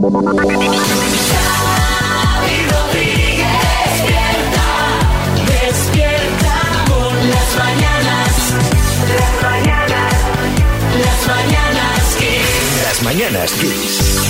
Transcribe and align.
Shut 0.00 0.14
up. 0.14 1.69
Mañanas 13.20 13.52
Kiss. 13.52 14.20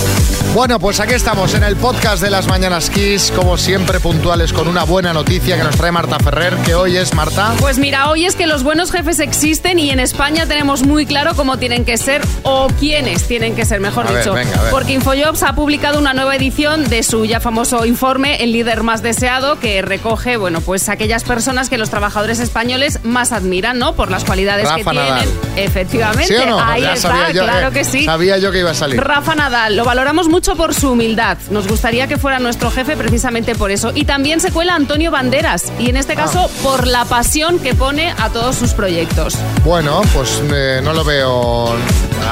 Bueno, 0.53 0.77
pues 0.79 0.99
aquí 0.99 1.13
estamos 1.13 1.53
en 1.53 1.63
el 1.63 1.77
podcast 1.77 2.21
de 2.21 2.29
las 2.29 2.45
Mañanas 2.47 2.89
Kiss, 2.89 3.31
como 3.33 3.57
siempre 3.57 4.01
puntuales 4.01 4.51
con 4.51 4.67
una 4.67 4.83
buena 4.83 5.13
noticia 5.13 5.55
que 5.55 5.63
nos 5.63 5.77
trae 5.77 5.93
Marta 5.93 6.19
Ferrer, 6.19 6.53
que 6.65 6.75
hoy 6.75 6.97
es 6.97 7.13
Marta. 7.13 7.53
Pues 7.57 7.77
mira, 7.77 8.09
hoy 8.09 8.25
es 8.25 8.35
que 8.35 8.47
los 8.47 8.61
buenos 8.61 8.91
jefes 8.91 9.19
existen 9.21 9.79
y 9.79 9.91
en 9.91 10.01
España 10.01 10.45
tenemos 10.47 10.83
muy 10.83 11.05
claro 11.05 11.35
cómo 11.35 11.57
tienen 11.57 11.85
que 11.85 11.97
ser 11.97 12.21
o 12.43 12.67
quiénes 12.81 13.25
tienen 13.29 13.55
que 13.55 13.63
ser, 13.63 13.79
mejor 13.79 14.07
A 14.07 14.11
ver, 14.11 14.23
dicho. 14.23 14.33
venga, 14.33 14.59
a 14.59 14.63
ver. 14.63 14.71
Porque 14.71 14.91
Infojobs 14.91 15.41
ha 15.43 15.55
publicado 15.55 15.97
una 15.97 16.13
nueva 16.13 16.35
edición 16.35 16.89
de 16.89 17.03
su 17.03 17.23
ya 17.23 17.39
famoso 17.39 17.85
informe 17.85 18.43
El 18.43 18.51
líder 18.51 18.83
más 18.83 19.01
deseado, 19.01 19.57
que 19.57 19.81
recoge, 19.81 20.35
bueno, 20.35 20.59
pues 20.59 20.89
aquellas 20.89 21.23
personas 21.23 21.69
que 21.69 21.77
los 21.77 21.89
trabajadores 21.89 22.39
españoles 22.39 22.99
más 23.03 23.31
admiran, 23.31 23.79
¿no? 23.79 23.95
Por 23.95 24.11
las 24.11 24.25
cualidades 24.25 24.69
que 24.69 24.83
tienen. 24.83 25.29
Efectivamente, 25.55 26.27
¿Sí 26.27 26.35
o 26.35 26.45
no? 26.45 26.59
ahí 26.59 26.81
Ya 26.81 26.93
está, 26.93 27.07
sabía 27.07 27.31
yo 27.31 27.43
claro 27.43 27.71
que 27.71 27.85
sí. 27.85 28.03
Sabía 28.03 28.37
yo 28.37 28.51
que 28.51 28.59
iba 28.59 28.71
a 28.71 28.73
Rafa 28.97 29.35
Nadal, 29.35 29.75
lo 29.75 29.85
valoramos 29.85 30.27
mucho 30.27 30.55
por 30.55 30.73
su 30.73 30.91
humildad. 30.91 31.37
Nos 31.49 31.67
gustaría 31.67 32.07
que 32.07 32.17
fuera 32.17 32.39
nuestro 32.39 32.71
jefe 32.71 32.97
precisamente 32.97 33.55
por 33.55 33.71
eso. 33.71 33.91
Y 33.93 34.05
también 34.05 34.39
se 34.39 34.51
cuela 34.51 34.75
Antonio 34.75 35.11
Banderas, 35.11 35.71
y 35.79 35.89
en 35.89 35.97
este 35.97 36.15
caso 36.15 36.49
por 36.63 36.87
la 36.87 37.05
pasión 37.05 37.59
que 37.59 37.75
pone 37.75 38.13
a 38.17 38.29
todos 38.29 38.55
sus 38.55 38.73
proyectos. 38.73 39.37
Bueno, 39.63 40.01
pues 40.13 40.41
eh, 40.53 40.81
no 40.83 40.93
lo 40.93 41.03
veo. 41.03 41.75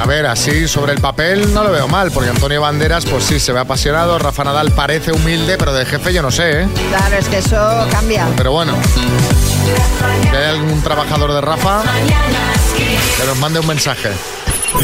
A 0.00 0.06
ver, 0.06 0.26
así 0.26 0.68
sobre 0.68 0.92
el 0.92 1.00
papel 1.00 1.52
no 1.52 1.62
lo 1.64 1.70
veo 1.70 1.88
mal, 1.88 2.10
porque 2.10 2.30
Antonio 2.30 2.60
Banderas, 2.60 3.04
pues 3.06 3.24
sí, 3.24 3.38
se 3.38 3.52
ve 3.52 3.60
apasionado. 3.60 4.18
Rafa 4.18 4.44
Nadal 4.44 4.72
parece 4.72 5.12
humilde, 5.12 5.56
pero 5.58 5.72
de 5.72 5.84
jefe 5.84 6.12
yo 6.12 6.22
no 6.22 6.30
sé, 6.30 6.62
¿eh? 6.62 6.68
Claro, 6.88 7.16
es 7.16 7.28
que 7.28 7.38
eso 7.38 7.86
cambia. 7.90 8.26
Pero 8.36 8.52
bueno. 8.52 8.74
Si 10.22 10.36
hay 10.36 10.44
algún 10.50 10.82
trabajador 10.82 11.32
de 11.32 11.40
Rafa, 11.40 11.82
que 12.76 13.26
nos 13.26 13.36
mande 13.38 13.60
un 13.60 13.66
mensaje. 13.66 14.10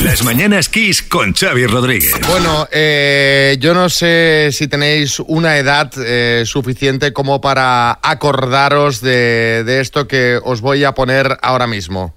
Las 0.02 0.22
mañanas 0.24 0.68
Kiss 0.68 1.02
con 1.02 1.32
Xavi 1.32 1.66
Rodríguez. 1.66 2.12
Bueno, 2.28 2.68
eh, 2.70 3.56
yo 3.60 3.72
no 3.72 3.88
sé 3.88 4.50
si 4.52 4.68
tenéis 4.68 5.20
una 5.20 5.56
edad 5.56 5.90
eh, 5.96 6.42
suficiente 6.44 7.12
como 7.12 7.40
para 7.40 7.98
acordaros 8.02 9.00
de, 9.00 9.62
de 9.64 9.80
esto 9.80 10.06
que 10.06 10.38
os 10.42 10.60
voy 10.60 10.84
a 10.84 10.92
poner 10.92 11.38
ahora 11.40 11.66
mismo. 11.66 12.14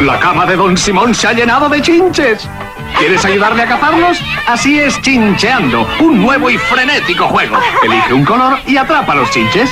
La 0.00 0.18
cama 0.18 0.44
de 0.46 0.56
Don 0.56 0.76
Simón 0.76 1.14
se 1.14 1.28
ha 1.28 1.32
llenado 1.32 1.68
de 1.68 1.80
chinches. 1.80 2.48
¿Quieres 2.98 3.24
ayudarle 3.24 3.62
a 3.62 3.68
cazarlos? 3.68 4.18
Así 4.46 4.78
es 4.78 5.00
Chincheando, 5.02 5.86
un 6.00 6.20
nuevo 6.22 6.50
y 6.50 6.58
frenético 6.58 7.28
juego. 7.28 7.56
Elige 7.84 8.12
un 8.12 8.24
color 8.24 8.58
y 8.66 8.76
atrapa 8.76 9.14
los 9.14 9.30
chinches. 9.30 9.70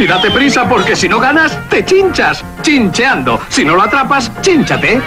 Y 0.00 0.06
date 0.06 0.30
prisa 0.30 0.66
porque 0.66 0.96
si 0.96 1.10
no 1.10 1.20
ganas, 1.20 1.68
te 1.68 1.84
chinchas. 1.84 2.42
Chincheando. 2.62 3.38
Si 3.50 3.66
no 3.66 3.76
lo 3.76 3.82
atrapas, 3.82 4.32
chinchate. 4.40 4.98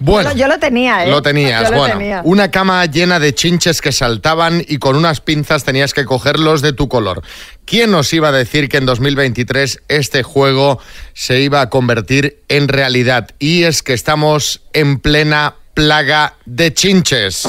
Bueno, 0.00 0.34
Yo 0.34 0.46
lo 0.46 0.58
tenía, 0.58 1.06
¿eh? 1.06 1.10
Lo 1.10 1.22
tenías, 1.22 1.64
Yo 1.64 1.70
lo 1.70 1.78
bueno. 1.78 1.94
tenía. 1.96 2.20
Una 2.24 2.50
cama 2.50 2.84
llena 2.84 3.18
de 3.18 3.34
chinches 3.34 3.80
que 3.80 3.90
saltaban 3.90 4.62
y 4.68 4.76
con 4.76 4.96
unas 4.96 5.22
pinzas 5.22 5.64
tenías 5.64 5.94
que 5.94 6.04
cogerlos 6.04 6.60
de 6.60 6.74
tu 6.74 6.88
color. 6.90 7.22
¿Quién 7.64 7.90
nos 7.90 8.12
iba 8.12 8.28
a 8.28 8.32
decir 8.32 8.68
que 8.68 8.76
en 8.76 8.84
2023 8.84 9.80
este 9.88 10.22
juego 10.22 10.78
se 11.14 11.40
iba 11.40 11.62
a 11.62 11.70
convertir 11.70 12.42
en 12.48 12.68
realidad? 12.68 13.30
Y 13.38 13.62
es 13.62 13.82
que 13.82 13.94
estamos 13.94 14.60
en 14.74 14.98
plena 14.98 15.54
plaga 15.72 16.34
de 16.44 16.74
chinches. 16.74 17.48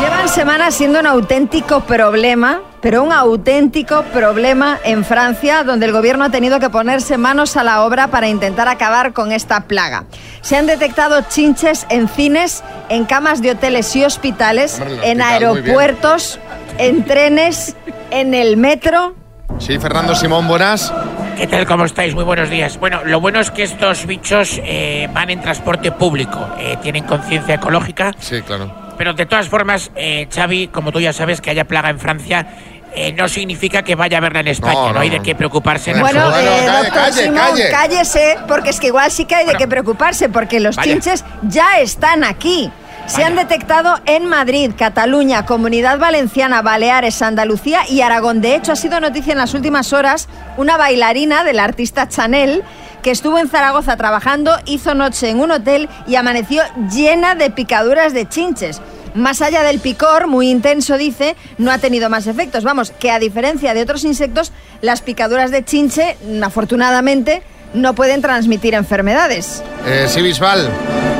Llevan 0.00 0.28
semanas 0.28 0.74
siendo 0.74 1.00
un 1.00 1.06
auténtico 1.06 1.80
problema, 1.80 2.60
pero 2.82 3.02
un 3.02 3.12
auténtico 3.12 4.02
problema 4.12 4.78
en 4.84 5.04
Francia, 5.04 5.62
donde 5.62 5.86
el 5.86 5.92
gobierno 5.92 6.24
ha 6.24 6.30
tenido 6.30 6.58
que 6.60 6.68
ponerse 6.68 7.16
manos 7.16 7.56
a 7.56 7.62
la 7.62 7.84
obra 7.84 8.08
para 8.08 8.28
intentar 8.28 8.66
acabar 8.68 9.12
con 9.12 9.30
esta 9.32 9.62
plaga. 9.62 10.04
Se 10.42 10.56
han 10.56 10.66
detectado 10.66 11.20
chinches 11.28 11.86
en 11.88 12.08
cines, 12.08 12.62
en 12.88 13.04
camas 13.04 13.40
de 13.40 13.52
hoteles 13.52 13.94
y 13.96 14.04
hospitales, 14.04 14.80
Hombre, 14.80 15.10
en 15.10 15.22
aeropuertos, 15.22 16.40
en 16.78 17.04
trenes, 17.04 17.76
en 18.10 18.34
el 18.34 18.56
metro. 18.56 19.14
Sí, 19.58 19.78
Fernando 19.78 20.14
Simón, 20.16 20.48
buenas. 20.48 20.92
¿Qué 21.36 21.46
tal? 21.46 21.66
¿Cómo 21.66 21.84
estáis? 21.84 22.14
Muy 22.14 22.24
buenos 22.24 22.50
días. 22.50 22.78
Bueno, 22.78 23.02
lo 23.04 23.20
bueno 23.20 23.38
es 23.40 23.50
que 23.50 23.62
estos 23.62 24.06
bichos 24.06 24.60
eh, 24.64 25.08
van 25.12 25.30
en 25.30 25.40
transporte 25.40 25.92
público, 25.92 26.46
eh, 26.58 26.76
tienen 26.82 27.04
conciencia 27.04 27.54
ecológica, 27.54 28.12
Sí, 28.18 28.42
claro. 28.42 28.70
pero 28.98 29.14
de 29.14 29.24
todas 29.26 29.48
formas, 29.48 29.90
eh, 29.94 30.28
Xavi, 30.34 30.68
como 30.68 30.90
tú 30.92 31.00
ya 31.00 31.12
sabes 31.12 31.40
que 31.40 31.50
haya 31.50 31.64
plaga 31.64 31.90
en 31.90 31.98
Francia, 31.98 32.46
eh, 32.94 33.12
no 33.12 33.28
significa 33.28 33.82
que 33.82 33.94
vaya 33.94 34.18
a 34.18 34.20
verla 34.20 34.40
en 34.40 34.48
España, 34.48 34.74
No, 34.74 34.86
no, 34.88 34.92
no, 34.94 35.00
hay 35.00 35.10
de 35.10 35.20
qué 35.20 35.34
preocuparse. 35.34 35.90
en 35.92 36.00
Bueno, 36.00 36.30
Bueno, 36.30 36.50
eh, 36.50 36.64
calle, 36.66 36.76
doctor 36.78 36.92
calle, 36.94 37.22
Simón, 37.24 37.36
calle. 37.50 37.70
cállese, 37.70 38.36
porque 38.48 38.70
es 38.70 38.80
que 38.80 38.86
igual 38.88 39.10
sí 39.10 39.24
que 39.24 39.34
hay 39.34 39.40
de 39.44 39.52
Bueno. 39.52 39.58
qué 39.58 39.68
preocuparse, 39.68 40.28
porque 40.28 40.60
los 40.60 40.76
Vaya. 40.76 40.92
chinches 40.92 41.24
ya 41.42 41.78
están 41.80 42.24
aquí. 42.24 42.70
Se 43.06 43.24
han 43.24 43.34
detectado 43.34 43.98
en 44.06 44.26
Madrid, 44.26 44.70
Cataluña, 44.78 45.44
Comunidad 45.44 45.98
Valenciana, 45.98 46.62
Baleares, 46.62 47.20
Andalucía 47.20 47.80
y 47.88 48.00
Aragón. 48.00 48.40
De 48.40 48.54
hecho, 48.54 48.72
ha 48.72 48.76
sido 48.76 49.00
noticia 49.00 49.32
en 49.32 49.38
las 49.38 49.54
últimas 49.54 49.92
horas 49.92 50.28
una 50.56 50.76
bailarina 50.76 51.42
del 51.42 51.58
artista 51.58 52.08
Chanel 52.08 52.62
que 53.02 53.10
estuvo 53.10 53.40
en 53.40 53.48
Zaragoza 53.48 53.96
trabajando, 53.96 54.56
hizo 54.66 54.94
noche 54.94 55.28
en 55.30 55.40
un 55.40 55.50
hotel 55.50 55.88
y 56.06 56.14
amaneció 56.14 56.62
llena 56.92 57.34
de 57.34 57.50
picaduras 57.50 58.14
de 58.14 58.28
chinches. 58.28 58.80
Más 59.14 59.42
allá 59.42 59.62
del 59.62 59.78
picor, 59.78 60.26
muy 60.26 60.50
intenso, 60.50 60.96
dice, 60.96 61.36
no 61.58 61.70
ha 61.70 61.78
tenido 61.78 62.08
más 62.08 62.26
efectos. 62.26 62.64
Vamos, 62.64 62.90
que 62.92 63.10
a 63.10 63.18
diferencia 63.18 63.74
de 63.74 63.82
otros 63.82 64.04
insectos, 64.04 64.52
las 64.80 65.02
picaduras 65.02 65.50
de 65.50 65.64
chinche, 65.64 66.16
mm, 66.26 66.42
afortunadamente, 66.42 67.42
no 67.74 67.94
pueden 67.94 68.20
transmitir 68.22 68.74
enfermedades. 68.74 69.62
Eh, 69.86 70.06
sí, 70.08 70.20
Bisbal. 70.22 70.68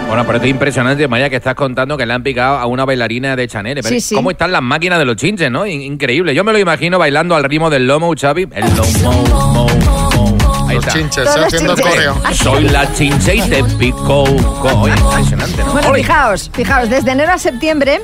Bueno, 0.09 0.25
pero 0.27 0.37
esto 0.37 0.47
es 0.47 0.51
impresionante, 0.51 1.09
María, 1.09 1.31
que 1.31 1.37
estás 1.37 1.55
contando 1.55 1.97
que 1.97 2.05
le 2.05 2.13
han 2.13 2.23
picado 2.23 2.57
a 2.59 2.67
una 2.67 2.85
bailarina 2.85 3.35
de 3.35 3.49
Chanel. 3.49 3.77
Pero 3.77 3.89
Sí, 3.89 4.01
sí. 4.01 4.15
¿Cómo 4.15 4.31
están 4.31 4.53
las 4.53 4.61
máquinas 4.61 4.99
de 4.99 5.07
los 5.07 5.17
chinches, 5.17 5.51
no? 5.51 5.67
In- 5.67 5.81
Increíble. 5.81 6.35
Yo 6.35 6.45
me 6.45 6.53
lo 6.53 6.59
imagino 6.59 6.99
bailando 6.99 7.35
al 7.35 7.45
ritmo 7.45 7.71
del 7.71 7.87
lomo, 7.87 8.13
Xavi. 8.19 8.47
El 8.53 8.65
lomo, 8.77 9.67
Los 10.75 10.87
está. 10.87 10.99
chinches, 10.99 11.25
Todos 11.25 11.37
eh, 11.37 11.45
haciendo 11.47 11.77
coreo. 11.77 12.23
Soy 12.35 12.65
la 12.69 12.93
chinche 12.95 13.35
y 13.37 13.43
te 13.43 13.65
pico. 13.65 14.25
impresionante, 14.27 15.65
¿no? 15.65 15.73
Bueno, 15.73 15.95
fijaos, 15.95 16.51
fijaos, 16.53 16.89
desde 16.89 17.11
enero 17.13 17.33
a 17.33 17.39
septiembre 17.39 18.03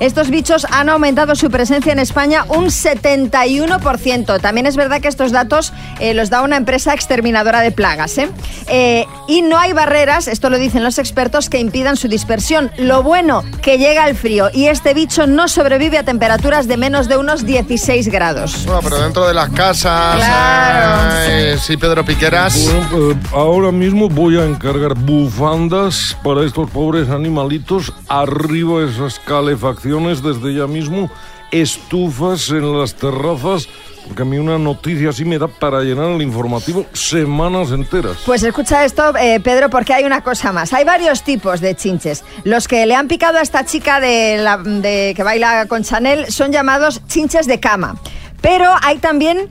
estos 0.00 0.30
bichos 0.30 0.66
han 0.70 0.88
aumentado 0.88 1.34
su 1.34 1.50
presencia 1.50 1.92
en 1.92 1.98
España 1.98 2.44
un 2.48 2.66
71%. 2.66 4.40
También 4.40 4.66
es 4.66 4.76
verdad 4.76 5.00
que 5.00 5.08
estos 5.08 5.30
datos 5.30 5.72
eh, 6.00 6.14
los 6.14 6.30
da 6.30 6.42
una 6.42 6.56
empresa 6.56 6.94
exterminadora 6.94 7.60
de 7.60 7.70
plagas. 7.70 8.18
¿eh? 8.18 8.28
Eh, 8.66 9.06
y 9.28 9.42
no 9.42 9.58
hay 9.58 9.72
barreras, 9.72 10.28
esto 10.28 10.50
lo 10.50 10.58
dicen 10.58 10.82
los 10.82 10.98
expertos, 10.98 11.48
que 11.48 11.58
impidan 11.58 11.96
su 11.96 12.08
dispersión. 12.08 12.70
Lo 12.76 13.02
bueno, 13.02 13.44
que 13.62 13.78
llega 13.78 14.08
el 14.08 14.16
frío 14.16 14.50
y 14.52 14.66
este 14.66 14.94
bicho 14.94 15.26
no 15.26 15.48
sobrevive 15.48 15.98
a 15.98 16.02
temperaturas 16.02 16.66
de 16.66 16.76
menos 16.76 17.08
de 17.08 17.16
unos 17.16 17.46
16 17.46 18.08
grados. 18.08 18.64
Bueno, 18.66 18.80
pero 18.82 18.98
dentro 18.98 19.26
de 19.26 19.34
las 19.34 19.50
casas. 19.50 20.16
Claro. 20.16 21.58
sí, 21.58 21.76
Pedro 21.76 22.04
Piqueras. 22.04 22.64
Bueno, 22.64 23.12
eh, 23.12 23.16
ahora 23.32 23.70
mismo 23.70 24.08
voy 24.08 24.38
a 24.38 24.44
encargar 24.44 24.94
bufandas 24.94 26.16
para 26.24 26.44
estos 26.44 26.68
pobres 26.70 27.08
animalitos. 27.10 27.92
Arriba 28.08 28.84
esas 28.84 29.18
calefacciones 29.20 29.83
desde 29.88 30.54
ya 30.54 30.66
mismo. 30.66 31.10
Estufas 31.50 32.50
en 32.50 32.78
las 32.78 32.94
terrazas. 32.94 33.68
Porque 34.06 34.20
a 34.20 34.24
mí 34.26 34.36
una 34.36 34.58
noticia 34.58 35.08
así 35.10 35.24
me 35.24 35.38
da 35.38 35.48
para 35.48 35.80
llenar 35.80 36.10
el 36.10 36.20
informativo 36.20 36.84
semanas 36.92 37.70
enteras. 37.70 38.18
Pues 38.26 38.42
escucha 38.42 38.84
esto, 38.84 39.16
eh, 39.16 39.40
Pedro, 39.40 39.70
porque 39.70 39.94
hay 39.94 40.04
una 40.04 40.22
cosa 40.22 40.52
más. 40.52 40.74
Hay 40.74 40.84
varios 40.84 41.22
tipos 41.22 41.60
de 41.62 41.74
chinches. 41.74 42.22
Los 42.44 42.68
que 42.68 42.84
le 42.84 42.94
han 42.94 43.08
picado 43.08 43.38
a 43.38 43.40
esta 43.42 43.64
chica 43.64 44.00
de 44.00 44.36
la- 44.42 44.58
de- 44.58 45.14
que 45.16 45.22
baila 45.22 45.64
con 45.68 45.84
Chanel 45.84 46.30
son 46.30 46.52
llamados 46.52 47.00
chinches 47.08 47.46
de 47.46 47.60
cama. 47.60 47.96
Pero 48.42 48.70
hay 48.82 48.98
también 48.98 49.48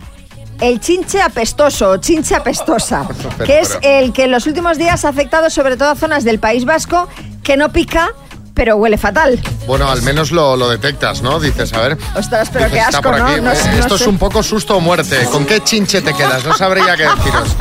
el 0.61 0.79
chinche 0.79 1.19
apestoso 1.19 1.89
o 1.89 1.97
chinche 1.97 2.35
apestosa, 2.35 3.07
que 3.47 3.59
es 3.59 3.79
el 3.81 4.13
que 4.13 4.25
en 4.25 4.31
los 4.31 4.45
últimos 4.45 4.77
días 4.77 5.03
ha 5.03 5.09
afectado 5.09 5.49
sobre 5.49 5.77
todo 5.77 5.89
a 5.89 5.95
zonas 5.95 6.23
del 6.23 6.37
País 6.37 6.63
Vasco 6.65 7.09
que 7.43 7.57
no 7.57 7.71
pica, 7.73 8.11
pero 8.53 8.75
huele 8.77 8.97
fatal. 8.97 9.39
Bueno, 9.67 9.89
al 9.89 10.01
menos 10.01 10.31
lo, 10.31 10.55
lo 10.55 10.69
detectas, 10.69 11.21
¿no? 11.21 11.39
Dices, 11.39 11.73
a 11.73 11.81
ver. 11.81 11.97
Ostras, 12.15 12.49
pero 12.51 12.65
Dices, 12.65 12.71
qué 12.79 12.85
está 12.85 12.97
asco, 12.99 13.09
por 13.11 13.19
¿no? 13.19 13.27
aquí. 13.27 13.41
No 13.41 13.51
Eh, 13.51 13.57
no 13.71 13.79
Esto 13.79 13.95
es 13.95 14.07
un 14.07 14.17
poco 14.17 14.43
susto 14.43 14.77
o 14.77 14.79
muerte. 14.79 15.25
¿Con 15.31 15.45
qué 15.45 15.61
chinche 15.63 16.01
te 16.01 16.13
quedas? 16.13 16.43
No 16.45 16.55
sabría 16.55 16.95
qué 16.95 17.03
deciros. 17.03 17.55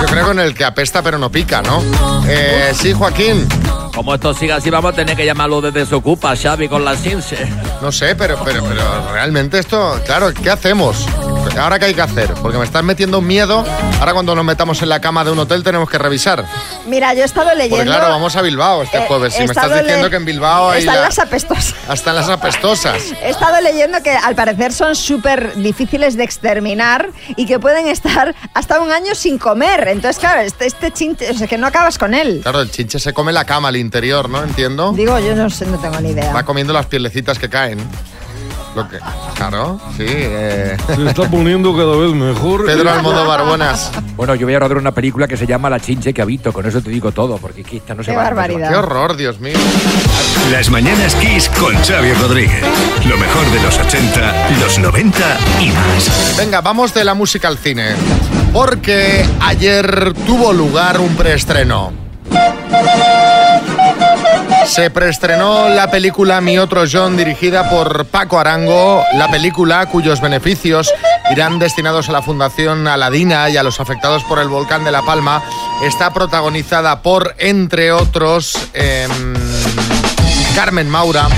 Yo 0.00 0.06
creo 0.06 0.26
con 0.26 0.38
el 0.40 0.54
que 0.54 0.64
apesta 0.64 1.02
pero 1.02 1.18
no 1.18 1.30
pica, 1.30 1.62
¿no? 1.62 1.82
Eh, 2.26 2.72
sí, 2.74 2.92
Joaquín. 2.92 3.46
Como 3.94 4.12
esto 4.14 4.34
siga 4.34 4.56
así, 4.56 4.70
vamos 4.70 4.92
a 4.92 4.96
tener 4.96 5.16
que 5.16 5.24
llamarlo 5.24 5.60
desde 5.60 5.86
su 5.86 5.96
ocupa, 5.96 6.34
Xavi, 6.36 6.68
con 6.68 6.84
la 6.84 7.00
chinche. 7.00 7.36
No 7.80 7.92
sé, 7.92 8.16
pero, 8.16 8.36
pero, 8.44 8.64
pero 8.64 9.12
realmente 9.12 9.60
esto, 9.60 10.00
claro, 10.04 10.32
¿qué 10.34 10.50
hacemos? 10.50 11.06
¿Ahora 11.58 11.78
qué 11.78 11.86
hay 11.86 11.94
que 11.94 12.02
hacer? 12.02 12.32
Porque 12.34 12.58
me 12.58 12.64
estás 12.64 12.82
metiendo 12.82 13.20
miedo. 13.20 13.64
Ahora 14.00 14.12
cuando 14.12 14.34
nos 14.34 14.44
metamos 14.44 14.82
en 14.82 14.88
la 14.88 15.00
cama 15.00 15.24
de 15.24 15.30
un 15.30 15.38
hotel 15.38 15.62
tenemos 15.62 15.88
que 15.88 15.98
revisar. 15.98 16.44
Mira, 16.86 17.14
yo 17.14 17.22
he 17.22 17.24
estado 17.24 17.54
leyendo... 17.54 17.76
Porque 17.76 17.90
claro, 17.90 18.08
vamos 18.08 18.36
a 18.36 18.42
Bilbao 18.42 18.82
este 18.82 18.98
Eh, 18.98 19.04
jueves. 19.08 19.34
Si 19.34 19.40
me 19.40 19.46
estás 19.46 19.72
diciendo 19.82 20.10
que 20.10 20.16
en 20.16 20.24
Bilbao 20.24 20.70
hay 20.70 20.80
Están 20.80 20.96
la- 20.96 21.02
las 21.02 21.18
apestosas. 21.18 21.74
en 22.06 22.14
las 22.14 22.28
apestosas. 22.28 22.96
He 23.22 23.30
estado 23.30 23.60
leyendo 23.60 24.02
que 24.02 24.10
al 24.10 24.34
parecer 24.34 24.72
son 24.72 24.94
súper 24.96 25.54
difíciles 25.56 26.16
de 26.16 26.24
exterminar 26.24 27.08
y 27.36 27.46
que 27.46 27.58
pueden 27.58 27.86
estar 27.88 28.34
hasta 28.52 28.80
un 28.80 28.90
año 28.92 29.14
sin 29.14 29.38
comer. 29.38 29.88
Entonces, 29.88 30.18
claro, 30.18 30.40
este, 30.42 30.66
este 30.66 30.90
chinche, 30.92 31.30
o 31.30 31.34
sea, 31.34 31.46
que 31.46 31.56
no 31.58 31.66
acabas 31.66 31.98
con 31.98 32.14
él. 32.14 32.40
Claro, 32.42 32.60
el 32.60 32.70
chinche 32.70 32.98
se 32.98 33.12
come 33.12 33.32
la 33.32 33.44
cama 33.44 33.68
al 33.68 33.76
interior, 33.76 34.28
¿no? 34.28 34.42
Entiendo. 34.42 34.92
Digo, 34.92 35.18
yo 35.18 35.34
no 35.34 35.48
sé, 35.50 35.66
no 35.66 35.78
tengo 35.78 36.00
ni 36.00 36.10
idea. 36.10 36.32
Va 36.32 36.42
comiendo 36.44 36.72
las 36.72 36.86
pielecitas 36.86 37.38
que 37.38 37.48
caen. 37.48 37.78
Lo 38.74 38.88
que, 38.88 38.98
claro, 39.36 39.80
sí. 39.96 40.04
eh. 40.08 40.76
Se 40.96 41.06
está 41.08 41.30
poniendo 41.30 41.76
cada 41.76 41.96
vez 41.96 42.12
mejor. 42.12 42.66
Pedro 42.66 42.90
Almodóvar, 42.90 43.44
buenas. 43.46 43.92
Bueno, 44.16 44.34
yo 44.34 44.46
voy 44.46 44.54
a 44.54 44.58
rodar 44.58 44.78
una 44.78 44.90
película 44.92 45.28
que 45.28 45.36
se 45.36 45.46
llama 45.46 45.70
La 45.70 45.78
chinche 45.78 46.12
que 46.12 46.20
habito, 46.22 46.52
con 46.52 46.66
eso 46.66 46.80
te 46.80 46.90
digo 46.90 47.12
todo, 47.12 47.38
porque 47.38 47.60
esta 47.60 47.94
no 47.94 48.02
se 48.02 48.10
Qué 48.10 48.16
va. 48.16 48.24
no 48.24 48.28
se 48.30 48.34
va. 48.34 48.40
barbaridad. 48.40 48.70
Qué 48.70 48.76
horror, 48.76 49.16
Dios 49.16 49.38
mío. 49.38 49.56
Las 50.50 50.70
mañanas 50.70 51.14
Kiss 51.14 51.48
con 51.50 51.74
Xavi 51.76 52.12
Rodríguez. 52.14 52.64
Lo 53.08 53.16
mejor 53.16 53.46
de 53.52 53.60
los 53.62 53.78
80, 53.78 54.48
los 54.60 54.78
90 54.78 55.18
y 55.60 55.68
más. 55.70 56.34
Venga, 56.36 56.60
vamos 56.60 56.92
de 56.94 57.04
la 57.04 57.14
música 57.14 57.46
al 57.48 57.58
cine. 57.58 57.90
Porque 58.52 59.24
ayer 59.40 60.14
tuvo 60.26 60.52
lugar 60.52 60.98
un 61.00 61.14
preestreno. 61.16 61.92
Se 64.66 64.90
preestrenó 64.90 65.68
la 65.68 65.90
película 65.90 66.40
Mi 66.40 66.58
otro 66.58 66.84
John 66.90 67.16
dirigida 67.16 67.68
por 67.70 68.06
Paco 68.06 68.38
Arango, 68.38 69.04
la 69.14 69.30
película 69.30 69.86
cuyos 69.86 70.20
beneficios 70.20 70.92
irán 71.30 71.58
destinados 71.58 72.08
a 72.08 72.12
la 72.12 72.22
Fundación 72.22 72.88
Aladina 72.88 73.48
y 73.50 73.56
a 73.56 73.62
los 73.62 73.80
afectados 73.80 74.24
por 74.24 74.38
el 74.38 74.48
volcán 74.48 74.84
de 74.84 74.90
La 74.90 75.02
Palma. 75.02 75.42
Está 75.84 76.12
protagonizada 76.12 77.02
por, 77.02 77.34
entre 77.38 77.92
otros, 77.92 78.56
em, 78.72 79.34
Carmen 80.54 80.88
Maura, 80.88 81.28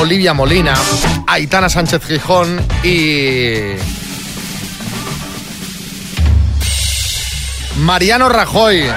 Olivia 0.00 0.32
Molina, 0.34 0.74
Aitana 1.26 1.68
Sánchez 1.68 2.04
Gijón 2.06 2.60
y 2.82 3.74
Mariano 7.76 8.28
Rajoy. 8.28 8.90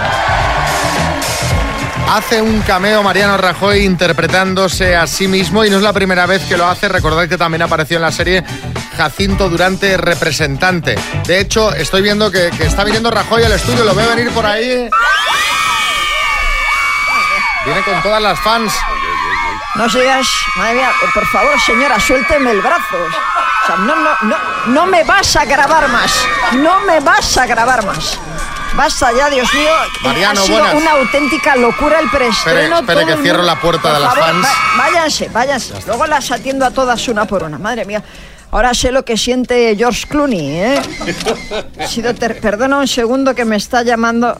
Hace 2.11 2.41
un 2.41 2.59
cameo 2.63 3.01
Mariano 3.03 3.37
Rajoy 3.37 3.85
interpretándose 3.85 4.97
a 4.97 5.07
sí 5.07 5.29
mismo 5.29 5.63
y 5.63 5.69
no 5.69 5.77
es 5.77 5.81
la 5.81 5.93
primera 5.93 6.25
vez 6.25 6.43
que 6.43 6.57
lo 6.57 6.67
hace. 6.67 6.89
Recordad 6.89 7.29
que 7.29 7.37
también 7.37 7.61
apareció 7.61 7.95
en 7.95 8.01
la 8.01 8.11
serie 8.11 8.43
Jacinto 8.97 9.47
Durante 9.47 9.95
representante. 9.95 10.95
De 11.25 11.39
hecho, 11.39 11.73
estoy 11.73 12.01
viendo 12.01 12.29
que, 12.29 12.47
está 12.47 12.83
viniendo 12.83 13.11
Rajoy 13.11 13.43
al 13.43 13.53
estudio, 13.53 13.85
lo 13.85 13.95
veo 13.95 14.09
venir 14.09 14.29
por 14.31 14.45
ahí. 14.45 14.89
Viene 17.63 17.81
con 17.83 18.01
todas 18.01 18.21
las 18.21 18.37
fans. 18.41 18.73
No 19.75 19.89
sigas, 19.89 20.27
madre 20.57 20.75
mía, 20.75 20.91
por 21.13 21.25
favor, 21.27 21.57
señora, 21.61 21.97
suélteme 21.97 22.51
el 22.51 22.61
brazo. 22.61 22.97
No, 23.85 23.95
no, 23.95 24.11
no, 24.23 24.35
no 24.65 24.85
me 24.85 25.05
vas 25.05 25.33
a 25.37 25.45
grabar 25.45 25.87
más. 25.87 26.27
No 26.55 26.81
me 26.81 26.99
vas 26.99 27.37
a 27.37 27.45
grabar 27.45 27.85
más. 27.85 28.19
Basta 28.81 29.11
ya, 29.15 29.29
Dios 29.29 29.47
mío. 29.53 29.69
Mariano, 30.01 30.41
ha 30.41 30.43
sido 30.43 30.57
buenas. 30.57 30.73
una 30.81 30.91
auténtica 30.93 31.55
locura 31.55 31.99
el 31.99 32.09
preestreno. 32.09 32.79
Espere, 32.79 33.01
espere 33.01 33.05
que 33.05 33.21
cierro 33.21 33.43
la 33.43 33.61
puerta 33.61 33.93
de 33.93 33.99
las 33.99 34.15
favor, 34.15 34.31
fans. 34.41 34.47
váyanse, 34.75 35.29
váyanse. 35.29 35.73
Luego 35.85 36.07
las 36.07 36.31
atiendo 36.31 36.65
a 36.65 36.71
todas 36.71 37.07
una 37.07 37.25
por 37.25 37.43
una. 37.43 37.59
Madre 37.59 37.85
mía. 37.85 38.01
Ahora 38.49 38.73
sé 38.73 38.91
lo 38.91 39.05
que 39.05 39.17
siente 39.17 39.75
George 39.77 40.07
Clooney, 40.09 40.49
¿eh? 40.61 40.81
Ha 41.79 41.85
sido 41.85 42.11
Perdona 42.15 42.79
un 42.79 42.87
segundo 42.87 43.35
que 43.35 43.45
me 43.45 43.55
está 43.55 43.83
llamando. 43.83 44.35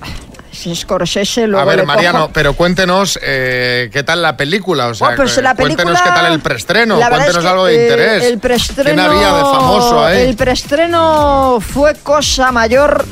Si 0.52 0.76
Scorsese, 0.76 1.46
luego 1.48 1.62
A 1.62 1.66
ver, 1.66 1.80
le 1.82 1.86
Mariano, 1.86 2.20
cojo. 2.22 2.32
pero 2.34 2.54
cuéntenos 2.56 3.18
eh, 3.22 3.90
qué 3.94 4.02
tal 4.04 4.24
la 4.24 4.36
película. 4.36 4.88
O 4.88 4.96
sea, 4.96 5.16
pues 5.16 5.38
la 5.38 5.54
cuéntenos 5.56 5.94
película- 5.94 6.04
qué 6.04 6.20
tal 6.20 6.34
el 6.34 6.40
preestreno. 6.42 6.96
Cuéntenos 6.98 7.28
es 7.36 7.38
que, 7.42 7.48
algo 7.48 7.66
de 7.66 7.76
eh, 7.76 7.82
interés. 7.84 8.24
El 8.24 8.40
preestreno, 8.40 8.90
¿Quién 8.90 9.00
había 9.00 9.34
de 9.34 9.42
famoso 9.44 10.04
ahí? 10.04 10.22
El 10.24 10.36
preestreno 10.36 11.60
fue 11.62 11.94
cosa 12.04 12.52
mayor, 12.52 13.06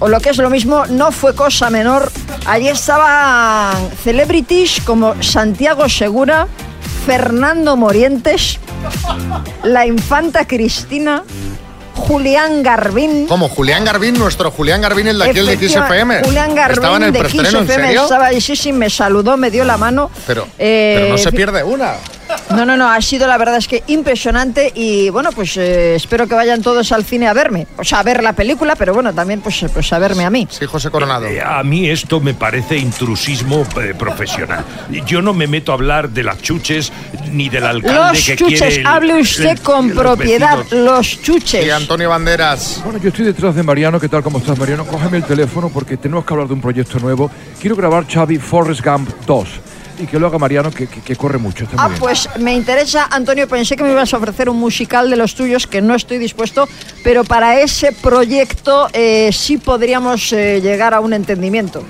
o 0.00 0.08
lo 0.08 0.20
que 0.20 0.30
es 0.30 0.36
lo 0.38 0.50
mismo, 0.50 0.86
no 0.86 1.12
fue 1.12 1.34
cosa 1.34 1.70
menor. 1.70 2.10
Allí 2.46 2.68
estaban 2.68 3.76
celebrities 4.02 4.80
como 4.84 5.20
Santiago 5.22 5.88
Segura, 5.88 6.46
Fernando 7.06 7.76
Morientes, 7.76 8.58
la 9.64 9.86
infanta 9.86 10.46
Cristina, 10.46 11.24
Julián 11.94 12.62
Garbín. 12.62 13.26
Como 13.26 13.48
Julián 13.48 13.84
Garbín, 13.84 14.18
nuestro 14.18 14.50
Julián 14.50 14.80
Garbín, 14.80 15.08
el 15.08 15.18
de 15.18 15.24
aquí, 15.24 15.38
el 15.40 15.46
de 15.46 15.68
XFM. 15.68 16.22
Julián 16.24 16.54
Garbín 16.54 16.78
Estaba 16.78 16.96
en 16.96 17.02
el 17.02 17.12
de 17.12 17.18
preestreno, 17.18 17.58
¿en 17.60 17.66
XFM? 17.66 17.94
Estaba 17.94 18.26
ahí, 18.26 18.40
sí, 18.40 18.56
sí, 18.56 18.72
me 18.72 18.88
saludó, 18.88 19.36
me 19.36 19.50
dio 19.50 19.64
la 19.64 19.76
mano. 19.76 20.10
Pero, 20.26 20.46
Eh, 20.58 20.96
pero 20.98 21.08
no 21.10 21.18
se 21.18 21.32
pierde 21.32 21.62
una. 21.64 21.94
No, 22.50 22.64
no, 22.64 22.76
no, 22.76 22.90
ha 22.90 23.00
sido 23.02 23.26
la 23.26 23.36
verdad 23.38 23.56
es 23.56 23.68
que 23.68 23.82
impresionante 23.86 24.72
y 24.74 25.10
bueno, 25.10 25.30
pues 25.32 25.56
eh, 25.56 25.94
espero 25.94 26.26
que 26.26 26.34
vayan 26.34 26.62
todos 26.62 26.90
al 26.92 27.04
cine 27.04 27.28
a 27.28 27.32
verme. 27.32 27.66
O 27.76 27.84
sea, 27.84 28.00
a 28.00 28.02
ver 28.02 28.22
la 28.22 28.32
película, 28.32 28.74
pero 28.76 28.94
bueno, 28.94 29.12
también 29.14 29.40
pues, 29.40 29.62
eh, 29.62 29.68
pues 29.72 29.92
a 29.92 29.98
verme 29.98 30.24
a 30.24 30.30
mí. 30.30 30.46
Sí, 30.50 30.66
José 30.66 30.90
Coronado. 30.90 31.26
Eh, 31.26 31.40
A 31.42 31.62
mí 31.62 31.88
esto 31.88 32.20
me 32.20 32.34
parece 32.34 32.76
intrusismo 32.78 33.66
eh, 33.80 33.94
profesional. 33.98 34.64
Yo 35.06 35.22
no 35.22 35.32
me 35.34 35.46
meto 35.46 35.72
a 35.72 35.74
hablar 35.74 36.10
de 36.10 36.22
las 36.24 36.40
chuches 36.42 36.92
ni 37.32 37.48
del 37.48 37.64
alcalde 37.64 37.94
Los 38.18 38.24
que 38.26 38.36
chuches, 38.36 38.60
quiere. 38.60 38.76
el- 38.80 38.86
hable 38.86 39.20
usted 39.20 39.46
el- 39.50 39.60
con 39.60 39.90
propiedad, 39.90 40.58
los 40.70 41.22
chuches. 41.22 41.66
Y 41.66 41.70
Antonio 41.70 42.08
Banderas. 42.08 42.80
Bueno, 42.84 42.98
yo 42.98 43.08
estoy 43.10 43.26
detrás 43.26 43.54
de 43.54 43.62
Mariano. 43.62 44.00
¿Qué 44.00 44.08
tal? 44.08 44.22
¿Cómo 44.22 44.38
estás, 44.38 44.58
Mariano? 44.58 44.84
Cógeme 44.86 45.18
el 45.18 45.24
teléfono 45.24 45.68
porque 45.68 45.96
tenemos 45.96 46.24
que 46.24 46.32
hablar 46.34 46.48
de 46.48 46.54
un 46.54 46.60
proyecto 46.60 46.98
nuevo. 46.98 47.30
Quiero 47.60 47.76
grabar 47.76 48.06
Xavi 48.06 48.38
Forrest 48.38 48.84
Gump 48.84 49.08
2 49.26 49.48
y 49.98 50.06
que 50.06 50.18
lo 50.18 50.26
haga 50.26 50.38
Mariano, 50.38 50.70
que, 50.70 50.86
que- 50.86 51.00
que 51.00 51.16
corre 51.16 51.38
mucho. 51.38 51.64
Está 51.64 51.76
muy 51.76 51.84
Ah, 51.84 51.88
bien. 51.88 52.00
pues 52.00 52.28
me 52.38 52.54
interesa, 52.54 53.06
Antonio, 53.10 53.48
pensé 53.48 53.76
que 53.76 53.82
me 53.84 53.90
ibas 53.92 54.12
a 54.14 54.16
ofrecer 54.18 54.48
un 54.48 54.58
musical 54.58 55.10
de 55.10 55.16
los 55.16 55.34
tuyos, 55.34 55.66
que 55.66 55.80
no 55.80 55.94
estoy 55.94 56.18
dispuesto, 56.18 56.68
pero 57.02 57.24
para 57.24 57.60
ese 57.60 57.92
proyecto 57.92 58.88
eh, 58.92 59.30
sí 59.32 59.58
podríamos 59.58 60.32
eh, 60.32 60.60
llegar 60.60 60.94
a 60.94 61.00
un 61.00 61.12
entendimiento. 61.12 61.82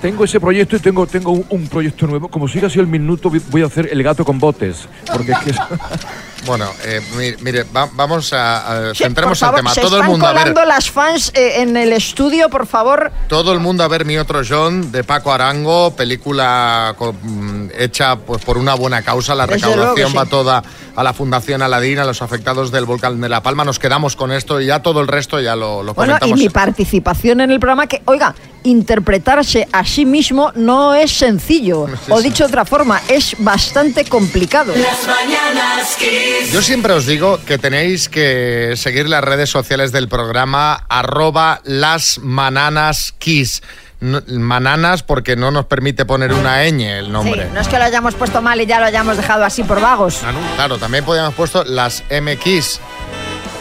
Tengo 0.00 0.24
ese 0.24 0.38
proyecto 0.38 0.76
y 0.76 0.78
tengo, 0.78 1.06
tengo 1.08 1.32
un, 1.32 1.44
un 1.48 1.66
proyecto 1.66 2.06
nuevo. 2.06 2.28
Como 2.28 2.46
siga 2.46 2.68
así 2.68 2.78
el 2.78 2.86
minuto, 2.86 3.30
voy- 3.50 3.62
a 3.62 3.66
hacer 3.66 3.88
El 3.90 4.02
gato 4.04 4.24
con 4.24 4.38
botes. 4.38 4.86
Porque 5.12 5.32
es 5.32 5.38
que 5.40 5.52
Bueno, 6.46 6.70
eh, 6.84 7.00
mi- 7.16 7.34
mire, 7.42 7.64
va- 7.64 7.88
vamos 7.92 8.32
a, 8.32 8.88
a- 8.90 8.94
Sí, 8.94 9.02
centremos 9.04 9.38
por 9.38 9.48
favor, 9.48 9.58
el 9.58 9.64
tema. 9.64 9.74
Se 9.74 9.80
Todo 9.80 9.96
el 9.98 10.04
mundo 10.04 10.26
a 10.26 10.32
ver. 10.32 10.54
las 10.66 10.90
fans 10.90 11.30
eh, 11.34 11.60
en 11.62 11.76
el 11.76 11.92
estudio, 11.92 12.48
por 12.48 12.66
favor. 12.66 13.10
Todo 13.28 13.52
el 13.52 13.60
mundo 13.60 13.82
a 13.84 13.88
ver 13.88 14.04
Mi 14.04 14.16
Otro 14.18 14.42
John 14.48 14.90
de 14.92 15.04
Paco 15.04 15.32
Arango, 15.32 15.94
película 15.96 16.94
mm, 17.22 17.66
hecha 17.78 18.16
pues, 18.16 18.44
por 18.44 18.56
una 18.58 18.74
buena 18.74 19.02
causa. 19.02 19.34
La 19.34 19.46
Desde 19.46 19.66
recaudación 19.66 19.94
que 20.12 20.16
va 20.18 20.24
sí. 20.24 20.30
toda 20.30 20.62
a 20.96 21.02
la 21.02 21.12
Fundación 21.12 21.62
Aladín, 21.62 21.98
a 21.98 22.04
los 22.04 22.22
afectados 22.22 22.70
del 22.72 22.84
volcán 22.84 23.20
de 23.20 23.28
La 23.28 23.42
Palma. 23.42 23.64
Nos 23.64 23.78
quedamos 23.78 24.16
con 24.16 24.32
esto 24.32 24.60
y 24.60 24.66
ya 24.66 24.80
todo 24.82 25.00
el 25.00 25.08
resto 25.08 25.40
ya 25.40 25.54
lo, 25.56 25.82
lo 25.82 25.94
Bueno, 25.94 26.18
y 26.26 26.34
mi 26.34 26.48
participación 26.48 27.40
en 27.40 27.50
el 27.50 27.60
programa, 27.60 27.86
que, 27.86 28.02
oiga, 28.06 28.34
interpretarse 28.64 29.66
a 29.72 29.84
sí 29.84 30.04
mismo 30.04 30.50
no 30.54 30.94
es 30.94 31.12
sencillo. 31.12 31.86
Sí, 32.06 32.12
o 32.12 32.18
sí. 32.18 32.24
dicho 32.24 32.44
de 32.44 32.48
otra 32.48 32.64
forma, 32.64 33.00
es 33.08 33.34
bastante 33.38 34.04
complicado. 34.04 34.72
Las 34.74 35.06
mañanas 35.06 35.96
Kiss. 35.98 36.27
Yo 36.52 36.62
siempre 36.62 36.92
os 36.94 37.06
digo 37.06 37.38
que 37.44 37.58
tenéis 37.58 38.08
que 38.08 38.72
seguir 38.76 39.08
las 39.08 39.22
redes 39.22 39.50
sociales 39.50 39.92
del 39.92 40.08
programa 40.08 40.84
arroba 40.88 41.60
las 41.64 42.18
mananas 42.18 43.14
kiss. 43.18 43.62
No- 44.00 44.22
mananas 44.28 45.02
porque 45.02 45.34
no 45.36 45.50
nos 45.50 45.66
permite 45.66 46.04
poner 46.06 46.32
una 46.32 46.62
ñ 46.64 46.82
el 47.00 47.06
Sí, 47.06 47.10
nombre. 47.10 47.48
no 47.52 47.60
es 47.60 47.66
que 47.68 47.78
lo 47.78 47.84
hayamos 47.84 48.14
puesto 48.14 48.40
mal 48.40 48.60
y 48.60 48.66
ya 48.66 48.78
lo 48.78 48.86
hayamos 48.86 49.16
dejado 49.16 49.44
así 49.44 49.64
por 49.64 49.80
vagos. 49.80 50.20
Ah, 50.24 50.30
no, 50.32 50.38
Claro, 50.54 50.78
también 50.78 51.04
podríamos 51.04 51.34
puesto 51.34 51.64
las 51.64 52.02
MKs. 52.08 52.80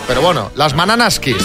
Pero 0.07 0.21
bueno, 0.21 0.51
las 0.55 0.73
Mananas 0.75 1.19
Kiss. 1.19 1.43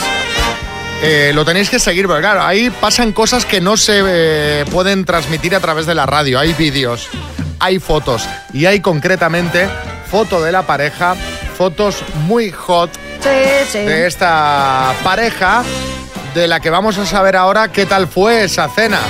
Eh, 1.02 1.32
lo 1.34 1.44
tenéis 1.44 1.68
que 1.70 1.80
seguir, 1.80 2.06
porque 2.06 2.20
claro, 2.22 2.44
ahí 2.44 2.70
pasan 2.70 3.12
cosas 3.12 3.44
que 3.44 3.60
no 3.60 3.76
se 3.76 4.02
eh, 4.06 4.64
pueden 4.70 5.04
transmitir 5.04 5.56
a 5.56 5.60
través 5.60 5.86
de 5.86 5.94
la 5.96 6.06
radio. 6.06 6.38
Hay 6.38 6.52
vídeos, 6.52 7.08
hay 7.58 7.80
fotos 7.80 8.22
y 8.52 8.66
hay 8.66 8.78
concretamente 8.80 9.68
foto 10.12 10.42
de 10.42 10.52
la 10.52 10.62
pareja, 10.62 11.16
fotos 11.56 12.04
muy 12.26 12.50
hot 12.52 12.90
Sí, 13.20 13.30
sí. 13.70 13.78
de 13.78 14.06
esta 14.06 14.92
pareja 15.02 15.62
de 16.34 16.46
la 16.46 16.60
que 16.60 16.68
vamos 16.68 16.98
a 16.98 17.06
saber 17.06 17.34
ahora 17.34 17.68
qué 17.72 17.86
tal 17.86 18.06
fue 18.06 18.44
esa 18.44 18.68
cena. 18.68 19.00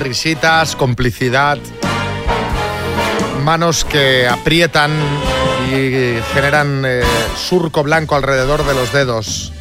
Risitas, 0.00 0.74
complicidad, 0.74 1.58
manos 3.44 3.84
que 3.84 4.26
aprietan 4.28 4.90
y 5.70 6.16
generan 6.34 6.82
eh, 6.84 7.02
surco 7.36 7.84
blanco 7.84 8.16
alrededor 8.16 8.66
de 8.66 8.74
los 8.74 8.92
dedos. 8.92 9.52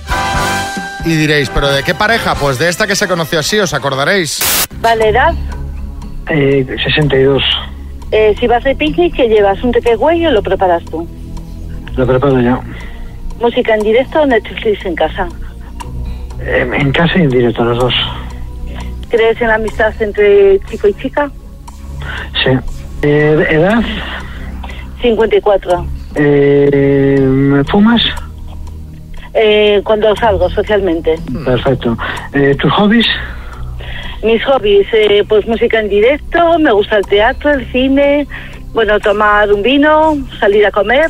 Y 1.05 1.15
diréis, 1.15 1.50
¿pero 1.50 1.67
de 1.69 1.83
qué 1.83 1.93
pareja? 1.93 2.33
Pues 2.33 2.57
de 2.57 2.69
esta 2.69 2.88
que 2.88 2.95
se 2.95 3.07
conoció 3.07 3.39
así, 3.39 3.59
¿os 3.59 3.73
acordaréis? 3.75 4.39
Vale, 4.79 5.09
edad. 5.09 5.33
Eh, 6.27 6.65
62. 6.83 7.43
Eh, 8.11 8.35
si 8.39 8.47
vas 8.47 8.63
de 8.63 8.75
picnic, 8.75 9.15
¿qué 9.15 9.27
llevas? 9.27 9.63
¿Un 9.63 9.71
takeaway 9.71 10.25
o 10.27 10.31
lo 10.31 10.43
preparas 10.43 10.83
tú? 10.85 11.07
Lo 11.95 12.05
preparo 12.05 12.39
ya. 12.41 12.59
¿Música 13.39 13.73
en 13.73 13.81
directo 13.83 14.21
o 14.21 14.25
Netflix 14.25 14.85
en 14.85 14.95
casa? 14.95 15.27
Eh, 16.41 16.69
en 16.73 16.91
casa 16.91 17.17
y 17.17 17.21
en 17.21 17.29
directo, 17.29 17.63
los 17.63 17.77
dos. 17.77 17.93
¿Crees 19.09 19.41
en 19.41 19.47
la 19.47 19.55
amistad 19.55 19.93
entre 20.01 20.59
chico 20.69 20.87
y 20.87 20.93
chica? 20.95 21.31
Sí. 22.43 22.51
Eh, 23.01 23.45
¿Edad? 23.49 23.81
54. 25.01 25.85
Eh, 26.15 27.63
¿Fumas? 27.69 28.01
Eh, 29.33 29.81
cuando 29.83 30.15
salgo 30.15 30.49
socialmente. 30.49 31.17
Perfecto. 31.45 31.97
Eh, 32.33 32.55
¿Tus 32.59 32.71
hobbies? 32.73 33.07
Mis 34.23 34.43
hobbies, 34.45 34.87
eh, 34.93 35.23
pues 35.27 35.47
música 35.47 35.79
en 35.79 35.89
directo, 35.89 36.59
me 36.59 36.71
gusta 36.71 36.97
el 36.97 37.05
teatro, 37.05 37.51
el 37.51 37.71
cine, 37.71 38.27
bueno, 38.73 38.99
tomar 38.99 39.51
un 39.51 39.63
vino, 39.63 40.17
salir 40.39 40.65
a 40.65 40.71
comer. 40.71 41.09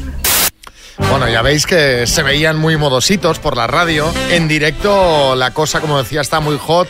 Bueno, 1.09 1.27
ya 1.27 1.41
veis 1.41 1.65
que 1.65 2.07
se 2.07 2.23
veían 2.23 2.57
muy 2.57 2.77
modositos 2.77 3.39
por 3.39 3.57
la 3.57 3.67
radio. 3.67 4.11
En 4.31 4.47
directo 4.47 5.35
la 5.35 5.51
cosa, 5.51 5.81
como 5.81 5.97
decía, 5.97 6.21
está 6.21 6.39
muy 6.39 6.57
hot. 6.57 6.87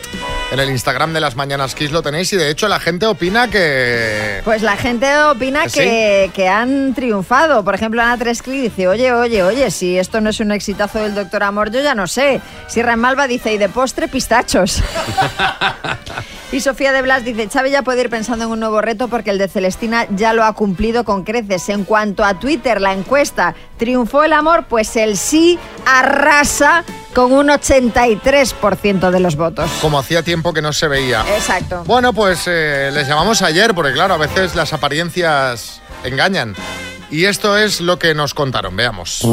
En 0.52 0.60
el 0.60 0.68
Instagram 0.68 1.14
de 1.14 1.20
las 1.20 1.34
Mañanas 1.34 1.74
Kiss 1.74 1.92
lo 1.92 2.02
tenéis 2.02 2.30
y 2.34 2.36
de 2.36 2.50
hecho 2.50 2.68
la 2.68 2.78
gente 2.78 3.06
opina 3.06 3.48
que... 3.48 4.42
Pues 4.44 4.60
la 4.60 4.76
gente 4.76 5.06
opina 5.22 5.66
que, 5.66 6.30
que 6.34 6.46
han 6.46 6.92
triunfado. 6.92 7.64
Por 7.64 7.74
ejemplo, 7.74 8.02
Ana 8.02 8.18
Trescli 8.18 8.60
dice, 8.60 8.86
oye, 8.86 9.14
oye, 9.14 9.42
oye, 9.42 9.70
si 9.70 9.98
esto 9.98 10.20
no 10.20 10.28
es 10.28 10.40
un 10.40 10.52
exitazo 10.52 10.98
del 10.98 11.14
Doctor 11.14 11.42
Amor, 11.44 11.70
yo 11.70 11.80
ya 11.80 11.94
no 11.94 12.06
sé. 12.06 12.42
Sierra 12.66 12.96
Malva 12.96 13.28
dice, 13.28 13.54
y 13.54 13.56
de 13.56 13.70
postre, 13.70 14.08
pistachos. 14.08 14.82
y 16.52 16.60
Sofía 16.60 16.92
de 16.92 17.00
Blas 17.00 17.24
dice, 17.24 17.48
Xavi 17.48 17.70
ya 17.70 17.80
puede 17.80 18.02
ir 18.02 18.10
pensando 18.10 18.44
en 18.44 18.50
un 18.50 18.60
nuevo 18.60 18.82
reto 18.82 19.08
porque 19.08 19.30
el 19.30 19.38
de 19.38 19.48
Celestina 19.48 20.06
ya 20.10 20.34
lo 20.34 20.44
ha 20.44 20.52
cumplido 20.52 21.04
con 21.04 21.24
creces. 21.24 21.70
En 21.70 21.84
cuanto 21.84 22.26
a 22.26 22.38
Twitter, 22.38 22.78
la 22.78 22.92
encuesta, 22.92 23.54
¿triunfó 23.82 24.22
el 24.22 24.32
amor? 24.32 24.66
Pues 24.68 24.94
el 24.94 25.16
sí 25.16 25.58
arrasa 25.84 26.84
con 27.12 27.32
un 27.32 27.48
83% 27.48 29.10
de 29.10 29.18
los 29.18 29.34
votos. 29.34 29.68
Como 29.80 29.98
hacía 29.98 30.22
tiempo 30.22 30.52
que 30.52 30.62
no 30.62 30.72
se 30.72 30.86
veía. 30.86 31.22
Exacto. 31.34 31.82
Bueno, 31.84 32.12
pues 32.12 32.44
eh, 32.46 32.92
les 32.94 33.08
llamamos 33.08 33.42
ayer 33.42 33.74
porque 33.74 33.92
claro, 33.92 34.14
a 34.14 34.18
veces 34.18 34.54
las 34.54 34.72
apariencias 34.72 35.82
engañan. 36.04 36.54
Y 37.10 37.24
esto 37.24 37.58
es 37.58 37.80
lo 37.80 37.98
que 37.98 38.14
nos 38.14 38.34
contaron, 38.34 38.76
veamos. 38.76 39.24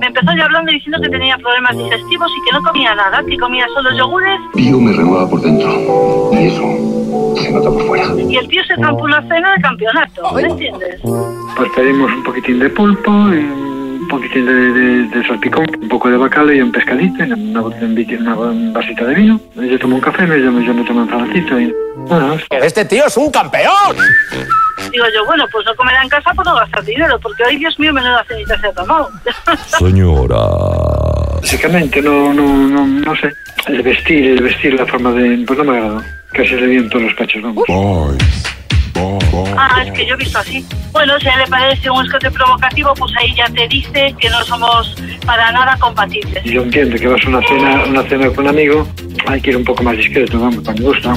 Me 0.00 0.06
empezó 0.06 0.36
ya 0.36 0.44
hablando 0.44 0.70
diciendo 0.70 0.98
que 1.02 1.08
tenía 1.08 1.38
problemas 1.38 1.74
digestivos 1.74 2.30
y 2.30 2.44
que 2.44 2.52
no 2.52 2.62
comía 2.62 2.94
nada, 2.94 3.22
que 3.26 3.38
comía 3.38 3.66
solo 3.74 3.96
yogures 3.96 4.40
Pío 4.52 4.78
me 4.78 4.92
renueva 4.92 5.26
por 5.26 5.40
dentro. 5.40 6.30
Y 6.34 6.48
eso 6.48 6.62
y 8.40 8.44
el 8.44 8.48
tío 8.48 8.64
se 8.64 8.74
zampó 8.76 9.04
una 9.04 9.20
cena 9.28 9.54
de 9.54 9.60
campeonato, 9.62 10.32
¿me 10.34 10.42
entiendes? 10.42 11.00
Pues 11.56 11.70
pedimos 11.74 12.10
un 12.12 12.22
poquitín 12.22 12.58
de 12.58 12.70
pulpo, 12.70 13.10
y 13.10 13.38
un 13.38 14.06
poquitín 14.08 14.46
de, 14.46 14.52
de- 14.54 15.02
de 15.08 15.26
salpicón, 15.26 15.66
un 15.80 15.88
poco 15.88 16.08
de 16.10 16.16
bacalao 16.16 16.52
y 16.52 16.60
un 16.60 16.72
pescadito, 16.72 17.24
y 17.24 17.32
una, 17.32 17.62
una, 17.62 17.62
una 17.62 18.72
vasita 18.72 19.04
de 19.04 19.14
vino. 19.14 19.40
Yo 19.56 19.78
tomo 19.78 19.96
un 19.96 20.00
café, 20.00 20.26
me- 20.26 20.40
yo, 20.40 20.50
me- 20.52 20.64
yo 20.64 20.72
me 20.74 20.84
tomo 20.84 21.02
un 21.02 21.08
salacito 21.10 21.58
y... 21.60 21.74
Bueno, 21.96 22.36
Este 22.50 22.84
tío 22.84 23.06
es 23.06 23.16
un 23.16 23.30
campeón. 23.30 23.96
Digo 24.92 25.04
yo, 25.14 25.26
bueno, 25.26 25.44
pues 25.52 25.66
no 25.66 25.74
comerá 25.74 26.02
en 26.02 26.08
casa 26.08 26.32
por 26.32 26.46
no 26.46 26.54
gastar 26.54 26.84
dinero, 26.84 27.18
porque 27.20 27.42
hoy, 27.44 27.56
Dios 27.56 27.78
mío, 27.78 27.92
menuda 27.92 28.24
cenita 28.28 28.58
se 28.60 28.66
ha 28.68 28.72
tomado. 28.72 29.10
Señora. 29.66 30.36
Básicamente, 31.40 32.00
no, 32.00 32.32
no, 32.32 32.46
no, 32.68 32.86
no 32.86 33.16
sé. 33.16 33.32
El 33.66 33.82
vestir, 33.82 34.24
el 34.30 34.42
vestir, 34.42 34.74
la 34.74 34.86
forma 34.86 35.12
de... 35.12 35.44
Pues 35.46 35.58
no 35.58 35.64
me 35.64 35.76
agradó. 35.76 36.02
Casi 36.32 36.54
le 36.54 36.66
vi 36.66 36.76
en 36.76 36.88
todos 36.88 37.04
los 37.04 37.14
pechos, 37.14 37.42
vamos. 37.42 37.64
Ah, 39.56 39.82
es 39.84 39.92
que 39.92 40.06
yo 40.06 40.14
he 40.14 40.16
visto 40.16 40.38
así. 40.38 40.64
Bueno, 40.92 41.18
si 41.20 41.28
a 41.28 41.34
él 41.34 41.40
le 41.40 41.46
parece 41.46 41.90
un 41.90 42.04
escote 42.04 42.30
provocativo, 42.30 42.94
pues 42.94 43.12
ahí 43.18 43.34
ya 43.34 43.46
te 43.46 43.68
dice 43.68 44.14
que 44.18 44.28
no 44.30 44.42
somos 44.44 44.94
para 45.24 45.52
nada 45.52 45.76
compatibles. 45.78 46.44
Y 46.44 46.52
yo 46.52 46.62
entiendo 46.62 46.96
que 46.96 47.06
vas 47.06 47.24
a 47.24 47.28
una 47.28 47.42
cena, 47.46 47.84
una 47.84 48.02
cena 48.04 48.28
con 48.28 48.40
un 48.40 48.48
amigo, 48.48 48.88
hay 49.26 49.40
que 49.40 49.50
ir 49.50 49.56
un 49.56 49.64
poco 49.64 49.82
más 49.82 49.96
discreto, 49.96 50.38
vamos, 50.38 50.64
para 50.64 50.78
mi 50.78 50.84
gusto. 50.84 51.12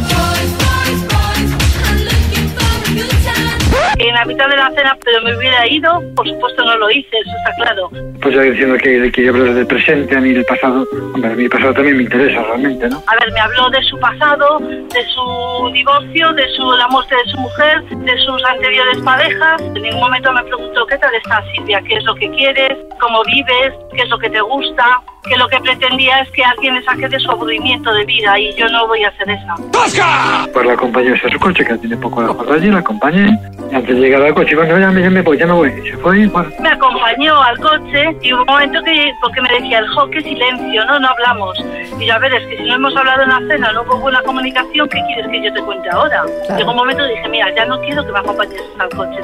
En 3.98 4.14
la 4.14 4.26
mitad 4.26 4.48
de 4.48 4.56
la 4.58 4.70
cena, 4.72 4.98
pero 5.04 5.22
me 5.24 5.36
hubiera 5.36 5.68
ido, 5.68 6.02
por 6.16 6.28
supuesto 6.28 6.64
no 6.64 6.78
lo 6.78 6.92
hice, 6.92 7.10
eso 7.18 7.32
está 7.38 7.54
claro. 7.64 7.90
Pues 8.22 8.36
ya 8.36 8.42
diciendo 8.42 8.78
que, 8.78 9.12
que 9.12 9.30
hablas 9.30 9.56
del 9.56 9.68
presente, 9.68 10.16
a 10.16 10.22
mí 10.22 10.34
del 10.34 10.46
pasado, 10.46 10.88
hombre, 11.14 11.32
a 11.32 11.36
mí 11.36 11.44
el 11.44 11.50
pasado 11.50 11.74
también 11.74 11.98
me 11.98 12.04
interesa 12.04 12.42
realmente, 12.44 12.90
¿no? 12.90 13.04
A 13.08 13.16
ver, 13.20 13.32
me 13.34 13.40
habló 13.40 13.70
de 13.70 13.84
su 13.84 14.00
pasado, 14.00 14.60
de 14.60 15.06
su 15.14 15.72
divorcio, 15.74 16.34
de 16.34 16.48
su, 16.56 16.72
la 16.74 16.88
muerte 16.88 17.16
de 17.16 17.32
su 17.32 17.38
mujer, 17.38 17.84
de 17.84 18.18
sus 18.20 18.44
anteriores 18.46 18.98
parejas. 19.00 19.62
En 19.62 19.74
ningún 19.74 20.00
momento 20.00 20.32
me 20.34 20.44
preguntó 20.44 20.86
qué 20.86 20.98
tal 20.98 21.14
estás, 21.16 21.44
Silvia, 21.56 21.82
qué 21.88 21.96
es 21.96 22.04
lo 22.04 22.16
que 22.16 22.30
quieres, 22.32 22.78
cómo 23.00 23.24
vives, 23.26 23.74
qué 23.96 24.04
es 24.04 24.10
lo 24.10 24.18
que 24.20 24.30
te 24.30 24.42
gusta. 24.42 25.02
Que 25.28 25.38
lo 25.38 25.48
que 25.48 25.60
pretendía 25.60 26.20
es 26.22 26.32
que 26.32 26.44
alguien 26.44 26.75
le 26.75 26.84
saque 26.84 27.08
de 27.08 27.20
su 27.20 27.30
aburrimiento 27.32 27.94
de 27.94 28.06
vida 28.06 28.40
y 28.40 28.54
yo 28.56 28.68
no 28.70 28.88
voy 28.88 29.04
a 29.04 29.10
hacer 29.10 29.30
eso. 29.30 29.54
Pues 29.72 30.66
la 30.66 30.74
acompañé 30.74 31.13
hasta 31.13 31.30
su 31.30 31.40
coche, 31.40 31.63
que 31.63 31.78
tiene 31.78 31.96
poco 31.98 32.22
de 32.22 32.28
juego 32.28 32.54
allí, 32.54 32.72
la 32.72 32.80
acompañé. 32.80 33.38
Y 33.72 33.75
antes 33.75 33.96
de 33.96 34.01
llegar 34.01 34.24
al 34.24 34.34
coche, 34.34 34.56
bueno, 34.56 34.80
ya 34.80 34.90
me, 34.90 35.10
me 35.10 35.22
voy, 35.22 35.38
ya 35.38 35.46
me 35.46 35.54
voy. 35.54 35.70
Y 35.70 35.92
se 35.92 35.98
fue 35.98 36.20
y 36.20 36.25
bueno, 36.28 36.50
Me 36.60 36.70
acompañó 36.70 37.42
al 37.42 37.58
coche 37.60 38.18
y 38.22 38.34
hubo 38.34 38.42
un 38.42 38.48
momento 38.48 38.82
que, 38.84 39.13
porque 39.22 39.42
me 39.42 39.50
decía, 39.50 39.80
el 39.80 39.88
jo, 39.90 40.10
qué 40.10 40.22
silencio, 40.22 40.86
no, 40.86 41.00
no 41.00 41.08
hablamos. 41.08 41.58
Y 42.00 42.06
yo, 42.06 42.16
a 42.16 42.20
ver, 42.20 42.34
es 42.34 42.48
que 42.48 42.58
si 42.58 42.63
no 42.63 42.75
hemos 42.75 42.96
hablado 42.98 43.22
en 43.22 43.30
la 43.30 43.40
cena, 43.48 43.72
no 43.74 43.84
hubo 43.84 43.98
buena 43.98 44.22
comunicación, 44.24 44.90
¿qué 44.90 45.01
quieres 45.08 45.28
que 45.28 45.44
yo 45.44 45.54
te 45.54 45.62
cuente 45.62 45.90
ahora? 45.92 46.25
Llegó 46.58 46.72
un 46.72 46.78
momento 46.78 47.06
dije, 47.06 47.30
mira, 47.30 47.54
ya 47.56 47.66
no 47.66 47.80
quiero 47.82 48.06
que 48.06 48.12
me 48.12 48.20
acompañes 48.20 48.62
el 48.80 48.98
coche. 48.98 49.22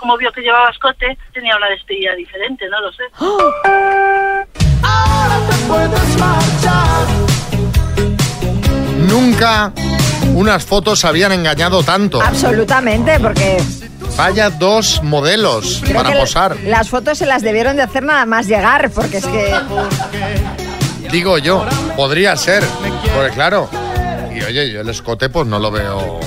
Como 0.00 0.16
vio 0.16 0.32
que 0.32 0.40
llevaba 0.40 0.70
escote, 0.70 1.16
tenía 1.32 1.54
una 1.56 1.68
despedida 1.68 2.14
diferente, 2.14 2.66
no 2.70 2.80
lo 2.80 2.90
sé. 2.90 3.04
Nunca 9.06 9.72
unas 10.34 10.64
fotos 10.64 11.04
habían 11.04 11.32
engañado 11.32 11.82
tanto. 11.82 12.22
Absolutamente, 12.22 13.20
porque 13.20 13.62
Vaya 14.16 14.50
dos 14.50 15.02
modelos 15.02 15.80
creo 15.82 16.02
para 16.02 16.18
posar. 16.18 16.56
las 16.64 16.88
fotos 16.88 17.18
se 17.18 17.26
las 17.26 17.42
debieron 17.42 17.76
de 17.76 17.82
hacer 17.82 18.02
nada 18.02 18.26
más 18.26 18.46
llegar, 18.46 18.90
porque 18.90 19.18
es 19.18 19.26
que... 19.26 19.54
Digo 21.10 21.38
yo, 21.38 21.66
podría 21.96 22.36
ser. 22.36 22.62
Porque 23.14 23.34
claro, 23.34 23.68
y 24.34 24.42
oye, 24.42 24.70
yo 24.72 24.80
el 24.80 24.88
escote 24.88 25.28
pues 25.28 25.46
no 25.46 25.58
lo 25.58 25.70
veo, 25.70 26.20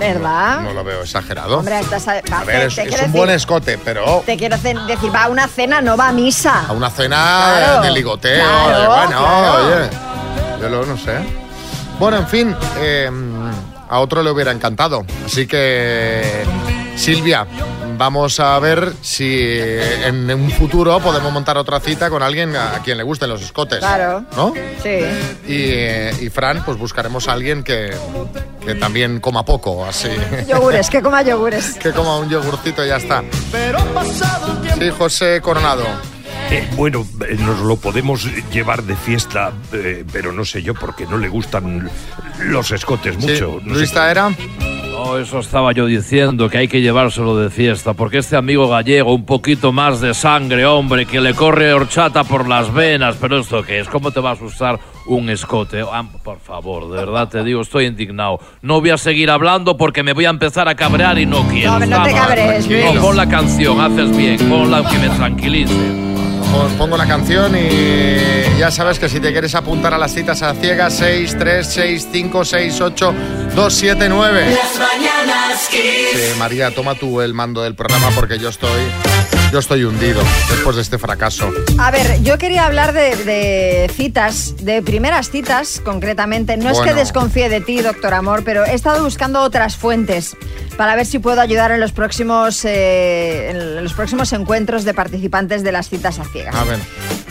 ¿Verdad? 0.00 0.60
no 0.62 0.72
lo 0.72 0.82
veo 0.82 1.02
exagerado. 1.02 1.58
Hombre, 1.58 1.78
estás 1.80 2.08
a, 2.08 2.12
A 2.32 2.44
ver, 2.44 2.62
es, 2.66 2.78
un 2.78 2.84
decir- 2.86 3.08
buen 3.12 3.30
escote, 3.30 3.78
pero 3.84 4.22
Te 4.26 4.36
quiero 4.36 4.56
decir, 4.56 4.76
va 5.14 5.24
a 5.24 5.28
una 5.28 5.46
cena, 5.46 5.80
no 5.80 5.96
va 5.96 6.08
a 6.08 6.12
misa. 6.12 6.66
a 6.68 6.72
una 6.72 6.90
cena 6.90 7.16
Claro, 7.16 7.82
de 7.82 7.90
ligoteo, 7.92 8.42
claro, 8.44 8.80
de 8.80 8.86
bueno, 8.88 9.18
claro. 9.18 9.66
oye, 9.66 9.90
yo 10.62 10.68
lo 10.68 10.86
no 10.86 10.96
sé. 10.96 11.18
Bueno, 11.98 12.16
en 12.16 12.26
fin, 12.28 12.56
eh, 12.78 13.10
a 13.88 13.98
otro 14.00 14.22
le 14.22 14.30
hubiera 14.30 14.52
encantado. 14.52 15.04
Así 15.26 15.46
que, 15.46 16.44
Silvia, 16.96 17.46
vamos 17.96 18.40
a 18.40 18.58
ver 18.58 18.92
si 19.02 19.38
en 19.40 20.30
un 20.30 20.50
futuro 20.50 20.98
podemos 21.00 21.32
montar 21.32 21.56
otra 21.56 21.80
cita 21.80 22.10
con 22.10 22.22
alguien 22.22 22.54
a 22.56 22.80
quien 22.82 22.98
le 22.98 23.02
gusten 23.02 23.28
los 23.28 23.42
escotes. 23.42 23.78
Claro. 23.78 24.24
¿No? 24.36 24.52
Sí. 24.82 25.00
Y, 25.46 25.62
eh, 25.72 26.12
y 26.20 26.28
Fran, 26.28 26.62
pues 26.64 26.76
buscaremos 26.78 27.28
a 27.28 27.32
alguien 27.32 27.62
que, 27.62 27.90
que 28.64 28.74
también 28.74 29.20
coma 29.20 29.44
poco, 29.44 29.84
así. 29.84 30.08
Yogures, 30.48 30.90
que 30.90 31.02
coma 31.02 31.22
yogures. 31.22 31.74
que 31.82 31.92
coma 31.92 32.18
un 32.18 32.28
yogurcito 32.28 32.84
y 32.84 32.88
ya 32.88 32.96
está. 32.96 33.22
Sí, 34.78 34.90
José 34.96 35.40
Coronado. 35.40 35.84
Eh, 36.50 36.68
bueno, 36.74 37.06
eh, 37.28 37.36
nos 37.38 37.60
lo 37.60 37.76
podemos 37.76 38.24
llevar 38.50 38.82
de 38.82 38.96
fiesta, 38.96 39.52
eh, 39.72 40.04
pero 40.12 40.32
no 40.32 40.44
sé 40.44 40.62
yo, 40.62 40.74
porque 40.74 41.06
no 41.06 41.16
le 41.16 41.28
gustan 41.28 41.88
los 42.40 42.72
escotes 42.72 43.16
mucho. 43.18 43.60
no 43.62 43.74
sé 43.74 43.78
Luis 43.78 43.92
Taera. 43.92 44.30
No, 45.02 45.16
eso 45.16 45.38
estaba 45.38 45.72
yo 45.72 45.86
diciendo, 45.86 46.50
que 46.50 46.58
hay 46.58 46.68
que 46.68 46.82
llevárselo 46.82 47.34
de 47.38 47.48
fiesta, 47.48 47.94
porque 47.94 48.18
este 48.18 48.36
amigo 48.36 48.68
gallego, 48.68 49.14
un 49.14 49.24
poquito 49.24 49.72
más 49.72 50.02
de 50.02 50.12
sangre, 50.12 50.66
hombre, 50.66 51.06
que 51.06 51.22
le 51.22 51.32
corre 51.32 51.72
horchata 51.72 52.22
por 52.22 52.46
las 52.46 52.70
venas, 52.74 53.16
pero 53.18 53.38
¿esto 53.38 53.62
qué 53.62 53.80
es? 53.80 53.88
¿Cómo 53.88 54.10
te 54.10 54.20
va 54.20 54.30
a 54.30 54.32
asustar 54.34 54.78
un 55.06 55.30
escote? 55.30 55.82
Ah, 55.90 56.04
por 56.22 56.38
favor, 56.38 56.90
de 56.90 56.98
verdad 56.98 57.28
te 57.28 57.42
digo, 57.42 57.62
estoy 57.62 57.86
indignado. 57.86 58.40
No 58.60 58.80
voy 58.80 58.90
a 58.90 58.98
seguir 58.98 59.30
hablando 59.30 59.78
porque 59.78 60.02
me 60.02 60.12
voy 60.12 60.26
a 60.26 60.30
empezar 60.30 60.68
a 60.68 60.74
cabrear 60.74 61.18
y 61.18 61.24
no 61.24 61.48
quiero. 61.48 61.78
No, 61.78 61.86
no 61.86 62.02
te 62.02 62.12
cabres, 62.12 62.68
No, 62.68 63.00
pon 63.00 63.16
la 63.16 63.26
canción, 63.26 63.80
haces 63.80 64.14
bien, 64.14 64.36
ponla 64.50 64.86
que 64.86 64.98
me 64.98 65.08
tranquilice. 65.08 66.09
Pon- 66.52 66.76
Pongo 66.78 66.96
la 66.96 67.06
canción 67.06 67.54
y 67.56 68.58
ya 68.58 68.70
sabes 68.70 68.98
que 68.98 69.08
si 69.08 69.20
te 69.20 69.30
quieres 69.32 69.54
apuntar 69.54 69.94
a 69.94 69.98
las 69.98 70.12
citas 70.12 70.42
a 70.42 70.54
ciegas, 70.54 70.94
6, 70.96 71.36
3, 71.38 71.66
6, 71.66 72.08
5, 72.12 72.44
6, 72.44 72.80
8, 72.80 73.14
2, 73.54 73.74
7, 73.74 74.08
9. 74.08 74.46
Las 74.50 74.78
mañanas 74.78 75.68
Kiss. 75.70 75.80
Sí, 76.32 76.38
María, 76.38 76.74
toma 76.74 76.94
tú 76.94 77.20
el 77.20 77.34
mando 77.34 77.62
del 77.62 77.74
programa 77.74 78.08
porque 78.14 78.38
yo 78.38 78.48
estoy 78.48 78.68
yo 79.52 79.58
estoy 79.58 79.84
hundido 79.84 80.22
después 80.48 80.76
de 80.76 80.82
este 80.82 80.98
fracaso. 80.98 81.50
A 81.78 81.90
ver, 81.90 82.22
yo 82.22 82.38
quería 82.38 82.66
hablar 82.66 82.92
de, 82.92 83.16
de 83.16 83.90
citas, 83.94 84.54
de 84.60 84.82
primeras 84.82 85.30
citas 85.30 85.80
concretamente. 85.84 86.56
No 86.56 86.70
es 86.70 86.80
que 86.80 86.94
desconfíe 86.94 87.48
de 87.48 87.60
ti, 87.60 87.80
doctor 87.80 88.14
Amor, 88.14 88.44
pero 88.44 88.64
he 88.64 88.74
estado 88.74 89.02
buscando 89.02 89.40
otras 89.40 89.76
fuentes 89.76 90.36
para 90.76 90.94
ver 90.94 91.06
si 91.06 91.18
puedo 91.18 91.40
ayudar 91.40 91.72
en 91.72 91.80
los 91.80 91.92
próximos, 91.92 92.64
eh, 92.64 93.50
en 93.50 93.82
los 93.82 93.92
próximos 93.92 94.32
encuentros 94.32 94.84
de 94.84 94.94
participantes 94.94 95.62
de 95.62 95.72
las 95.72 95.88
citas 95.88 96.18
a 96.18 96.24
ciegas. 96.24 96.54
A 96.54 96.64
ver. 96.64 96.78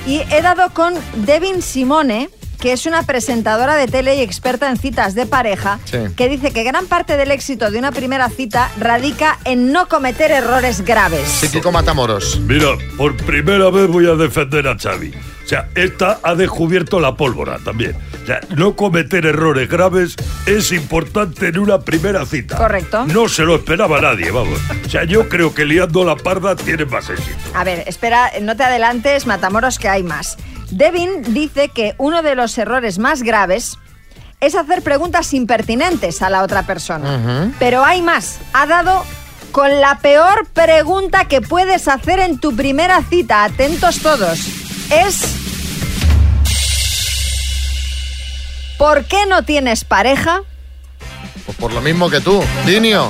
Y 0.05 0.21
he 0.31 0.41
dado 0.41 0.73
con 0.73 0.93
Devin 1.25 1.61
Simone, 1.61 2.29
que 2.59 2.73
es 2.73 2.85
una 2.85 3.03
presentadora 3.03 3.75
de 3.75 3.87
tele 3.87 4.15
y 4.15 4.21
experta 4.21 4.69
en 4.69 4.77
citas 4.77 5.15
de 5.15 5.25
pareja, 5.25 5.79
Sí. 5.85 5.97
que 6.15 6.27
dice 6.29 6.51
que 6.51 6.63
gran 6.63 6.85
parte 6.87 7.17
del 7.17 7.31
éxito 7.31 7.71
de 7.71 7.79
una 7.79 7.91
primera 7.91 8.29
cita 8.29 8.69
radica 8.79 9.37
en 9.45 9.71
no 9.71 9.87
cometer 9.87 10.31
errores 10.31 10.81
graves. 10.81 11.27
Sí, 11.27 11.49
Kiko 11.49 11.71
Matamoros. 11.71 12.39
Mira, 12.41 12.69
por 12.97 13.15
primera 13.17 13.69
vez 13.69 13.87
voy 13.87 14.07
a 14.07 14.15
defender 14.15 14.67
a 14.67 14.77
Xavi. 14.77 15.13
O 15.49 15.51
sea, 15.51 15.67
esta 15.73 16.19
ha 16.21 16.35
descubierto 16.35 16.99
la 16.99 17.15
pólvora 17.15 17.57
también. 17.65 17.95
O 18.21 18.25
sea, 18.27 18.39
no 18.55 18.75
cometer 18.75 19.25
errores 19.25 19.67
graves 19.67 20.15
es 20.45 20.71
importante 20.71 21.47
en 21.47 21.57
una 21.57 21.79
primera 21.79 22.23
cita. 22.27 22.55
Correcto. 22.55 23.07
No 23.07 23.27
se 23.27 23.41
lo 23.41 23.55
esperaba 23.55 23.99
nadie, 23.99 24.29
vamos. 24.29 24.59
O 24.85 24.87
sea, 24.87 25.05
yo 25.05 25.27
creo 25.27 25.55
que 25.55 25.65
liando 25.65 26.05
la 26.05 26.15
parda 26.17 26.55
tiene 26.55 26.85
más 26.85 27.09
éxito. 27.09 27.35
A 27.55 27.63
ver, 27.63 27.83
espera, 27.87 28.29
no 28.43 28.55
te 28.55 28.63
adelantes, 28.63 29.25
Matamoros, 29.25 29.79
que 29.79 29.89
hay 29.89 30.03
más. 30.03 30.37
Devin 30.69 31.33
dice 31.33 31.69
que 31.69 31.95
uno 31.97 32.21
de 32.21 32.35
los 32.35 32.55
errores 32.59 32.99
más 32.99 33.23
graves 33.23 33.79
es 34.41 34.53
hacer 34.53 34.83
preguntas 34.83 35.33
impertinentes 35.33 36.21
a 36.21 36.29
la 36.29 36.43
otra 36.43 36.61
persona. 36.67 37.51
Pero 37.57 37.83
hay 37.83 38.03
más. 38.03 38.37
Ha 38.53 38.67
dado 38.67 39.03
con 39.51 39.81
la 39.81 39.97
peor 39.97 40.45
pregunta 40.53 41.25
que 41.25 41.41
puedes 41.41 41.87
hacer 41.87 42.19
en 42.19 42.37
tu 42.37 42.55
primera 42.55 43.01
cita. 43.01 43.45
Atentos 43.45 44.03
todos. 44.03 44.68
Es... 44.89 45.35
¿Por 48.77 49.05
qué 49.05 49.25
no 49.27 49.43
tienes 49.43 49.83
pareja? 49.83 50.41
Pues 51.45 51.57
por 51.57 51.73
lo 51.73 51.81
mismo 51.81 52.09
que 52.09 52.21
tú, 52.21 52.43
Dinio. 52.65 53.09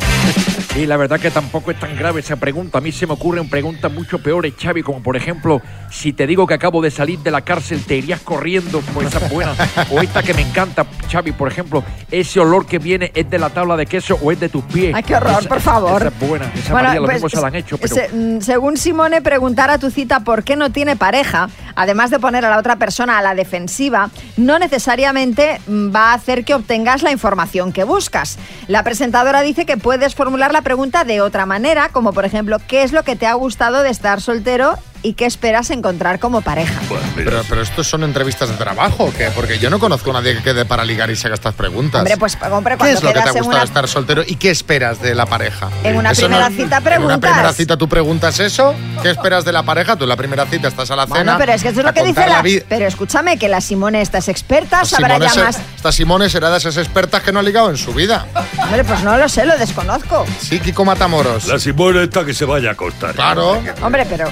Y 0.80 0.86
la 0.86 0.96
verdad 0.96 1.20
que 1.20 1.30
tampoco 1.30 1.72
es 1.72 1.80
tan 1.80 1.94
grave 1.98 2.22
esa 2.22 2.38
pregunta. 2.38 2.78
A 2.78 2.82
mí 2.82 2.94
se 2.94 3.06
me 3.06 3.12
ocurren 3.12 3.50
preguntas 3.50 3.92
mucho 3.92 4.20
peores, 4.20 4.54
Xavi, 4.58 4.82
como 4.82 5.04
por 5.04 5.18
ejemplo, 5.18 5.62
si 5.92 6.14
te 6.14 6.26
digo 6.26 6.48
que 6.48 6.54
acabo 6.54 6.82
de 6.82 6.90
salir 6.90 7.20
de 7.20 7.32
la 7.32 7.42
cárcel, 7.42 7.84
¿te 7.86 7.98
irías 7.98 8.22
corriendo? 8.22 8.80
Pues 8.94 9.08
esa 9.08 9.26
es 9.26 9.30
buena. 9.30 9.52
O 9.92 10.00
esta 10.00 10.24
que 10.24 10.34
me 10.34 10.42
encanta, 10.42 10.86
Xavi, 11.12 11.34
por 11.34 11.50
ejemplo, 11.50 11.84
ese 12.10 12.40
olor 12.40 12.66
que 12.66 12.80
viene 12.80 13.12
es 13.14 13.30
de 13.30 13.40
la 13.40 13.50
tabla 13.50 13.76
de 13.76 13.88
queso 13.88 14.18
o 14.22 14.32
es 14.32 14.40
de 14.40 14.48
tus 14.48 14.64
pies. 14.64 14.96
Ay, 14.96 15.04
qué 15.04 15.16
horror, 15.18 15.40
Esa- 15.42 15.50
por 15.50 15.60
favor. 15.60 16.02
Esa 16.02 16.08
es 16.18 16.30
buena. 16.30 16.46
Esa 16.56 16.72
Bueno, 16.72 16.88
María, 16.88 17.00
lo 17.02 17.06
pues, 17.08 17.16
mismo 17.18 17.30
se 17.30 17.42
la 17.42 17.48
han 17.48 17.56
hecho, 17.56 17.78
pero... 17.78 17.94
se- 17.96 18.10
mm, 18.14 18.40
según 18.42 18.78
Simone, 18.78 19.22
preguntar 19.22 19.70
a 19.70 19.80
tu 19.80 19.92
cita 19.92 20.22
por 20.22 20.46
qué 20.46 20.56
no 20.56 20.72
tiene 20.72 20.96
pareja, 20.96 21.50
además 21.76 22.10
de 22.10 22.20
poner 22.20 22.46
a 22.46 22.50
la 22.50 22.58
otra 22.58 22.78
persona 22.78 23.18
a 23.18 23.22
la 23.22 23.36
defensiva, 23.36 24.12
no 24.38 24.58
necesariamente 24.60 25.60
mm, 25.68 25.94
va 25.94 26.12
a 26.12 26.14
hacer 26.14 26.46
que 26.46 26.54
obtengas 26.54 27.04
la 27.04 27.12
información 27.12 27.74
que 27.74 27.84
buscas. 27.84 28.38
La 28.70 28.84
presentadora 28.84 29.42
dice 29.42 29.66
que 29.66 29.76
puedes 29.76 30.16
formular 30.16 30.54
la 30.54 30.62
pregunta 30.70 31.04
de 31.04 31.20
otra 31.20 31.48
manera, 31.48 31.90
como 31.90 32.14
por 32.14 32.26
ejemplo, 32.26 32.60
¿qué 32.68 32.84
es 32.84 32.92
lo 32.92 33.02
que 33.02 33.16
te 33.16 33.26
ha 33.26 33.34
gustado 33.34 33.82
de 33.82 33.90
estar 33.90 34.22
soltero 34.22 34.76
y 35.01 35.13
qué 35.13 35.25
esperas 35.25 35.70
encontrar 35.70 36.20
como 36.20 36.41
pareja? 36.41 36.79
Pero, 37.15 37.41
pero 37.48 37.62
estos 37.62 37.88
son 37.88 38.03
entrevistas 38.03 38.50
de 38.50 38.56
trabajo, 38.56 39.06
¿o 39.06 39.13
¿qué? 39.13 39.29
Porque 39.36 39.58
yo 39.60 39.70
no 39.70 39.79
conozco 39.79 40.10
a 40.12 40.13
nadie 40.13 40.36
que 40.36 40.44
quede 40.44 40.65
para 40.65 40.84
ligar 40.86 41.10
y 41.10 41.15
se 41.15 41.27
haga 41.27 41.36
estas 41.36 41.53
preguntas. 41.53 42.00
Hombre, 42.01 42.18
pues 42.18 42.38
hombre, 42.51 42.77
¿Qué 42.77 42.91
es 42.91 43.03
lo 43.03 43.13
que 43.13 43.13
te 43.13 43.20
ha 43.29 43.32
gustado 43.32 43.48
una, 43.50 43.63
estar 43.63 43.88
soltero 43.88 44.24
y 44.25 44.36
qué 44.36 44.50
esperas 44.51 45.01
de 45.01 45.15
la 45.15 45.25
pareja? 45.25 45.70
en 45.84 45.96
una 45.98 46.12
Eso 46.12 46.24
primera 46.24 46.50
no- 46.50 46.56
cita 46.56 46.63
En 46.63 46.70
una 46.72 46.82
preguntas. 46.82 47.20
primera 47.32 47.53
cita 47.53 47.77
tú 47.77 47.88
preguntas 47.89 48.39
eso, 48.39 48.75
¿qué 49.01 49.10
esperas 49.12 49.46
de 49.46 49.51
la 49.51 49.63
pareja? 49.63 49.96
Tú 49.96 50.03
en 50.03 50.10
la 50.10 50.15
primera 50.18 50.46
cita 50.46 50.68
estás 50.68 50.91
a 50.91 50.96
la 50.96 51.03
cena. 51.06 51.15
Bueno, 51.15 51.36
pero 51.38 51.53
es 51.53 51.62
que 51.63 51.70
eso 51.70 51.79
es 51.79 51.86
lo 51.86 51.94
que 51.94 52.03
dice 52.03 52.27
la... 52.27 52.44
Pero 52.68 52.86
escúchame, 52.88 53.38
que 53.38 53.48
la 53.50 53.62
Simone 53.62 54.01
esta 54.01 54.18
es 54.20 54.27
experta, 54.27 54.84
sabrá 54.86 55.15
Simone 55.15 55.25
ya 55.25 55.32
se- 55.34 55.44
más... 55.44 55.60
Esta 55.75 55.91
Simone 55.91 56.29
será 56.29 56.50
de 56.50 56.58
esas 56.58 56.77
expertas 56.77 57.22
que 57.24 57.32
no 57.32 57.39
ha 57.39 57.44
ligado 57.44 57.70
en 57.70 57.77
su 57.77 57.94
vida. 57.94 58.25
Hombre, 58.62 58.84
pues 58.84 59.01
no 59.03 59.18
lo 59.18 59.29
sé, 59.29 59.46
lo 59.46 59.58
desconozco. 59.58 60.25
Sí, 60.41 60.60
Kiko 60.60 60.84
Matamoros. 60.86 61.46
La 61.48 61.58
Simone 61.60 62.03
esta 62.03 62.25
que 62.25 62.34
se 62.34 62.46
vaya 62.46 62.70
a 62.70 62.74
acostar. 62.74 63.13
Claro. 63.15 63.62
Hombre, 63.82 64.06
pero... 64.10 64.27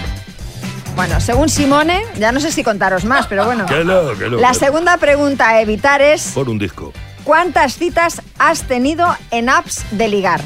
Bueno, 0.97 1.21
según 1.21 1.47
Simone, 1.47 2.03
ya 2.17 2.31
no 2.31 2.39
sé 2.39 2.51
si 2.51 2.63
contaros 2.63 3.05
más, 3.05 3.27
pero 3.27 3.45
bueno. 3.45 3.67
Que 3.67 3.85
no, 3.85 4.17
que 4.17 4.31
no, 4.31 4.37
La 4.37 4.47
que 4.47 4.53
no. 4.55 4.59
segunda 4.59 4.97
pregunta 4.97 5.47
a 5.47 5.61
evitar 5.61 6.01
es... 6.01 6.31
Por 6.33 6.49
un 6.49 6.57
disco. 6.57 6.91
¿Cuántas 7.23 7.75
citas 7.77 8.23
has 8.39 8.63
tenido 8.63 9.15
en 9.29 9.47
apps 9.47 9.85
de 9.91 10.07
ligar? 10.07 10.41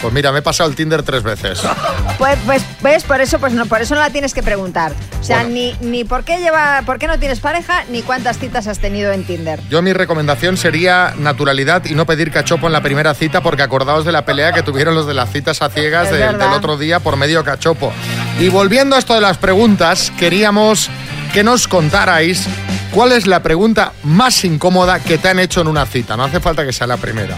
Pues 0.00 0.14
mira, 0.14 0.32
me 0.32 0.38
he 0.38 0.42
pasado 0.42 0.68
el 0.68 0.76
Tinder 0.76 1.02
tres 1.02 1.22
veces. 1.22 1.60
Pues, 2.18 2.36
pues, 2.46 2.64
¿ves? 2.82 3.04
Por 3.04 3.20
eso, 3.20 3.38
pues 3.38 3.52
no, 3.52 3.64
por 3.66 3.80
eso 3.80 3.94
no 3.94 4.00
la 4.00 4.10
tienes 4.10 4.34
que 4.34 4.42
preguntar. 4.42 4.92
O 5.20 5.22
sea, 5.22 5.44
ni, 5.44 5.76
ni 5.80 6.02
por 6.02 6.24
qué 6.24 6.38
lleva, 6.38 6.82
por 6.84 6.98
qué 6.98 7.06
no 7.06 7.16
tienes 7.20 7.38
pareja, 7.38 7.84
ni 7.90 8.02
cuántas 8.02 8.38
citas 8.38 8.66
has 8.66 8.80
tenido 8.80 9.12
en 9.12 9.22
Tinder. 9.22 9.60
Yo 9.70 9.82
mi 9.82 9.92
recomendación 9.92 10.56
sería 10.56 11.14
naturalidad 11.16 11.84
y 11.84 11.94
no 11.94 12.06
pedir 12.06 12.32
cachopo 12.32 12.66
en 12.66 12.72
la 12.72 12.82
primera 12.82 13.14
cita 13.14 13.40
porque 13.40 13.62
acordaos 13.62 14.04
de 14.04 14.10
la 14.10 14.24
pelea 14.24 14.52
que 14.52 14.64
tuvieron 14.64 14.96
los 14.96 15.06
de 15.06 15.14
las 15.14 15.30
citas 15.30 15.62
a 15.62 15.70
ciegas 15.70 16.10
del 16.10 16.40
otro 16.40 16.76
día 16.76 16.98
por 16.98 17.16
medio 17.16 17.44
cachopo. 17.44 17.92
Y 18.40 18.48
volviendo 18.48 18.96
a 18.96 18.98
esto 18.98 19.14
de 19.14 19.20
las 19.20 19.38
preguntas, 19.38 20.12
queríamos 20.18 20.90
que 21.32 21.44
nos 21.44 21.68
contarais 21.68 22.48
cuál 22.90 23.12
es 23.12 23.28
la 23.28 23.42
pregunta 23.44 23.92
más 24.02 24.44
incómoda 24.44 24.98
que 24.98 25.18
te 25.18 25.28
han 25.28 25.38
hecho 25.38 25.60
en 25.60 25.68
una 25.68 25.86
cita. 25.86 26.16
No 26.16 26.24
hace 26.24 26.40
falta 26.40 26.64
que 26.64 26.72
sea 26.72 26.86
la 26.86 26.96
primera. 26.96 27.36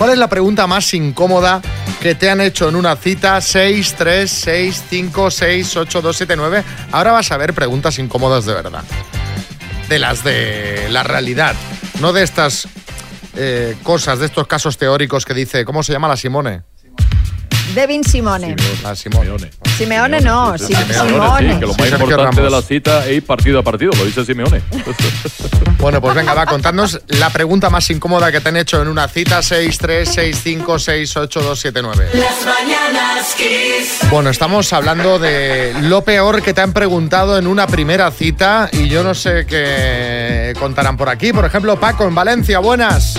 ¿Cuál 0.00 0.12
es 0.12 0.18
la 0.18 0.30
pregunta 0.30 0.66
más 0.66 0.94
incómoda 0.94 1.60
que 2.00 2.14
te 2.14 2.30
han 2.30 2.40
hecho 2.40 2.70
en 2.70 2.76
una 2.76 2.96
cita? 2.96 3.38
6, 3.38 3.96
3, 3.98 4.30
6, 4.30 4.84
5, 4.88 5.30
6, 5.30 5.76
8, 5.76 6.00
2, 6.00 6.16
7, 6.16 6.36
9. 6.36 6.64
Ahora 6.90 7.12
vas 7.12 7.30
a 7.32 7.36
ver 7.36 7.52
preguntas 7.52 7.98
incómodas 7.98 8.46
de 8.46 8.54
verdad 8.54 8.82
de 9.90 9.98
las 9.98 10.24
de 10.24 10.88
la 10.88 11.02
realidad, 11.02 11.54
no 12.00 12.14
de 12.14 12.22
estas 12.22 12.66
eh, 13.36 13.76
cosas, 13.82 14.20
de 14.20 14.24
estos 14.24 14.46
casos 14.46 14.78
teóricos 14.78 15.26
que 15.26 15.34
dice, 15.34 15.66
¿cómo 15.66 15.82
se 15.82 15.92
llama 15.92 16.08
la 16.08 16.16
Simone? 16.16 16.62
Devin 17.74 18.02
Simone. 18.04 18.56
La 18.82 18.94
Simone. 18.96 19.50
Simeone 19.76 20.20
no, 20.20 20.58
Sim- 20.58 20.76
Sí, 20.76 20.92
Simone. 20.92 21.58
que 21.58 21.66
lo 21.66 21.74
más 21.74 21.88
Sergio 21.88 22.06
importante 22.06 22.40
de 22.42 22.50
la 22.50 22.62
cita 22.62 23.06
es 23.06 23.16
ir 23.18 23.24
partido 23.24 23.60
a 23.60 23.62
partido, 23.62 23.92
lo 23.96 24.04
dice 24.04 24.24
Simeone. 24.24 24.60
Bueno, 25.78 25.98
pues 26.02 26.14
venga, 26.14 26.34
va, 26.34 26.44
contadnos 26.44 27.00
la 27.08 27.30
pregunta 27.30 27.70
más 27.70 27.88
incómoda 27.88 28.30
que 28.30 28.42
te 28.42 28.50
han 28.50 28.58
hecho 28.58 28.82
en 28.82 28.88
una 28.88 29.08
cita 29.08 29.40
6, 29.40 29.78
3, 29.78 30.06
6, 30.12 30.40
5, 30.44 30.78
6, 30.78 31.16
8, 31.16 31.40
2, 31.42 31.58
7, 31.58 31.80
9. 31.80 32.10
Las 32.12 32.44
mañanas 32.44 33.34
Kiss. 33.34 34.10
Bueno, 34.10 34.28
estamos 34.28 34.70
hablando 34.74 35.18
de 35.18 35.72
lo 35.80 36.02
peor 36.04 36.42
que 36.42 36.52
te 36.52 36.60
han 36.60 36.74
preguntado 36.74 37.38
en 37.38 37.46
una 37.46 37.66
primera 37.66 38.10
cita 38.10 38.68
y 38.72 38.88
yo 38.88 39.02
no 39.02 39.14
sé 39.14 39.46
qué 39.46 40.52
contarán 40.58 40.98
por 40.98 41.08
aquí. 41.08 41.32
Por 41.32 41.46
ejemplo, 41.46 41.80
Paco, 41.80 42.04
en 42.06 42.14
Valencia, 42.14 42.58
buenas. 42.58 43.18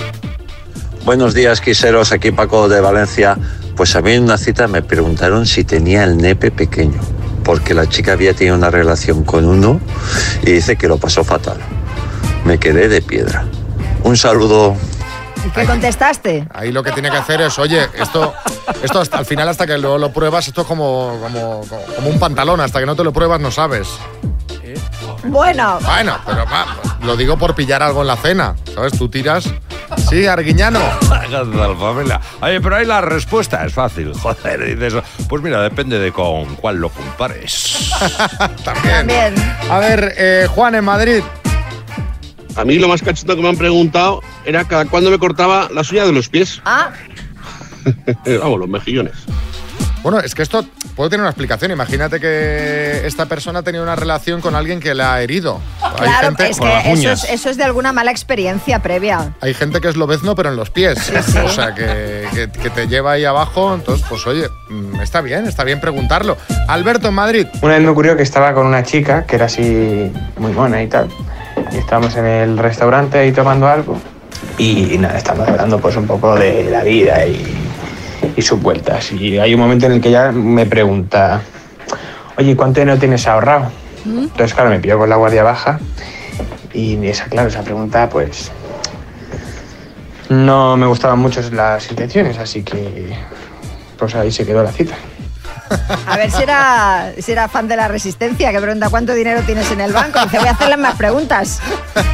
Buenos 1.03 1.33
días, 1.33 1.61
quiseros. 1.61 2.11
Aquí 2.11 2.29
Paco 2.31 2.69
de 2.69 2.79
Valencia. 2.79 3.39
Pues 3.81 3.95
a 3.95 4.01
mí 4.03 4.11
en 4.11 4.25
una 4.25 4.37
cita 4.37 4.67
me 4.67 4.83
preguntaron 4.83 5.47
si 5.47 5.63
tenía 5.63 6.03
el 6.03 6.15
nepe 6.17 6.51
pequeño, 6.51 7.01
porque 7.43 7.73
la 7.73 7.89
chica 7.89 8.11
había 8.11 8.35
tenido 8.35 8.55
una 8.55 8.69
relación 8.69 9.23
con 9.23 9.45
uno 9.45 9.81
y 10.43 10.51
dice 10.51 10.75
que 10.75 10.87
lo 10.87 10.99
pasó 10.99 11.23
fatal. 11.23 11.57
Me 12.45 12.59
quedé 12.59 12.89
de 12.89 13.01
piedra. 13.01 13.43
Un 14.03 14.17
saludo. 14.17 14.75
¿Y 15.43 15.49
qué 15.49 15.65
contestaste? 15.65 16.47
Ahí 16.53 16.71
lo 16.71 16.83
que 16.83 16.91
tiene 16.91 17.09
que 17.09 17.17
hacer 17.17 17.41
es, 17.41 17.57
oye, 17.57 17.87
esto, 17.99 18.35
esto 18.83 19.01
hasta 19.01 19.17
al 19.17 19.25
final, 19.25 19.49
hasta 19.49 19.65
que 19.65 19.79
lo, 19.79 19.97
lo 19.97 20.13
pruebas, 20.13 20.47
esto 20.47 20.61
es 20.61 20.67
como, 20.67 21.17
como, 21.19 21.61
como 21.95 22.07
un 22.07 22.19
pantalón, 22.19 22.61
hasta 22.61 22.79
que 22.79 22.85
no 22.85 22.95
te 22.95 23.03
lo 23.03 23.11
pruebas 23.11 23.41
no 23.41 23.49
sabes. 23.49 23.87
Bueno, 25.23 25.79
Bueno, 25.81 26.17
pero 26.25 26.45
va, 26.45 26.65
lo 27.03 27.15
digo 27.15 27.37
por 27.37 27.53
pillar 27.55 27.83
algo 27.83 28.01
en 28.01 28.07
la 28.07 28.15
cena, 28.17 28.55
¿sabes? 28.73 28.97
Tú 28.97 29.07
tiras. 29.07 29.45
Sí, 30.09 30.25
Arguiñano. 30.25 30.79
Familia. 31.79 32.19
Oye, 32.41 32.61
pero 32.61 32.75
ahí 32.77 32.85
la 32.85 33.01
respuesta 33.01 33.63
es 33.65 33.73
fácil. 33.73 34.13
Joder, 34.21 34.77
dices, 34.77 35.01
pues 35.27 35.41
mira, 35.43 35.61
depende 35.61 35.99
de 35.99 36.11
con 36.11 36.55
cuál 36.55 36.77
lo 36.77 36.89
compares. 36.89 37.91
También. 38.63 39.35
A 39.69 39.79
ver, 39.79 40.13
eh, 40.17 40.47
Juan, 40.49 40.75
en 40.75 40.85
Madrid. 40.85 41.23
A 42.55 42.65
mí 42.65 42.79
lo 42.79 42.87
más 42.87 43.01
cachondo 43.01 43.35
que 43.35 43.41
me 43.41 43.49
han 43.49 43.57
preguntado 43.57 44.21
era 44.45 44.65
cada 44.65 44.85
cuándo 44.85 45.09
me 45.09 45.19
cortaba 45.19 45.69
la 45.73 45.83
suya 45.83 46.05
de 46.05 46.11
los 46.11 46.27
pies. 46.29 46.61
Ah. 46.65 46.91
Vamos, 48.41 48.59
los 48.59 48.69
mejillones. 48.69 49.13
Bueno, 50.03 50.19
es 50.19 50.33
que 50.33 50.41
esto 50.41 50.65
puede 50.95 51.09
tener 51.11 51.21
una 51.21 51.29
explicación. 51.29 51.71
Imagínate 51.71 52.19
que 52.19 53.05
esta 53.05 53.27
persona 53.27 53.61
tenía 53.61 53.81
una 53.81 53.95
relación 53.95 54.41
con 54.41 54.55
alguien 54.55 54.79
que 54.79 54.95
la 54.95 55.13
ha 55.13 55.21
herido. 55.21 55.59
Hay 55.81 55.91
claro, 56.07 56.27
gente 56.27 56.49
es 56.49 56.59
que 56.59 56.91
eso 56.91 57.11
es, 57.11 57.23
eso 57.25 57.49
es 57.49 57.57
de 57.57 57.63
alguna 57.63 57.93
mala 57.93 58.09
experiencia 58.11 58.79
previa. 58.81 59.33
Hay 59.41 59.53
gente 59.53 59.79
que 59.79 59.87
es 59.89 59.95
lobezno, 59.97 60.33
pero 60.35 60.49
en 60.49 60.55
los 60.55 60.69
pies. 60.71 61.11
O 61.45 61.49
sea, 61.49 61.73
que, 61.75 62.25
que- 62.33 62.49
que 62.51 62.69
te 62.71 62.87
lleva 62.87 63.11
ahí 63.13 63.25
abajo. 63.25 63.73
Entonces, 63.75 64.05
pues 64.09 64.25
oye, 64.27 64.47
mm, 64.69 65.01
está 65.01 65.21
bien, 65.21 65.45
está 65.45 65.63
bien 65.63 65.79
preguntarlo. 65.79 66.37
Alberto, 66.67 67.07
en 67.09 67.13
Madrid. 67.13 67.47
Una 67.61 67.73
vez 67.75 67.83
me 67.83 67.89
ocurrió 67.89 68.15
que 68.17 68.23
estaba 68.23 68.53
con 68.53 68.65
una 68.65 68.83
chica 68.83 69.25
que 69.25 69.35
era 69.35 69.45
así 69.45 70.11
muy 70.37 70.51
mona 70.51 70.81
y 70.81 70.87
tal. 70.87 71.09
Y 71.71 71.77
estábamos 71.77 72.15
en 72.15 72.25
el 72.25 72.57
restaurante 72.57 73.19
ahí 73.19 73.31
tomando 73.31 73.67
algo. 73.67 73.99
Y, 74.57 74.97
nada, 74.97 75.17
estamos 75.17 75.47
hablando 75.47 75.79
pues 75.79 75.95
un 75.95 76.07
poco 76.07 76.35
de 76.35 76.69
la 76.71 76.83
vida 76.83 77.25
y, 77.25 77.60
y 78.35 78.41
sus 78.41 78.61
vueltas. 78.61 79.11
Y 79.11 79.39
hay 79.39 79.53
un 79.53 79.59
momento 79.59 79.85
en 79.85 79.93
el 79.93 80.01
que 80.01 80.09
ella 80.09 80.31
me 80.31 80.65
pregunta, 80.65 81.41
oye, 82.37 82.55
¿cuánto 82.55 82.79
dinero 82.79 82.97
tienes 82.97 83.27
ahorrado? 83.27 83.71
Entonces, 84.05 84.53
claro, 84.53 84.69
me 84.69 84.79
pilló 84.79 84.97
con 84.97 85.09
la 85.09 85.15
guardia 85.15 85.43
baja 85.43 85.79
y 86.73 87.05
esa, 87.05 87.25
claro, 87.25 87.49
esa 87.49 87.61
pregunta, 87.61 88.09
pues, 88.09 88.51
no 90.29 90.77
me 90.77 90.87
gustaban 90.87 91.19
mucho 91.19 91.41
las 91.51 91.89
intenciones, 91.91 92.37
así 92.37 92.63
que, 92.63 93.15
pues 93.97 94.15
ahí 94.15 94.31
se 94.31 94.45
quedó 94.45 94.63
la 94.63 94.71
cita. 94.71 94.95
A 96.05 96.17
ver 96.17 96.31
si 96.31 96.43
era, 96.43 97.13
si 97.17 97.31
era 97.31 97.47
fan 97.47 97.67
de 97.67 97.77
la 97.77 97.87
resistencia, 97.87 98.51
que 98.51 98.59
pregunta 98.59 98.89
cuánto 98.89 99.13
dinero 99.13 99.41
tienes 99.45 99.71
en 99.71 99.81
el 99.81 99.93
banco. 99.93 100.19
Dice, 100.23 100.39
voy 100.39 100.47
a 100.47 100.51
hacerle 100.51 100.77
más 100.77 100.95
preguntas. 100.95 101.61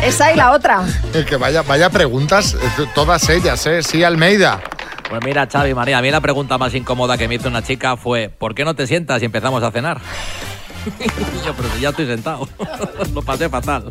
Esa 0.03 0.32
y 0.32 0.36
la 0.36 0.51
otra. 0.51 0.84
El 1.13 1.25
que 1.25 1.38
vaya, 1.38 1.63
vaya 1.63 1.89
preguntas, 1.89 2.56
todas 2.93 3.30
ellas, 3.30 3.65
¿eh? 3.65 3.82
Sí, 3.82 4.03
Almeida. 4.03 4.60
Pues 5.10 5.22
mira, 5.24 5.48
Xavi, 5.50 5.74
María, 5.74 6.00
a 6.00 6.02
mí 6.02 6.12
la 6.12 6.20
pregunta 6.20 6.58
más 6.58 6.74
incómoda 6.74 7.17
que 7.17 7.28
me 7.28 7.36
hizo 7.36 7.48
una 7.48 7.63
chica 7.63 7.96
fue 7.96 8.30
¿por 8.30 8.54
qué 8.54 8.65
no 8.65 8.76
te 8.76 8.88
sientas 8.88 9.22
y 9.22 9.26
empezamos 9.26 9.63
a 9.63 9.72
cenar? 9.72 10.02
Y 11.00 11.46
yo, 11.46 11.54
pero 11.56 11.70
si 11.76 11.82
ya 11.82 11.89
estoy 11.89 12.08
sentado. 12.08 12.48
Lo 13.13 13.22
pasé 13.22 13.50
fatal. 13.50 13.89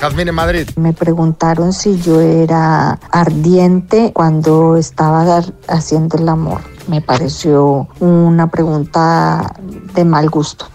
Jazmín 0.00 0.28
en 0.28 0.34
Madrid. 0.34 0.68
Me 0.76 0.92
preguntaron 0.92 1.72
si 1.72 2.00
yo 2.00 2.20
era 2.20 2.98
ardiente 3.10 4.12
cuando 4.12 4.76
estaba 4.76 5.42
haciendo 5.66 6.18
el 6.18 6.28
amor. 6.28 6.60
Me 6.86 7.00
pareció 7.00 7.88
una 8.00 8.48
pregunta 8.48 9.54
de 9.94 10.04
mal 10.04 10.30
gusto. 10.30 10.68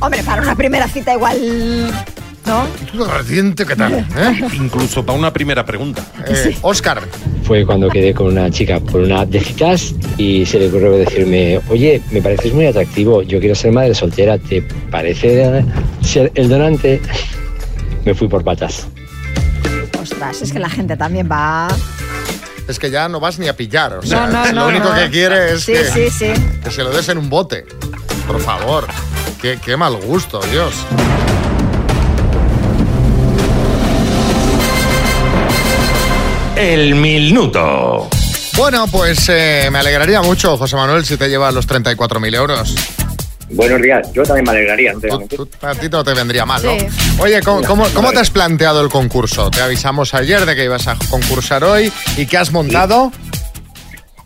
Hombre, 0.00 0.22
para 0.24 0.42
una 0.42 0.54
primera 0.54 0.88
cita 0.88 1.14
igual... 1.14 1.90
¿No? 2.94 3.04
Ardiente, 3.04 3.64
¿qué 3.64 3.76
tal? 3.76 3.94
¿Eh? 4.16 4.40
Incluso 4.54 5.04
para 5.06 5.16
una 5.18 5.32
primera 5.32 5.64
pregunta. 5.64 6.04
Oscar. 6.62 7.00
Fue 7.44 7.64
cuando 7.64 7.88
quedé 7.88 8.12
con 8.12 8.26
una 8.26 8.50
chica 8.50 8.80
por 8.80 9.00
una 9.02 9.20
app 9.20 9.28
de 9.28 9.40
citas 9.40 9.94
y 10.16 10.44
se 10.46 10.58
le 10.58 10.68
ocurrió 10.68 10.92
decirme, 10.92 11.60
oye, 11.68 12.02
me 12.10 12.20
pareces 12.22 12.52
muy 12.52 12.66
atractivo, 12.66 13.22
yo 13.22 13.38
quiero 13.40 13.54
ser 13.54 13.72
madre 13.72 13.94
soltera, 13.94 14.38
¿te 14.38 14.62
parece 14.90 15.64
ser 16.02 16.32
el 16.34 16.48
donante? 16.48 17.00
Me 18.04 18.14
fui 18.14 18.26
por 18.28 18.42
patas. 18.44 18.86
Ostras, 20.00 20.42
es 20.42 20.52
que 20.52 20.58
la 20.58 20.70
gente 20.70 20.96
también 20.96 21.28
va... 21.30 21.68
Es 22.66 22.78
que 22.78 22.90
ya 22.90 23.08
no 23.08 23.20
vas 23.20 23.38
ni 23.38 23.46
a 23.48 23.56
pillar. 23.56 23.94
O 23.98 24.02
sea, 24.02 24.26
No, 24.26 24.32
no, 24.32 24.46
lo 24.46 24.52
no, 24.62 24.66
único 24.68 24.88
no. 24.88 24.94
que 24.94 25.10
quiere 25.10 25.52
es 25.54 25.62
Sí, 25.62 25.72
que, 25.72 25.84
sí, 25.84 26.10
sí. 26.10 26.32
que 26.64 26.70
se 26.70 26.82
lo 26.82 26.90
des 26.90 27.08
en 27.08 27.18
un 27.18 27.28
bote. 27.30 27.64
Por 28.26 28.40
favor. 28.40 28.86
Qué, 29.42 29.58
qué 29.64 29.76
mal 29.76 29.96
gusto, 29.96 30.40
Dios. 30.50 30.74
El 36.60 36.94
minuto. 36.94 38.06
Bueno, 38.54 38.86
pues 38.92 39.30
eh, 39.30 39.70
me 39.72 39.78
alegraría 39.78 40.20
mucho, 40.20 40.58
José 40.58 40.76
Manuel, 40.76 41.06
si 41.06 41.16
te 41.16 41.26
llevas 41.26 41.54
los 41.54 41.66
34.000 41.66 42.36
euros. 42.36 42.74
Buenos 43.48 43.80
días, 43.80 44.12
yo 44.12 44.24
también 44.24 44.44
me 44.44 44.50
alegraría. 44.50 44.92
no 44.92 45.00
te 45.00 45.66
a 45.66 45.74
ti 45.74 45.88
no 45.88 46.04
te 46.04 46.12
vendría 46.12 46.44
mal, 46.44 46.62
¿no? 46.62 46.78
Sí. 46.78 46.86
Oye, 47.18 47.40
¿cómo, 47.40 47.86
te 48.12 48.18
has 48.18 48.30
planteado 48.30 48.82
el 48.82 48.90
concurso? 48.90 49.50
Te 49.50 49.62
avisamos 49.62 50.12
ayer 50.12 50.44
de 50.44 50.54
que 50.54 50.64
ibas 50.64 50.86
a 50.86 50.98
concursar 51.08 51.64
hoy 51.64 51.90
y 52.18 52.26
qué 52.26 52.36
has 52.36 52.52
montado. 52.52 53.10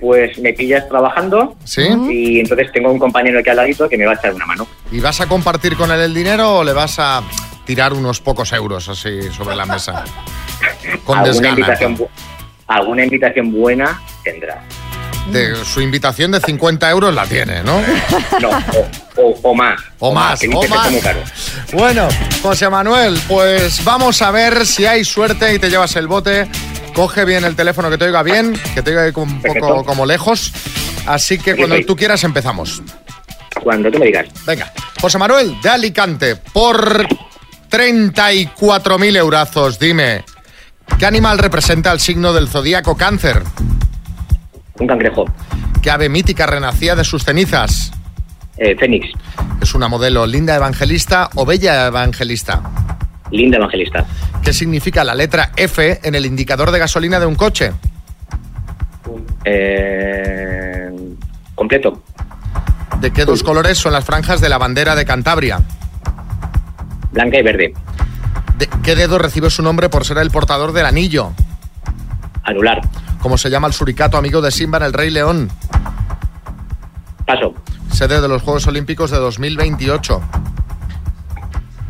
Pues 0.01 0.37
me 0.40 0.53
pillas 0.53 0.88
trabajando 0.88 1.55
¿Sí? 1.64 1.87
y 2.11 2.40
entonces 2.40 2.73
tengo 2.73 2.90
un 2.90 2.99
compañero 2.99 3.38
aquí 3.38 3.51
al 3.51 3.57
ladito 3.59 3.88
que 3.88 3.97
me 3.97 4.07
va 4.07 4.12
a 4.12 4.16
echar 4.16 4.35
una 4.35 4.44
mano. 4.44 4.66
¿Y 4.90 4.99
vas 4.99 5.20
a 5.20 5.29
compartir 5.29 5.77
con 5.77 5.92
él 5.92 6.01
el 6.01 6.12
dinero 6.12 6.57
o 6.57 6.64
le 6.64 6.73
vas 6.73 6.99
a 6.99 7.23
tirar 7.64 7.92
unos 7.92 8.20
pocos 8.20 8.53
euros 8.53 8.88
así 8.88 9.31
sobre 9.33 9.57
la 9.57 9.66
mesa? 9.66 10.05
Con 11.05 11.18
alguna 11.18 11.22
desgana. 11.33 11.48
invitación, 11.50 11.98
alguna 12.66 13.05
invitación 13.05 13.53
buena 13.53 14.00
tendrá. 14.22 14.62
De 15.31 15.57
su 15.64 15.81
invitación 15.81 16.33
de 16.33 16.40
50 16.40 16.90
euros 16.90 17.14
la 17.14 17.24
tiene, 17.27 17.62
¿no? 17.62 17.81
No, 18.40 18.50
o, 18.50 19.22
o- 19.22 19.40
o 19.42 19.55
más. 19.55 19.81
O 19.98 20.12
más, 20.12 20.42
o 20.42 20.46
más. 20.48 20.64
está 20.64 20.90
muy 20.90 21.00
caro. 21.00 21.20
Bueno, 21.72 22.09
José 22.42 22.68
Manuel, 22.68 23.18
pues 23.27 23.83
vamos 23.85 24.20
a 24.20 24.31
ver 24.31 24.66
si 24.66 24.85
hay 24.85 25.03
suerte 25.05 25.55
y 25.55 25.59
te 25.59 25.70
llevas 25.70 25.96
el 25.96 26.09
bote. 26.09 26.46
Coge 26.94 27.24
bien 27.24 27.44
el 27.44 27.57
teléfono 27.57 27.88
que 27.90 27.96
te 27.98 28.05
oiga 28.05 28.22
bien, 28.22 28.55
que 28.74 28.83
te 28.83 28.96
oiga 28.96 29.18
un 29.20 29.40
poco 29.42 29.85
como 29.85 30.05
lejos. 30.05 30.53
Así 31.07 31.38
que 31.38 31.53
Aquí 31.53 31.59
cuando 31.59 31.77
estoy. 31.77 31.87
tú 31.87 31.96
quieras 31.96 32.22
empezamos. 32.24 32.83
Cuando 33.62 33.90
tú 33.90 33.98
me 33.98 34.07
digas. 34.07 34.27
Venga, 34.46 34.72
José 35.00 35.16
Manuel 35.18 35.59
de 35.62 35.68
Alicante, 35.70 36.37
por 36.37 37.07
34.000 37.74 39.16
eurazos, 39.16 39.80
dime, 39.80 40.22
¿qué 40.96 41.06
animal 41.06 41.38
representa 41.38 41.90
el 41.90 41.98
signo 41.98 42.32
del 42.32 42.46
zodíaco 42.46 42.96
cáncer? 42.96 43.42
Un 44.78 44.87
cangrejo. 44.87 45.24
¿Qué 45.82 45.90
ave 45.90 46.08
mítica 46.08 46.46
renacía 46.46 46.94
de 46.94 47.02
sus 47.02 47.24
cenizas? 47.24 47.90
Eh, 48.58 48.76
Fénix. 48.78 49.08
¿Es 49.60 49.74
una 49.74 49.88
modelo 49.88 50.24
linda 50.24 50.54
evangelista 50.54 51.30
o 51.34 51.44
bella 51.44 51.88
evangelista? 51.88 52.62
Linda 53.32 53.56
evangelista. 53.56 54.06
¿Qué 54.40 54.52
significa 54.52 55.02
la 55.02 55.16
letra 55.16 55.50
F 55.56 55.98
en 56.04 56.14
el 56.14 56.26
indicador 56.26 56.70
de 56.70 56.78
gasolina 56.78 57.18
de 57.18 57.26
un 57.26 57.34
coche? 57.34 57.72
Eh, 59.44 60.92
completo. 61.56 62.04
¿De 63.00 63.12
qué 63.12 63.24
dos 63.24 63.42
colores 63.42 63.78
son 63.78 63.94
las 63.94 64.04
franjas 64.04 64.40
de 64.40 64.48
la 64.48 64.58
bandera 64.58 64.94
de 64.94 65.04
Cantabria? 65.04 65.60
Blanca 67.14 67.38
y 67.38 67.42
verde. 67.42 67.72
¿De 68.59 68.68
qué 68.83 68.96
dedo 68.96 69.18
recibe 69.18 69.48
su 69.48 69.62
nombre 69.62 69.88
por 69.88 70.05
ser 70.05 70.18
el 70.18 70.31
portador 70.31 70.72
del 70.72 70.85
anillo? 70.85 71.33
Anular. 72.42 72.81
¿Cómo 73.20 73.38
se 73.38 73.48
llama 73.50 73.68
el 73.68 73.72
suricato 73.72 74.16
amigo 74.18 74.42
de 74.42 74.50
Simba 74.50 74.79
en 74.79 74.85
El 74.85 74.92
Rey 74.92 75.11
León? 75.11 75.48
Paso. 77.24 77.55
Sede 77.90 78.20
de 78.20 78.29
los 78.29 78.42
Juegos 78.42 78.66
Olímpicos 78.66 79.12
de 79.12 79.18
2028. 79.18 80.20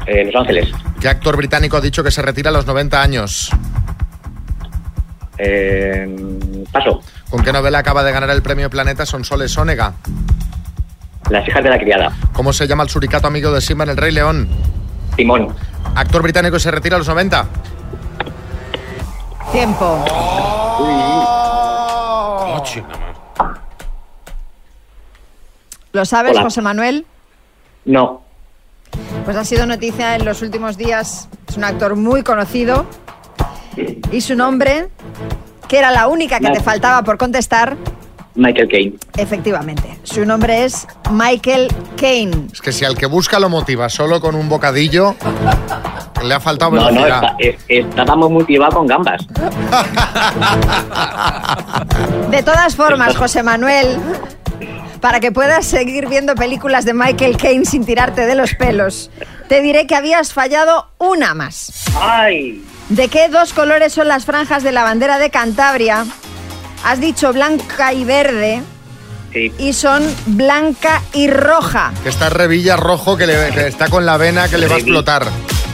Eh, 0.06 0.24
Los 0.26 0.36
Ángeles. 0.36 0.68
¿Qué 1.00 1.08
actor 1.08 1.36
británico 1.36 1.78
ha 1.78 1.80
dicho 1.80 2.04
que 2.04 2.10
se 2.10 2.20
retira 2.22 2.50
a 2.50 2.52
los 2.52 2.66
90 2.66 3.00
años? 3.02 3.50
Eh, 5.38 6.06
paso. 6.70 7.00
¿Con 7.30 7.42
qué 7.42 7.52
novela 7.52 7.78
acaba 7.78 8.04
de 8.04 8.12
ganar 8.12 8.28
el 8.30 8.42
premio 8.42 8.68
Planeta 8.68 9.06
Sonsoles 9.06 9.50
Sónega? 9.52 9.94
Las 11.30 11.48
hijas 11.48 11.64
de 11.64 11.70
la 11.70 11.78
criada. 11.78 12.12
¿Cómo 12.34 12.52
se 12.52 12.66
llama 12.66 12.82
el 12.84 12.90
suricato 12.90 13.26
amigo 13.26 13.50
de 13.50 13.62
Simba 13.62 13.84
en 13.84 13.90
El 13.90 13.96
Rey 13.96 14.12
León? 14.12 14.48
Timón. 15.16 15.54
¿Actor 15.94 16.22
británico 16.22 16.54
que 16.54 16.60
se 16.60 16.70
retira 16.70 16.96
a 16.96 16.98
los 16.98 17.08
90? 17.08 17.46
Tiempo. 19.52 20.04
¿Lo 25.92 26.04
sabes, 26.04 26.32
Hola. 26.32 26.42
José 26.42 26.60
Manuel? 26.60 27.06
No. 27.84 28.22
Pues 29.24 29.36
ha 29.36 29.44
sido 29.44 29.66
noticia 29.66 30.16
en 30.16 30.24
los 30.24 30.42
últimos 30.42 30.76
días. 30.76 31.28
Es 31.48 31.56
un 31.56 31.64
actor 31.64 31.94
muy 31.96 32.22
conocido. 32.22 32.86
Y 34.10 34.20
su 34.20 34.34
nombre, 34.34 34.88
que 35.68 35.78
era 35.78 35.90
la 35.90 36.08
única 36.08 36.40
que 36.40 36.50
te 36.50 36.60
faltaba 36.60 37.02
por 37.02 37.18
contestar, 37.18 37.76
Michael 38.36 38.68
Caine. 38.68 38.94
efectivamente. 39.16 39.98
Su 40.02 40.24
nombre 40.24 40.64
es 40.64 40.86
Michael 41.10 41.68
Caine. 41.96 42.48
Es 42.52 42.60
que 42.60 42.72
si 42.72 42.84
al 42.84 42.96
que 42.96 43.06
busca 43.06 43.38
lo 43.38 43.48
motiva 43.48 43.88
solo 43.88 44.20
con 44.20 44.34
un 44.34 44.48
bocadillo, 44.48 45.14
le 46.24 46.34
ha 46.34 46.40
faltado 46.40 46.72
No, 46.72 46.78
no, 46.80 46.86
velocidad. 46.88 47.22
está- 47.22 47.36
es- 47.38 47.56
estábamos 47.90 48.30
motivados 48.30 48.74
con 48.74 48.86
gambas. 48.86 49.22
De 52.30 52.42
todas 52.42 52.74
formas, 52.76 53.16
José 53.16 53.42
Manuel, 53.42 53.98
para 55.00 55.20
que 55.20 55.30
puedas 55.32 55.64
seguir 55.66 56.08
viendo 56.08 56.34
películas 56.34 56.84
de 56.84 56.94
Michael 56.94 57.36
Caine 57.36 57.64
sin 57.64 57.84
tirarte 57.84 58.26
de 58.26 58.34
los 58.34 58.54
pelos, 58.54 59.10
te 59.48 59.60
diré 59.60 59.86
que 59.86 59.94
habías 59.94 60.32
fallado 60.32 60.88
una 60.98 61.34
más. 61.34 61.84
¡Ay! 62.00 62.64
¿De 62.88 63.08
qué 63.08 63.28
dos 63.28 63.52
colores 63.52 63.92
son 63.92 64.08
las 64.08 64.24
franjas 64.24 64.62
de 64.62 64.72
la 64.72 64.82
bandera 64.82 65.18
de 65.18 65.30
Cantabria? 65.30 66.04
Has 66.84 67.00
dicho 67.00 67.32
blanca 67.32 67.92
y 67.92 68.04
verde 68.04 68.62
Sí. 69.32 69.52
y 69.58 69.72
son 69.72 70.04
blanca 70.26 71.02
y 71.12 71.28
roja. 71.28 71.92
Que 72.04 72.08
está 72.08 72.28
Revilla 72.30 72.76
rojo, 72.76 73.16
que, 73.16 73.26
le, 73.26 73.50
que 73.50 73.66
está 73.66 73.88
con 73.88 74.06
la 74.06 74.16
vena 74.16 74.48
que 74.48 74.58
le 74.58 74.68
va 74.68 74.76
a 74.76 74.78
explotar. 74.78 75.26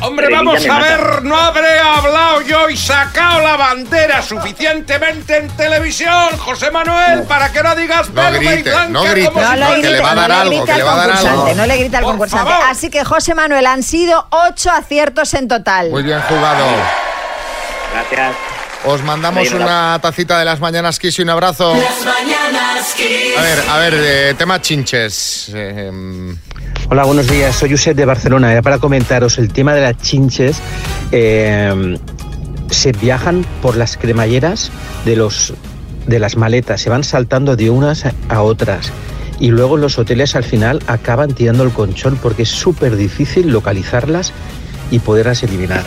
Hombre, 0.03 0.29
vamos 0.31 0.67
a 0.67 0.79
ver, 0.79 1.23
no 1.25 1.37
habré 1.37 1.79
hablado 1.79 2.41
yo 2.41 2.71
y 2.71 2.77
sacado 2.79 3.43
la 3.43 3.59
bandera 3.59 4.23
suficientemente 4.23 5.37
en 5.37 5.49
televisión, 5.49 6.39
José 6.39 6.71
Manuel, 6.71 7.25
para 7.25 7.53
que 7.53 7.63
no 7.63 7.75
digas 7.77 8.09
No 8.09 8.15
verde 8.23 8.39
y 8.43 8.47
grite, 8.49 8.71
blanca 8.71 8.89
no 8.89 9.03
grite, 9.03 9.31
No 9.31 9.55
le 9.57 9.67
que 9.67 9.73
grite, 9.73 9.91
le 9.91 10.01
va 10.01 10.11
a 10.13 10.15
dar 10.15 10.29
no 10.31 10.35
algo, 10.41 10.51
grite 10.53 10.65
que 10.65 10.73
al 10.73 10.79
le 10.79 10.85
va 10.85 10.93
a 10.93 10.97
dar 10.97 11.07
concursante, 11.09 11.41
algo. 11.51 11.55
no 11.55 11.67
le 11.67 11.77
grite 11.77 11.97
al 11.99 12.03
Por 12.03 12.13
concursante. 12.13 12.51
favor. 12.51 12.67
Así 12.71 12.89
que 12.89 13.05
José 13.05 13.35
Manuel 13.35 13.67
han 13.67 13.83
sido 13.83 14.27
ocho 14.31 14.71
aciertos 14.71 15.35
en 15.35 15.49
total. 15.49 15.91
Muy 15.91 16.03
bien 16.03 16.23
jugado. 16.23 16.65
Gracias. 17.93 18.37
Os 18.87 19.03
mandamos 19.03 19.51
una 19.53 19.99
tacita 20.01 20.39
de 20.39 20.45
las 20.45 20.61
mañanas 20.61 20.99
Kiss 20.99 21.19
y 21.19 21.23
un 21.23 21.31
abrazo. 21.31 21.75
Las 21.75 22.05
mañanas 22.05 22.95
Kiss. 22.97 23.37
A 23.39 23.43
ver, 23.43 23.59
a 23.69 23.79
ver, 23.79 23.95
eh, 23.97 24.35
tema 24.39 24.61
chinches. 24.61 25.51
Eh, 25.55 25.89
em, 25.89 26.37
Hola, 26.89 27.05
buenos 27.05 27.29
días. 27.29 27.55
Soy 27.55 27.71
Josep 27.71 27.95
de 27.97 28.05
Barcelona. 28.07 28.51
Era 28.51 28.63
para 28.63 28.79
comentaros 28.79 29.39
el 29.39 29.53
tema 29.53 29.75
de 29.75 29.83
las 29.83 29.99
chinches. 29.99 30.57
eh, 31.13 31.99
se 32.71 32.93
viajan 32.93 33.45
por 33.63 33.77
las 33.77 33.97
cremalleras 33.97 34.71
de 35.05 35.17
los 35.17 35.53
de 36.07 36.19
las 36.21 36.37
maletas, 36.37 36.81
se 36.81 36.89
van 36.89 37.03
saltando 37.05 37.57
de 37.57 37.69
unas 37.71 38.07
a- 38.07 38.15
a 38.29 38.43
otras. 38.43 38.91
y 39.41 39.49
luego 39.49 39.77
los 39.79 39.99
hoteles 39.99 40.37
al 40.37 40.45
final 40.45 40.83
acaban 40.87 41.33
tirando 41.33 41.65
el 41.65 41.71
colchón 41.71 42.19
porque 42.23 42.43
es 42.43 42.51
súper 42.51 42.97
difícil 42.97 43.49
localizarlas 43.49 44.33
y 44.91 44.99
poderlas 44.99 45.43
eliminar. 45.43 45.83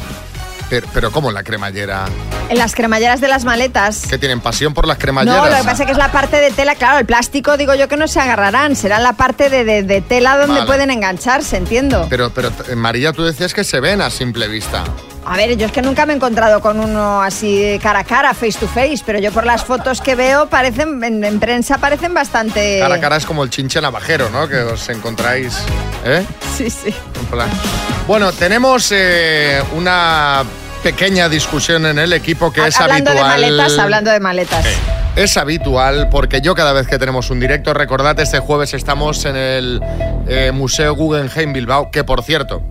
Pero, 0.74 0.88
pero 0.92 1.12
¿cómo 1.12 1.32
la 1.32 1.44
cremallera? 1.44 2.06
En 2.50 2.58
las 2.58 2.74
cremalleras 2.74 3.22
de 3.22 3.28
las 3.28 3.46
maletas. 3.46 4.08
¿Que 4.10 4.18
tienen 4.18 4.40
pasión 4.42 4.74
por 4.74 4.88
las 4.88 4.98
cremalleras? 4.98 5.38
No, 5.38 5.48
lo 5.48 5.56
que 5.56 5.64
pasa 5.64 5.84
es 5.84 5.86
que 5.86 5.92
es 5.92 5.98
la 6.00 6.12
parte 6.12 6.38
de 6.38 6.50
tela, 6.50 6.74
claro, 6.74 6.98
el 6.98 7.06
plástico 7.06 7.58
digo 7.58 7.76
yo 7.76 7.88
que 7.88 7.96
no 7.96 8.08
se 8.08 8.20
agarrarán, 8.20 8.76
será 8.76 8.98
la 8.98 9.14
parte 9.14 9.52
de, 9.52 9.66
de- 9.66 9.84
de 9.84 10.02
tela 10.02 10.36
donde 10.36 10.56
Vale. 10.56 10.66
pueden 10.66 10.90
engancharse, 10.90 11.58
entiendo. 11.58 12.08
Pero, 12.10 12.32
pero 12.32 12.52
eh, 12.70 12.76
María, 12.76 13.14
tú 13.14 13.24
decías 13.24 13.54
que 13.54 13.64
se 13.64 13.80
ven 13.82 14.02
a 14.02 14.10
simple 14.10 14.48
vista. 14.48 14.84
A 15.28 15.38
ver, 15.38 15.56
yo 15.56 15.68
es 15.68 15.72
que 15.72 15.84
nunca 15.84 16.08
me 16.08 16.14
he 16.14 16.16
encontrado 16.16 16.60
con 16.60 16.80
uno 16.80 17.22
así 17.22 17.80
cara 17.84 18.00
a 18.00 18.04
cara, 18.04 18.34
face 18.34 18.58
to 18.60 18.68
face, 18.68 19.04
pero 19.06 19.20
yo 19.20 19.32
por 19.32 19.46
las 19.46 19.64
fotos 19.64 20.02
que 20.02 20.16
veo 20.16 20.48
parecen, 20.50 21.04
en, 21.04 21.24
en 21.24 21.40
prensa 21.40 21.78
parecen 21.78 22.16
bastante... 22.16 22.80
Cara 22.80 22.96
a 22.96 23.00
cara 23.00 23.18
es 23.18 23.28
como 23.28 23.44
el 23.44 23.52
chinche 23.52 23.80
navajero, 23.80 24.32
¿no? 24.32 24.48
Que 24.50 24.58
os 24.58 24.90
encontráis. 24.90 25.54
¿Eh? 26.04 26.26
Sí, 26.58 26.68
sí. 26.72 26.94
Bueno, 28.08 28.34
tenemos 28.34 28.90
eh, 28.92 29.62
una 29.76 30.44
pequeña 30.84 31.30
discusión 31.30 31.86
en 31.86 31.98
el 31.98 32.12
equipo 32.12 32.52
que 32.52 32.68
es 32.68 32.80
hablando 32.80 33.12
habitual. 33.12 33.42
de 33.42 33.48
maletas, 33.48 33.80
hablando 33.80 34.12
de 34.12 34.20
maletas. 34.20 34.66
Es 35.16 35.38
habitual 35.38 36.10
porque 36.10 36.42
yo 36.42 36.56
cada 36.56 36.74
vez 36.74 36.88
que 36.88 37.00
tenemos 37.00 37.30
un 37.30 37.40
directo, 37.40 37.74
recordad, 37.74 38.20
este 38.20 38.40
jueves 38.40 38.74
estamos 38.74 39.24
en 39.26 39.36
el 39.36 39.82
eh, 40.28 40.52
Museo 40.52 40.94
Guggenheim 40.96 41.54
Bilbao, 41.54 41.90
que 41.90 42.04
por 42.04 42.22
cierto, 42.24 42.62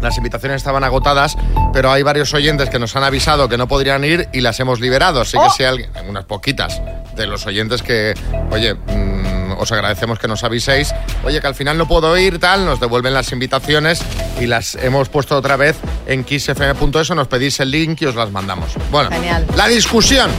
las 0.00 0.16
invitaciones 0.18 0.56
estaban 0.56 0.84
agotadas, 0.84 1.36
pero 1.72 1.90
hay 1.92 2.02
varios 2.02 2.32
oyentes 2.34 2.68
que 2.70 2.78
nos 2.78 2.94
han 2.96 3.04
avisado 3.04 3.48
que 3.48 3.56
no 3.56 3.66
podrían 3.68 4.04
ir 4.04 4.28
y 4.32 4.40
las 4.40 4.58
hemos 4.60 4.80
liberado. 4.80 5.20
Así 5.22 5.32
que 5.38 5.44
Oh. 5.44 5.50
si 5.50 5.64
alguien, 5.64 5.90
unas 6.08 6.24
poquitas 6.24 6.80
de 7.16 7.26
los 7.26 7.46
oyentes 7.46 7.82
que, 7.82 8.14
oye, 8.50 8.74
mm, 8.74 9.52
os 9.58 9.70
agradecemos 9.72 10.18
que 10.18 10.26
nos 10.28 10.42
aviséis, 10.44 10.92
oye, 11.24 11.40
que 11.40 11.46
al 11.46 11.54
final 11.54 11.78
no 11.78 11.86
puedo 11.86 12.16
ir, 12.18 12.38
tal, 12.40 12.64
nos 12.66 12.80
devuelven 12.80 13.14
las 13.14 13.30
invitaciones 13.32 14.02
y 14.40 14.46
las 14.46 14.74
hemos 14.76 15.08
puesto 15.08 15.36
otra 15.36 15.56
vez 15.56 15.76
en 16.06 16.24
kissfm.es, 16.24 17.10
nos 17.10 17.28
pedís 17.28 17.60
el 17.60 17.70
link 17.70 18.02
y 18.02 18.06
os 18.06 18.14
las 18.16 18.30
mandamos. 18.30 18.70
Bueno, 18.90 19.10
Genial. 19.10 19.46
la 19.56 19.68
discusión. 19.68 20.30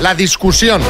La 0.00 0.14
discusión. 0.14 0.80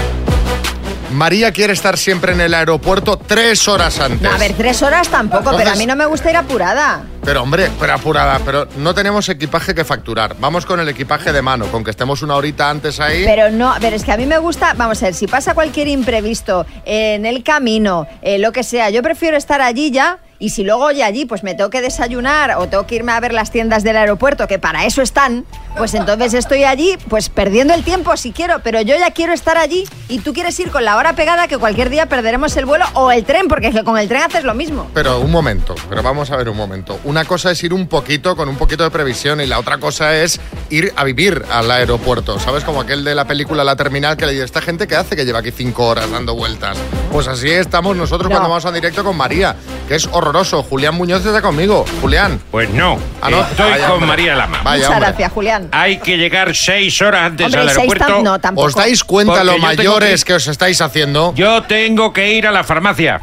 María 1.12 1.52
quiere 1.52 1.72
estar 1.72 1.98
siempre 1.98 2.32
en 2.32 2.40
el 2.40 2.54
aeropuerto 2.54 3.16
tres 3.16 3.66
horas 3.68 3.98
antes. 3.98 4.22
No, 4.22 4.32
a 4.32 4.38
ver, 4.38 4.52
tres 4.54 4.82
horas 4.82 5.08
tampoco, 5.08 5.52
pero 5.56 5.70
a 5.70 5.74
mí 5.74 5.86
no 5.86 5.96
me 5.96 6.06
gusta 6.06 6.30
ir 6.30 6.36
apurada. 6.36 7.02
Pero 7.24 7.42
hombre, 7.42 7.68
pero 7.78 7.94
apurada, 7.94 8.40
pero 8.44 8.68
no 8.78 8.94
tenemos 8.94 9.28
equipaje 9.28 9.74
que 9.74 9.84
facturar. 9.84 10.36
Vamos 10.38 10.64
con 10.64 10.80
el 10.80 10.88
equipaje 10.88 11.32
de 11.32 11.42
mano, 11.42 11.66
con 11.66 11.84
que 11.84 11.90
estemos 11.90 12.22
una 12.22 12.36
horita 12.36 12.70
antes 12.70 13.00
ahí. 13.00 13.24
Pero 13.24 13.50
no, 13.50 13.78
ver, 13.80 13.94
es 13.94 14.04
que 14.04 14.12
a 14.12 14.16
mí 14.16 14.26
me 14.26 14.38
gusta, 14.38 14.74
vamos 14.74 15.02
a 15.02 15.06
ver, 15.06 15.14
si 15.14 15.26
pasa 15.26 15.54
cualquier 15.54 15.88
imprevisto 15.88 16.64
en 16.84 17.26
el 17.26 17.42
camino, 17.42 18.06
eh, 18.22 18.38
lo 18.38 18.52
que 18.52 18.62
sea, 18.62 18.90
yo 18.90 19.02
prefiero 19.02 19.36
estar 19.36 19.60
allí 19.60 19.90
ya. 19.90 20.18
Y 20.42 20.48
si 20.48 20.64
luego 20.64 20.84
oye 20.86 21.04
allí, 21.04 21.26
pues 21.26 21.42
me 21.42 21.54
tengo 21.54 21.68
que 21.68 21.82
desayunar 21.82 22.56
o 22.56 22.66
tengo 22.66 22.86
que 22.86 22.94
irme 22.94 23.12
a 23.12 23.20
ver 23.20 23.34
las 23.34 23.50
tiendas 23.50 23.84
del 23.84 23.98
aeropuerto, 23.98 24.48
que 24.48 24.58
para 24.58 24.86
eso 24.86 25.02
están, 25.02 25.44
pues 25.76 25.92
entonces 25.92 26.32
estoy 26.32 26.64
allí, 26.64 26.96
pues 27.10 27.28
perdiendo 27.28 27.74
el 27.74 27.84
tiempo 27.84 28.16
si 28.16 28.32
quiero, 28.32 28.60
pero 28.62 28.80
yo 28.80 28.96
ya 28.96 29.10
quiero 29.10 29.34
estar 29.34 29.58
allí 29.58 29.84
y 30.08 30.20
tú 30.20 30.32
quieres 30.32 30.58
ir 30.58 30.70
con 30.70 30.82
la 30.86 30.96
hora 30.96 31.14
pegada 31.14 31.46
que 31.46 31.58
cualquier 31.58 31.90
día 31.90 32.06
perderemos 32.06 32.56
el 32.56 32.64
vuelo 32.64 32.86
o 32.94 33.12
el 33.12 33.24
tren, 33.24 33.48
porque 33.48 33.66
es 33.66 33.74
que 33.74 33.84
con 33.84 33.98
el 33.98 34.08
tren 34.08 34.22
haces 34.22 34.42
lo 34.44 34.54
mismo. 34.54 34.88
Pero 34.94 35.20
un 35.20 35.30
momento, 35.30 35.74
pero 35.90 36.02
vamos 36.02 36.30
a 36.30 36.36
ver 36.38 36.48
un 36.48 36.56
momento. 36.56 36.98
Una 37.04 37.26
cosa 37.26 37.50
es 37.50 37.62
ir 37.62 37.74
un 37.74 37.86
poquito, 37.86 38.34
con 38.34 38.48
un 38.48 38.56
poquito 38.56 38.82
de 38.82 38.90
previsión, 38.90 39.42
y 39.42 39.46
la 39.46 39.58
otra 39.58 39.76
cosa 39.76 40.16
es 40.16 40.40
ir 40.70 40.90
a 40.96 41.04
vivir 41.04 41.44
al 41.52 41.70
aeropuerto. 41.70 42.38
¿Sabes? 42.38 42.64
Como 42.64 42.80
aquel 42.80 43.04
de 43.04 43.14
la 43.14 43.26
película 43.26 43.62
La 43.62 43.76
Terminal 43.76 44.16
que 44.16 44.24
le 44.24 44.32
dice, 44.32 44.44
¿esta 44.46 44.62
gente 44.62 44.86
qué 44.88 44.96
hace 44.96 45.16
que 45.16 45.26
lleva 45.26 45.40
aquí 45.40 45.50
cinco 45.50 45.86
horas 45.86 46.10
dando 46.10 46.34
vueltas? 46.34 46.78
Pues 47.12 47.28
así 47.28 47.50
estamos 47.50 47.94
nosotros 47.94 48.30
No. 48.30 48.36
cuando 48.36 48.48
vamos 48.48 48.64
a 48.64 48.72
directo 48.72 49.04
con 49.04 49.18
María, 49.18 49.54
que 49.86 49.96
es 49.96 50.06
horroroso. 50.06 50.29
Julián 50.68 50.94
Muñoz 50.94 51.24
está 51.24 51.42
conmigo. 51.42 51.84
Julián. 52.00 52.40
Pues 52.50 52.70
no, 52.70 52.98
Ah, 53.20 53.30
no. 53.30 53.40
estoy 53.42 53.70
Vaya, 53.70 53.84
con 53.84 53.92
hombre. 53.94 54.08
María 54.08 54.34
Lama. 54.36 54.60
Vaya, 54.62 54.76
Muchas 54.76 54.90
hombre. 54.90 55.08
gracias, 55.08 55.32
Julián. 55.32 55.68
Hay 55.72 55.98
que 55.98 56.16
llegar 56.16 56.54
seis 56.54 57.00
horas 57.02 57.22
antes 57.26 57.46
Hombre, 57.46 57.60
al 57.62 57.68
aeropuerto. 57.68 58.04
tam- 58.06 58.22
no, 58.22 58.38
tampoco. 58.38 58.66
¿Os 58.68 58.74
dais 58.74 59.04
cuenta 59.04 59.32
Porque 59.32 59.44
lo 59.46 59.58
mayores 59.58 60.24
que- 60.24 60.28
que 60.28 60.34
os 60.34 60.46
estáis 60.46 60.80
haciendo? 60.80 61.32
Yo 61.34 61.62
tengo 61.64 62.12
que 62.12 62.32
ir 62.32 62.46
a 62.46 62.52
la 62.52 62.64
farmacia 62.64 63.20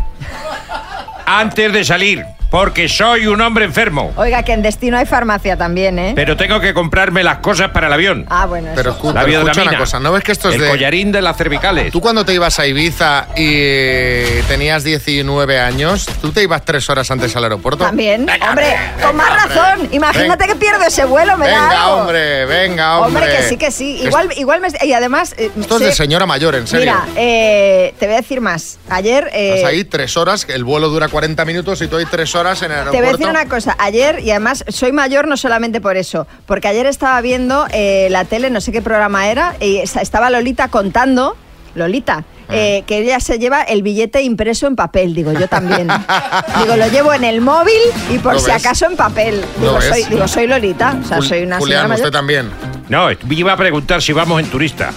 antes 1.25 1.73
de 1.73 1.83
salir, 1.85 2.23
porque 2.49 2.87
soy 2.87 3.27
un 3.27 3.41
hombre 3.41 3.65
enfermo. 3.65 4.13
Oiga, 4.15 4.43
que 4.43 4.53
en 4.53 4.61
destino 4.61 4.97
hay 4.97 5.05
farmacia 5.05 5.57
también, 5.57 5.99
¿eh? 5.99 6.13
Pero 6.15 6.37
tengo 6.37 6.59
que 6.61 6.73
comprarme 6.73 7.23
las 7.23 7.39
cosas 7.39 7.71
para 7.71 7.87
el 7.87 7.93
avión. 7.93 8.25
Ah, 8.29 8.45
bueno, 8.45 8.69
Pero, 8.73 8.91
eso. 8.91 8.99
escu- 9.01 9.13
La 9.13 9.25
pero 9.25 9.41
escucha 9.41 9.63
una 9.63 9.77
cosa, 9.77 9.99
¿no 9.99 10.11
ves 10.13 10.23
que 10.23 10.31
esto 10.31 10.49
es 10.49 10.55
el 10.55 10.61
de... 10.61 10.69
collarín 10.69 11.11
de 11.11 11.21
las 11.21 11.35
cervicales. 11.35 11.91
Tú 11.91 11.99
cuando 11.99 12.23
te 12.23 12.33
ibas 12.33 12.57
a 12.59 12.65
Ibiza 12.65 13.27
y 13.35 13.51
eh, 13.53 14.43
tenías 14.47 14.83
19 14.85 15.59
años, 15.59 16.05
¿tú 16.21 16.31
te 16.31 16.41
ibas 16.43 16.63
tres 16.63 16.89
horas 16.89 17.11
antes 17.11 17.35
al 17.35 17.43
aeropuerto? 17.43 17.83
También, 17.83 18.25
Venga, 18.25 18.49
hombre, 18.49 18.65
venga, 18.65 19.07
con 19.07 19.15
más 19.17 19.29
hombre. 19.43 19.55
razón. 19.55 19.89
Imagínate 19.91 20.29
Venga. 20.43 20.47
que 20.47 20.55
pierdo 20.55 20.83
ese 20.85 21.03
vuelo, 21.03 21.37
me 21.37 21.47
da 21.49 21.61
Venga, 21.63 21.83
algo. 21.83 21.95
hombre, 21.97 22.45
venga, 22.45 22.99
hombre. 22.99 23.23
Hombre, 23.23 23.35
que 23.37 23.43
sí, 23.43 23.57
que 23.57 23.71
sí. 23.71 23.99
Igual, 24.03 24.29
igual 24.37 24.61
me... 24.61 24.69
Y 24.87 24.93
además... 24.93 25.35
eh, 25.37 25.51
Esto 25.59 25.75
es 25.77 25.81
de 25.83 25.91
señora 25.91 26.25
mayor, 26.25 26.55
en 26.55 26.65
serio. 26.65 26.93
Mira, 26.93 27.05
eh, 27.17 27.93
te 27.99 28.05
voy 28.05 28.15
a 28.15 28.21
decir 28.21 28.39
más. 28.39 28.77
Ayer... 28.89 29.29
eh, 29.33 29.55
Estás 29.55 29.69
ahí 29.71 29.83
tres 29.83 30.15
horas, 30.15 30.47
el 30.49 30.63
vuelo 30.63 30.87
dura 30.89 31.09
40 31.09 31.43
minutos 31.43 31.81
y 31.81 31.87
tú 31.87 31.97
hay 31.97 32.05
tres 32.05 32.33
horas 32.35 32.36
en 32.41 32.71
el 32.71 32.89
Te 32.91 32.97
voy 32.99 33.07
a 33.07 33.11
decir 33.11 33.27
una 33.27 33.47
cosa, 33.47 33.75
ayer, 33.79 34.19
y 34.19 34.31
además 34.31 34.63
soy 34.67 34.91
mayor 34.91 35.27
no 35.27 35.37
solamente 35.37 35.81
por 35.81 35.97
eso, 35.97 36.27
porque 36.45 36.67
ayer 36.67 36.85
estaba 36.85 37.19
viendo 37.21 37.65
eh, 37.71 38.07
la 38.11 38.25
tele, 38.25 38.49
no 38.49 38.61
sé 38.61 38.71
qué 38.71 38.81
programa 38.81 39.27
era, 39.29 39.55
y 39.59 39.77
estaba 39.77 40.29
Lolita 40.29 40.67
contando, 40.67 41.35
Lolita, 41.75 42.23
Ah. 42.49 42.53
eh, 42.55 42.83
que 42.87 42.99
ella 42.99 43.19
se 43.19 43.39
lleva 43.39 43.61
el 43.61 43.81
billete 43.83 44.21
impreso 44.21 44.67
en 44.67 44.77
papel, 44.77 45.13
digo, 45.13 45.33
yo 45.33 45.49
también. 45.49 45.89
digo, 46.61 46.77
lo 46.77 46.87
llevo 46.87 47.13
en 47.13 47.25
el 47.25 47.41
móvil 47.41 47.73
y 48.09 48.19
por 48.19 48.35
¿Lo 48.35 48.39
si 48.39 48.45
ves? 48.45 48.65
acaso 48.65 48.85
en 48.85 48.95
papel. 48.95 49.41
¿Lo 49.61 49.67
Digo, 49.77 49.81
soy, 49.81 50.03
digo, 50.05 50.27
soy 50.29 50.47
Lolita, 50.47 50.95
o 51.03 51.05
sea, 51.05 51.21
soy 51.21 51.43
una 51.43 51.57
Julián, 51.57 51.79
señora 51.81 51.87
mayor. 51.89 52.05
usted 52.05 52.11
también. 52.17 52.49
No, 52.87 53.09
iba 53.11 53.51
a 53.51 53.57
preguntar 53.57 54.01
si 54.01 54.13
vamos 54.13 54.39
en 54.39 54.47
turista. 54.49 54.91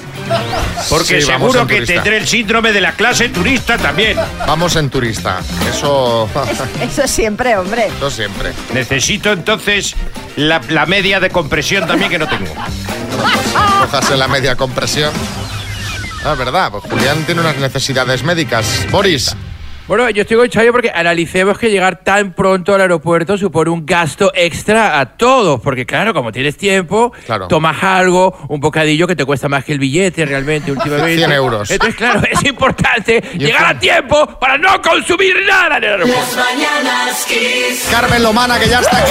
Porque 0.89 1.21
Sí, 1.21 1.27
seguro 1.27 1.67
que 1.67 1.83
tendré 1.83 2.17
el 2.19 2.27
síndrome 2.27 2.73
de 2.73 2.81
la 2.81 2.93
clase 2.93 3.29
turista 3.29 3.79
también. 3.79 4.17
Vamos 4.47 4.77
en 4.77 4.91
turista. 4.91 5.41
Eso. 5.69 6.29
Eso 6.81 7.07
siempre, 7.07 7.57
hombre. 7.57 7.89
Eso 7.97 8.11
siempre. 8.11 8.53
Necesito 8.73 9.33
entonces 9.33 9.95
la, 10.37 10.61
la 10.69 10.87
media 10.87 11.21
de 11.21 11.31
compresión 11.31 11.87
también 11.87 12.11
que 12.11 12.19
no 12.19 12.29
tengo. 12.29 12.53
Cojas 13.81 14.11
en 14.11 14.19
la 14.19 14.29
media 14.29 14.57
compresión. 14.57 15.13
Ah, 16.25 16.35
verdad, 16.35 16.71
pues 16.71 16.85
Julián 16.85 17.25
tiene 17.25 17.41
unas 17.41 17.57
necesidades 17.57 18.23
médicas. 18.23 18.87
Boris. 18.91 19.35
Bueno, 19.91 20.09
yo 20.09 20.23
estoy 20.23 20.37
con 20.37 20.49
Chayo 20.49 20.71
porque 20.71 20.93
analicemos 20.95 21.59
que 21.59 21.69
llegar 21.69 22.05
tan 22.05 22.33
pronto 22.33 22.73
al 22.73 22.81
aeropuerto 22.81 23.37
supone 23.37 23.71
un 23.71 23.85
gasto 23.85 24.31
extra 24.37 25.01
a 25.01 25.17
todos. 25.17 25.61
Porque, 25.61 25.85
claro, 25.85 26.15
como 26.15 26.31
tienes 26.31 26.57
tiempo, 26.57 27.13
tomas 27.49 27.83
algo, 27.83 28.39
un 28.49 28.61
bocadillo 28.61 29.09
que 29.09 29.17
te 29.17 29.25
cuesta 29.25 29.49
más 29.49 29.65
que 29.65 29.73
el 29.73 29.81
billete 29.81 30.25
realmente 30.27 30.71
últimamente. 30.79 31.17
100 31.17 31.33
euros. 31.33 31.71
Entonces, 31.73 31.97
claro, 31.97 32.23
es 32.31 32.41
importante 32.45 33.21
llegar 33.37 33.65
a 33.65 33.77
tiempo 33.81 34.39
para 34.39 34.57
no 34.59 34.81
consumir 34.81 35.35
nada 35.45 35.79
en 35.79 35.83
el 35.83 35.91
aeropuerto. 35.91 36.37
Las 36.37 36.37
mañanas 36.37 37.27
Kiss. 37.27 37.89
Carmen 37.91 38.23
Lomana, 38.23 38.61
que 38.61 38.69
ya 38.69 38.79
está 38.79 38.97
aquí. 38.97 39.11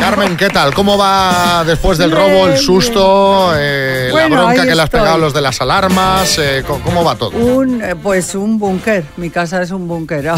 Carmen, 0.00 0.36
¿qué 0.36 0.48
tal? 0.48 0.74
¿Cómo 0.74 0.96
va 0.98 1.64
después 1.64 1.98
del 1.98 2.10
Bien, 2.10 2.20
robo, 2.20 2.46
el 2.48 2.58
susto, 2.58 3.52
eh, 3.56 4.08
Bueno, 4.12 4.36
la 4.36 4.42
bronca 4.44 4.66
que 4.66 4.74
le 4.74 4.82
has 4.82 4.90
pegado 4.90 5.14
a 5.14 5.18
los 5.18 5.32
de 5.32 5.40
las 5.40 5.60
alarmas? 5.60 6.38
eh, 6.38 6.62
¿cómo, 6.66 6.82
cómo 6.84 7.04
va 7.04 7.16
todo? 7.16 7.30
Un, 7.30 7.82
eh, 7.82 7.96
pues 7.96 8.34
un 8.34 8.58
búnker, 8.58 9.04
mi 9.16 9.30
casa 9.30 9.62
es 9.62 9.70
un 9.70 9.88
búnker. 9.88 10.30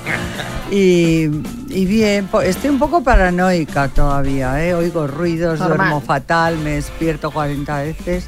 y, 0.70 1.24
y 1.68 1.84
bien, 1.86 2.28
estoy 2.44 2.70
un 2.70 2.78
poco 2.78 3.02
paranoica 3.02 3.88
todavía, 3.88 4.64
¿eh? 4.64 4.74
oigo 4.74 5.06
ruidos, 5.06 5.58
Normal. 5.58 5.78
duermo 5.78 6.00
fatal, 6.00 6.56
me 6.58 6.70
despierto 6.72 7.30
40 7.30 7.78
veces. 7.82 8.24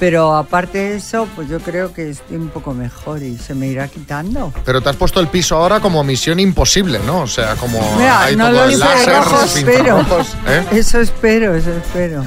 Pero 0.00 0.34
aparte 0.34 0.78
de 0.78 0.96
eso, 0.96 1.28
pues 1.36 1.46
yo 1.50 1.60
creo 1.60 1.92
que 1.92 2.08
estoy 2.08 2.38
un 2.38 2.48
poco 2.48 2.72
mejor 2.72 3.22
y 3.22 3.36
se 3.36 3.54
me 3.54 3.66
irá 3.66 3.86
quitando. 3.86 4.50
Pero 4.64 4.80
te 4.80 4.88
has 4.88 4.96
puesto 4.96 5.20
el 5.20 5.28
piso 5.28 5.56
ahora 5.56 5.78
como 5.80 6.02
misión 6.02 6.40
imposible, 6.40 6.98
¿no? 7.04 7.20
O 7.20 7.26
sea, 7.26 7.54
como 7.56 7.78
Mira, 7.98 8.22
hay 8.22 8.34
no 8.34 8.46
todo 8.46 8.54
lo 8.54 8.64
el 8.64 8.78
láser, 8.78 9.14
espero. 9.44 10.00
¿eh? 10.48 10.64
Eso 10.72 11.00
espero, 11.00 11.54
eso 11.54 11.70
espero. 11.70 12.24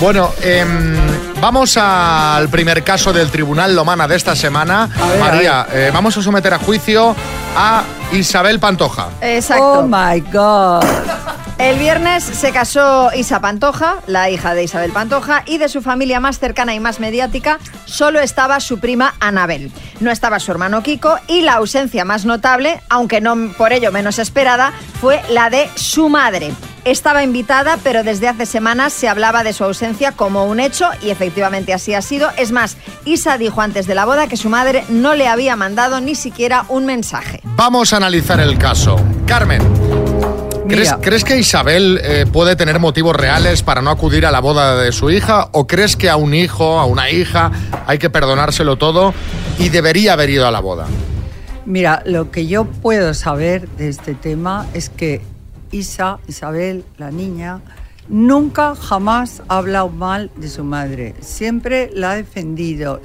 Bueno, 0.00 0.30
em, 0.40 0.94
vamos 1.40 1.76
al 1.76 2.48
primer 2.48 2.84
caso 2.84 3.12
del 3.12 3.28
Tribunal 3.28 3.74
Lomana 3.74 4.06
de 4.06 4.14
esta 4.14 4.36
semana. 4.36 4.88
ver, 4.96 5.18
María, 5.18 5.66
eh, 5.72 5.90
vamos 5.92 6.16
a 6.16 6.22
someter 6.22 6.54
a 6.54 6.60
juicio 6.60 7.16
a 7.56 7.82
Isabel 8.12 8.60
Pantoja. 8.60 9.08
Exacto. 9.20 9.80
Oh 9.80 9.82
my 9.82 10.20
God. 10.32 10.84
El 11.58 11.78
viernes 11.78 12.22
se 12.22 12.52
casó 12.52 13.10
Isa 13.16 13.40
Pantoja, 13.40 13.96
la 14.06 14.28
hija 14.28 14.54
de 14.54 14.64
Isabel 14.64 14.92
Pantoja, 14.92 15.42
y 15.46 15.56
de 15.56 15.70
su 15.70 15.80
familia 15.80 16.20
más 16.20 16.38
cercana 16.38 16.74
y 16.74 16.80
más 16.80 17.00
mediática 17.00 17.58
solo 17.86 18.20
estaba 18.20 18.60
su 18.60 18.78
prima 18.78 19.14
Anabel. 19.20 19.72
No 20.00 20.10
estaba 20.10 20.38
su 20.38 20.50
hermano 20.50 20.82
Kiko 20.82 21.16
y 21.28 21.40
la 21.40 21.54
ausencia 21.54 22.04
más 22.04 22.26
notable, 22.26 22.82
aunque 22.90 23.22
no 23.22 23.52
por 23.56 23.72
ello 23.72 23.90
menos 23.90 24.18
esperada, 24.18 24.74
fue 25.00 25.22
la 25.30 25.48
de 25.48 25.70
su 25.76 26.10
madre. 26.10 26.52
estaba 26.84 27.24
invitada, 27.24 27.78
pero 27.82 28.04
desde 28.04 28.28
hace 28.28 28.46
semanas 28.46 28.92
se 28.92 29.08
hablaba 29.08 29.42
de 29.42 29.54
su 29.54 29.64
ausencia 29.64 30.12
como 30.12 30.44
un 30.44 30.60
hecho 30.60 30.88
y 31.02 31.10
efectivamente 31.10 31.72
así 31.72 31.94
ha 31.94 32.02
sido. 32.02 32.30
Es 32.36 32.52
más, 32.52 32.76
Isa 33.06 33.38
dijo 33.38 33.62
antes 33.62 33.86
de 33.86 33.94
la 33.94 34.04
boda 34.04 34.28
que 34.28 34.36
su 34.36 34.50
madre 34.50 34.84
no 34.90 35.14
le 35.14 35.26
había 35.26 35.56
mandado 35.56 36.00
ni 36.00 36.14
siquiera 36.14 36.66
un 36.68 36.84
mensaje. 36.84 37.40
Vamos 37.42 37.92
a 37.92 37.96
analizar 37.96 38.40
el 38.40 38.56
caso. 38.58 39.00
Carmen. 39.26 40.05
¿Crees, 40.68 41.24
que 41.24 41.38
Isabel 41.38 42.00
eh, 42.02 42.26
puede 42.30 42.56
tener 42.56 42.78
motivos 42.78 43.14
reales 43.14 43.62
para 43.62 43.82
no 43.82 43.90
acudir 43.90 44.26
a 44.26 44.30
la 44.30 44.40
boda 44.40 44.76
de 44.76 44.92
su 44.92 45.10
hija? 45.10 45.48
¿O 45.52 45.66
crees 45.66 45.96
que 45.96 46.10
a 46.10 46.16
un 46.16 46.34
hijo, 46.34 46.78
a 46.78 46.84
una 46.84 47.10
hija, 47.10 47.50
hay 47.86 47.98
que 47.98 48.10
perdonárselo 48.10 48.76
todo 48.76 49.14
y 49.58 49.68
debería 49.68 50.14
haber 50.14 50.30
ido 50.30 50.46
a 50.46 50.50
la 50.50 50.60
boda? 50.60 50.86
Mira, 51.64 52.02
lo 52.06 52.30
que 52.30 52.46
yo 52.46 52.64
puedo 52.64 53.14
saber 53.14 53.68
de 53.70 53.88
este 53.88 54.14
tema 54.14 54.66
es 54.72 54.88
que 54.88 55.20
Isa, 55.72 56.18
Isabel, 56.28 56.84
la 56.96 57.10
niña, 57.10 57.60
nunca 58.08 58.74
jamás 58.74 59.42
ha 59.48 59.58
hablado 59.58 59.88
mal 59.88 60.30
de 60.36 60.48
su 60.48 60.64
madre. 60.64 61.14
Siempre 61.20 61.90
la 61.92 62.12
ha 62.12 62.16
defendido. 62.16 63.00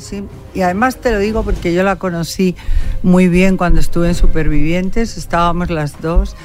Y 0.54 0.62
además 0.62 0.98
te 0.98 1.12
lo 1.12 1.20
digo 1.20 1.44
porque 1.44 1.74
yo 1.74 1.84
la 1.84 1.96
conocí 1.98 2.56
muy 3.04 3.28
bien 3.28 3.58
cuando 3.58 3.80
estuve 3.80 4.10
en 4.10 4.16
Supervivientes, 4.16 5.18
estábamos 5.18 5.70
las 5.70 6.00
dos, 6.02 6.36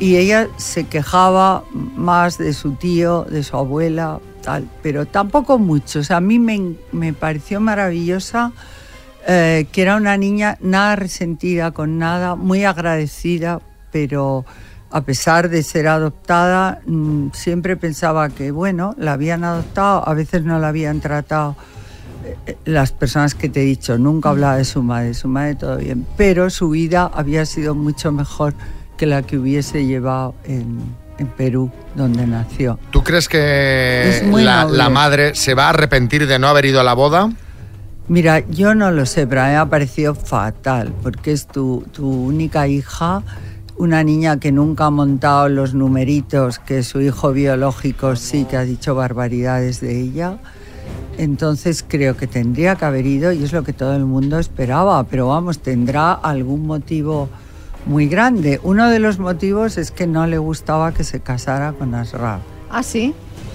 y 0.00 0.16
ella 0.16 0.48
se 0.56 0.84
quejaba 0.84 1.62
más 1.72 2.38
de 2.38 2.54
su 2.54 2.72
tío, 2.72 3.24
de 3.24 3.42
su 3.42 3.56
abuela, 3.56 4.18
tal, 4.42 4.66
pero 4.82 5.06
tampoco 5.06 5.58
mucho. 5.58 6.00
O 6.00 6.02
sea, 6.02 6.16
a 6.16 6.20
mí 6.20 6.38
me, 6.38 6.74
me 6.90 7.12
pareció 7.12 7.60
maravillosa 7.60 8.52
eh, 9.28 9.66
que 9.70 9.82
era 9.82 9.96
una 9.96 10.16
niña 10.16 10.56
nada 10.60 10.96
resentida 10.96 11.72
con 11.72 11.98
nada, 11.98 12.34
muy 12.34 12.64
agradecida, 12.64 13.60
pero 13.92 14.46
a 14.90 15.02
pesar 15.02 15.50
de 15.50 15.62
ser 15.62 15.86
adoptada, 15.86 16.80
mm, 16.86 17.28
siempre 17.34 17.76
pensaba 17.76 18.30
que, 18.30 18.50
bueno, 18.50 18.94
la 18.96 19.12
habían 19.12 19.44
adoptado, 19.44 20.08
a 20.08 20.14
veces 20.14 20.44
no 20.44 20.58
la 20.58 20.68
habían 20.68 21.00
tratado 21.00 21.54
eh, 22.46 22.56
las 22.64 22.92
personas 22.92 23.34
que 23.34 23.50
te 23.50 23.60
he 23.60 23.64
dicho, 23.64 23.98
nunca 23.98 24.30
hablaba 24.30 24.56
de 24.56 24.64
su 24.64 24.82
madre, 24.82 25.12
su 25.12 25.28
madre 25.28 25.54
todo 25.56 25.76
bien, 25.76 26.06
pero 26.16 26.48
su 26.48 26.70
vida 26.70 27.10
había 27.12 27.44
sido 27.44 27.74
mucho 27.74 28.12
mejor 28.12 28.54
que 29.00 29.06
la 29.06 29.22
que 29.22 29.38
hubiese 29.38 29.86
llevado 29.86 30.34
en, 30.44 30.78
en 31.16 31.26
Perú, 31.28 31.70
donde 31.94 32.26
nació. 32.26 32.78
¿Tú 32.90 33.02
crees 33.02 33.30
que 33.30 34.30
la, 34.30 34.90
madre 34.90 35.34
se 35.34 35.54
va 35.54 35.68
a 35.68 35.68
arrepentir 35.70 36.26
de 36.26 36.38
no 36.38 36.48
haber 36.48 36.66
ido 36.66 36.80
a 36.80 36.84
la 36.84 36.92
boda? 36.92 37.32
Mira, 38.08 38.40
yo 38.40 38.74
no 38.74 38.90
lo 38.90 39.06
sé, 39.06 39.26
pero 39.26 39.40
a 39.40 39.44
mí 39.46 39.52
me 39.52 39.56
ha 39.56 39.64
parecido 39.64 40.14
fatal, 40.14 40.92
porque 41.02 41.32
es 41.32 41.46
tu, 41.46 41.86
tu 41.92 42.10
única 42.10 42.68
hija, 42.68 43.22
una 43.78 44.04
niña 44.04 44.38
que 44.38 44.52
nunca 44.52 44.84
ha 44.84 44.90
montado 44.90 45.48
los 45.48 45.72
numeritos 45.72 46.58
que 46.58 46.82
su 46.82 47.00
hijo 47.00 47.32
biológico 47.32 48.16
sí 48.16 48.44
que 48.44 48.58
ha 48.58 48.64
dicho 48.64 48.94
barbaridades 48.94 49.80
de 49.80 49.98
ella. 49.98 50.36
Entonces 51.16 51.82
creo 51.88 52.18
que 52.18 52.26
tendría 52.26 52.76
que 52.76 52.84
haber 52.84 53.06
ido 53.06 53.32
y 53.32 53.44
es 53.44 53.54
lo 53.54 53.64
que 53.64 53.72
todo 53.72 53.96
el 53.96 54.04
mundo 54.04 54.38
esperaba, 54.38 55.04
pero 55.04 55.28
vamos, 55.28 55.60
tendrá 55.60 56.12
algún 56.12 56.66
motivo 56.66 57.30
muy 57.86 58.08
grande. 58.08 58.60
Uno 58.62 58.88
de 58.88 58.98
los 58.98 59.18
motivos 59.18 59.78
es 59.78 59.90
que 59.90 60.06
no 60.06 60.26
le 60.26 60.38
gustaba 60.38 60.92
que 60.92 61.04
se 61.04 61.20
casara 61.20 61.72
con 61.72 61.94
Asraf. 61.94 62.40
¿Ah, 62.70 62.82
sí? 62.82 63.14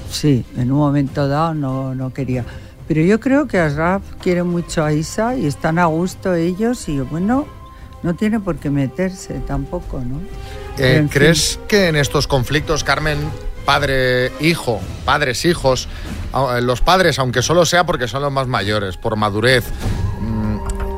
Sí, 0.09 0.45
en 0.57 0.71
un 0.71 0.79
momento 0.79 1.27
dado 1.27 1.53
no, 1.53 1.95
no 1.95 2.13
quería. 2.13 2.45
Pero 2.87 3.01
yo 3.01 3.19
creo 3.19 3.47
que 3.47 3.59
Asraf 3.59 4.03
quiere 4.21 4.43
mucho 4.43 4.83
a 4.83 4.93
Isa 4.93 5.35
y 5.35 5.47
están 5.47 5.79
a 5.79 5.85
gusto 5.85 6.35
ellos 6.35 6.87
y 6.87 6.99
bueno, 6.99 7.47
no 8.03 8.13
tiene 8.13 8.39
por 8.39 8.57
qué 8.57 8.69
meterse 8.69 9.35
tampoco, 9.47 9.99
¿no? 9.99 10.19
Eh, 10.77 10.97
en 10.97 11.09
fin. 11.09 11.19
¿Crees 11.19 11.59
que 11.67 11.87
en 11.87 11.95
estos 11.95 12.27
conflictos, 12.27 12.83
Carmen, 12.83 13.17
padre-hijo, 13.65 14.79
padres-hijos, 15.05 15.87
los 16.61 16.81
padres, 16.81 17.17
aunque 17.17 17.41
solo 17.41 17.65
sea 17.65 17.85
porque 17.85 18.07
son 18.07 18.21
los 18.21 18.31
más 18.31 18.47
mayores, 18.47 18.97
por 18.97 19.15
madurez, 19.15 19.65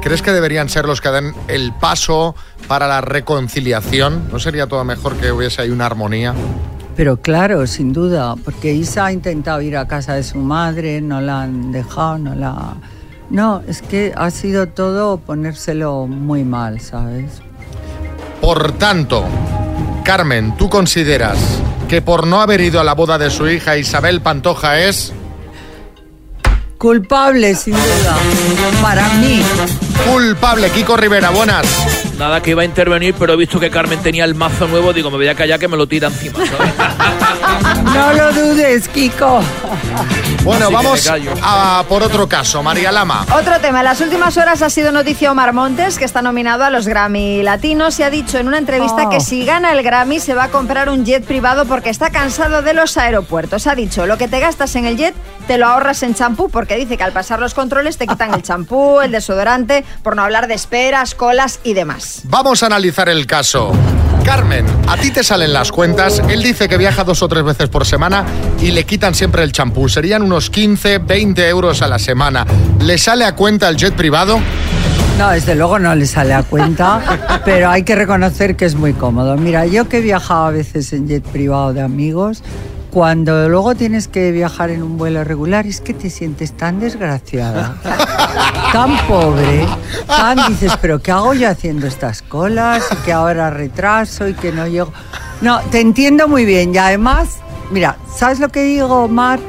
¿crees 0.08 0.22
que 0.22 0.32
deberían 0.32 0.70
ser 0.70 0.86
los 0.86 1.02
que 1.02 1.10
den 1.10 1.34
el 1.50 1.74
paso 1.74 2.34
para 2.70 2.88
la 2.88 3.02
reconciliación? 3.02 4.30
¿No 4.32 4.40
sería 4.40 4.66
todo 4.66 4.86
mejor 4.86 5.18
que 5.18 5.34
hubiese 5.34 5.64
ahí 5.64 5.70
una 5.70 5.86
armonía? 5.86 6.34
Pero 6.96 7.18
claro, 7.18 7.68
sin 7.68 7.92
duda, 7.92 8.36
porque 8.38 8.72
Isa 8.72 9.08
ha 9.08 9.12
intentado 9.12 9.62
ir 9.62 9.76
a 9.76 9.86
casa 9.86 10.14
de 10.14 10.24
su 10.24 10.38
madre, 10.38 11.02
no 11.02 11.20
la 11.20 11.42
han 11.42 11.74
dejado, 11.74 12.20
no 12.20 12.36
la... 12.36 12.76
No, 13.30 13.62
es 13.68 13.82
que 13.82 14.14
ha 14.16 14.32
sido 14.32 14.70
todo 14.70 15.18
ponérselo 15.18 16.08
muy 16.08 16.46
mal, 16.46 16.80
¿sabes? 16.80 17.42
Por 18.40 18.72
tanto, 18.78 19.26
Carmen, 20.06 20.56
¿tú 20.56 20.70
consideras 20.70 21.38
que 21.90 22.02
por 22.02 22.28
no 22.28 22.40
haber 22.40 22.62
ido 22.62 22.80
a 22.80 22.86
la 22.86 22.94
boda 22.94 23.18
de 23.18 23.30
su 23.30 23.50
hija 23.50 23.76
Isabel 23.76 24.22
Pantoja 24.22 24.80
es... 24.80 25.12
Culpable, 26.78 27.56
sin 27.56 27.74
duda, 27.74 28.18
para 28.82 29.10
mí. 29.16 29.44
Culpable, 30.06 30.70
Kiko 30.70 30.96
Rivera, 30.98 31.30
buenas. 31.32 31.66
Nada 32.18 32.42
que 32.42 32.52
iba 32.52 32.62
a 32.64 32.66
intervenir, 32.66 33.14
pero 33.18 33.34
he 33.34 33.36
visto 33.36 33.60
que 33.60 33.70
Carmen 33.70 34.00
tenía 34.02 34.24
el 34.26 34.34
mazo 34.36 34.68
nuevo, 34.68 34.92
digo, 34.94 35.12
me 35.12 35.18
voy 35.18 35.28
a 35.28 35.36
callar 35.36 35.60
que 35.60 35.68
me 35.68 35.78
lo 35.78 35.88
tira 35.88 36.08
encima, 36.08 36.40
¿sabes? 36.46 36.74
No 37.94 38.14
lo 38.14 38.32
dudes, 38.32 38.88
Kiko. 38.90 39.40
Bueno, 40.44 40.66
Así 40.66 40.74
vamos 40.74 41.12
a 41.42 41.84
por 41.90 42.04
otro 42.04 42.28
caso, 42.30 42.62
María 42.62 42.92
Lama. 42.92 43.26
Otro 43.36 43.60
tema. 43.60 43.80
En 43.80 43.86
las 43.86 44.02
últimas 44.02 44.38
horas 44.38 44.62
ha 44.62 44.70
sido 44.70 44.92
noticia 44.92 45.32
Omar 45.32 45.52
Montes, 45.54 45.98
que 45.98 46.06
está 46.06 46.22
nominado 46.22 46.64
a 46.64 46.70
los 46.70 46.88
Grammy 46.88 47.42
Latinos 47.44 48.00
y 48.00 48.04
ha 48.04 48.10
dicho 48.10 48.38
en 48.38 48.48
una 48.48 48.58
entrevista 48.60 49.04
Oh. 49.06 49.10
que 49.10 49.20
si 49.20 49.46
gana 49.46 49.72
el 49.72 49.84
Grammy 49.84 50.20
se 50.20 50.34
va 50.36 50.46
a 50.46 50.50
comprar 50.50 50.90
un 50.90 51.06
jet 51.06 51.24
privado 51.26 51.66
porque 51.66 51.90
está 51.90 52.10
cansado 52.12 52.62
de 52.62 52.74
los 52.74 52.98
aeropuertos. 52.98 53.66
Ha 53.68 53.76
dicho, 53.76 54.06
lo 54.06 54.18
que 54.18 54.28
te 54.28 54.40
gastas 54.40 54.76
en 54.76 54.86
el 54.86 54.96
jet 54.98 55.16
te 55.48 55.58
lo 55.58 55.66
ahorras 55.68 56.04
en 56.04 56.14
champú 56.14 56.50
porque 56.50 56.76
dice 56.76 56.98
que 56.98 57.04
al 57.04 57.14
pasar 57.14 57.40
los 57.40 57.54
controles 57.54 57.98
te 57.98 58.06
quitan 58.08 58.34
el 58.34 58.44
champú, 58.44 59.00
el 59.02 59.12
desodorante, 59.12 59.84
por 60.04 60.16
no 60.16 60.24
hablar 60.24 60.48
de 60.48 60.54
esperas, 60.54 61.16
colas 61.16 61.60
y 61.64 61.74
demás. 61.74 62.22
Vamos 62.24 62.64
a 62.64 62.68
analizar 62.68 63.10
el 63.10 63.26
caso. 63.26 63.74
Carmen, 64.24 64.66
a 64.88 64.98
ti 64.98 65.12
te 65.12 65.24
salen 65.24 65.54
las 65.54 65.72
cuentas. 65.72 66.22
Él 66.28 66.44
dice 66.44 66.68
que 66.68 66.78
viaja 66.78 67.06
dos 67.06 67.24
o 67.24 67.30
tres 67.30 67.46
veces 67.46 67.70
por 67.70 67.86
semana 67.86 68.26
y 68.60 68.72
le 68.72 68.84
quitan 68.86 69.16
siempre 69.16 69.42
el 69.42 69.54
champú. 69.54 69.88
Serían 69.88 70.22
unos 70.22 70.50
15, 70.50 70.98
20 70.98 71.48
euros 71.48 71.82
a 71.82 71.88
la 71.88 71.98
semana. 71.98 72.46
¿Le 72.82 72.98
sale 72.98 73.24
a 73.24 73.36
cuenta 73.36 73.70
el 73.70 73.78
jet 73.78 73.94
privado? 73.94 74.42
No, 75.18 75.30
desde 75.32 75.56
luego 75.56 75.80
no 75.80 75.96
le 75.96 76.06
sale 76.06 76.34
a 76.34 76.44
cuenta, 76.44 77.42
pero 77.46 77.70
hay 77.70 77.84
que 77.84 77.96
reconocer 77.96 78.56
que 78.56 78.66
es 78.66 78.76
muy 78.76 78.94
cómodo. 78.94 79.38
Mira, 79.38 79.66
yo 79.66 79.88
que 79.88 80.00
he 80.00 80.02
viajado 80.02 80.48
a 80.48 80.52
veces 80.52 80.92
en 80.92 81.08
jet 81.08 81.24
privado 81.24 81.74
de 81.74 81.82
amigos, 81.82 82.44
cuando 82.92 83.50
luego 83.50 83.76
tienes 83.76 84.08
que 84.08 84.32
viajar 84.32 84.70
en 84.70 84.84
un 84.84 84.98
vuelo 84.98 85.24
regular 85.24 85.68
es 85.68 85.82
que 85.82 85.94
te 85.94 86.10
sientes 86.10 86.54
tan 86.56 86.80
desgraciada, 86.80 87.78
tan 88.74 88.98
pobre, 89.08 89.66
tan 90.08 90.48
dices, 90.48 90.78
pero 90.82 91.02
¿qué 91.02 91.12
hago 91.12 91.34
yo 91.34 91.50
haciendo 91.50 91.88
estas 91.88 92.22
colas? 92.22 92.84
Y 92.92 92.96
que 93.06 93.14
ahora 93.14 93.50
retraso 93.50 94.28
y 94.28 94.34
que 94.34 94.52
no 94.52 94.68
llego. 94.68 94.92
No, 95.42 95.60
te 95.72 95.82
entiendo 95.82 96.28
muy 96.28 96.46
bien 96.46 96.74
y 96.74 96.78
además, 96.78 97.38
mira, 97.72 97.98
¿sabes 98.16 98.40
lo 98.40 98.50
que 98.50 98.64
digo, 98.64 99.04
Omar? 99.04 99.40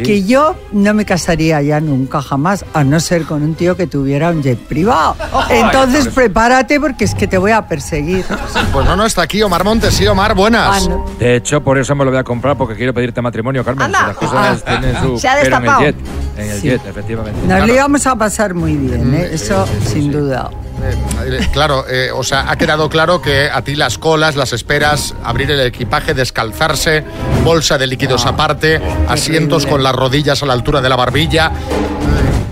Sí. 0.00 0.06
Que 0.06 0.24
yo 0.24 0.56
no 0.72 0.94
me 0.94 1.04
casaría 1.04 1.60
ya 1.62 1.80
nunca 1.80 2.20
jamás, 2.22 2.64
a 2.74 2.84
no 2.84 2.98
ser 3.00 3.24
con 3.24 3.42
un 3.42 3.54
tío 3.54 3.76
que 3.76 3.86
tuviera 3.86 4.30
un 4.30 4.42
jet 4.42 4.58
privado. 4.58 5.16
Entonces 5.50 6.08
prepárate 6.08 6.80
porque 6.80 7.04
es 7.04 7.14
que 7.14 7.26
te 7.26 7.38
voy 7.38 7.52
a 7.52 7.66
perseguir. 7.66 8.24
Pues 8.72 8.86
no, 8.86 8.96
no 8.96 9.04
está 9.06 9.22
aquí 9.22 9.42
Omar 9.42 9.64
Montes. 9.64 9.94
Sí, 9.94 10.06
Omar, 10.06 10.34
buenas. 10.34 10.84
Ah, 10.84 10.88
no. 10.88 11.04
De 11.18 11.36
hecho, 11.36 11.62
por 11.62 11.78
eso 11.78 11.94
me 11.94 12.04
lo 12.04 12.10
voy 12.10 12.20
a 12.20 12.24
comprar, 12.24 12.56
porque 12.56 12.74
quiero 12.76 12.92
pedirte 12.94 13.20
matrimonio, 13.22 13.64
Carmen. 13.64 13.84
Anda. 13.86 14.08
Las 14.08 14.16
cosas 14.16 14.64
Ah. 14.66 14.78
tienen 14.80 15.00
su... 15.02 15.18
Se 15.18 15.28
ha 15.28 15.34
pero 15.36 15.46
en 15.46 15.52
el 15.54 15.60
destapado. 15.60 15.80
jet, 15.80 15.96
en 16.36 16.50
el 16.50 16.60
Sí. 16.60 16.68
jet, 16.68 16.86
efectivamente. 16.86 17.40
Nos 17.46 17.66
lo 17.66 17.74
íbamos 17.74 18.06
a 18.06 18.16
pasar 18.16 18.54
muy 18.54 18.76
bien, 18.76 19.14
¿eh? 19.14 19.28
eso 19.32 19.66
sin 19.86 20.10
duda. 20.12 20.50
Eh, 20.82 21.48
claro, 21.52 21.84
eh, 21.88 22.10
o 22.14 22.22
sea, 22.22 22.50
ha 22.50 22.56
quedado 22.56 22.88
claro 22.88 23.20
que 23.20 23.50
a 23.50 23.62
ti 23.62 23.76
las 23.76 23.98
colas, 23.98 24.36
las 24.36 24.52
esperas, 24.52 25.14
abrir 25.22 25.50
el 25.50 25.60
equipaje, 25.60 26.14
descalzarse, 26.14 27.04
bolsa 27.44 27.78
de 27.78 27.86
líquidos 27.86 28.26
aparte, 28.26 28.80
asientos 29.08 29.66
con 29.66 29.82
las 29.82 29.94
rodillas 29.94 30.42
a 30.42 30.46
la 30.46 30.52
altura 30.52 30.80
de 30.80 30.88
la 30.88 30.96
barbilla. 30.96 31.52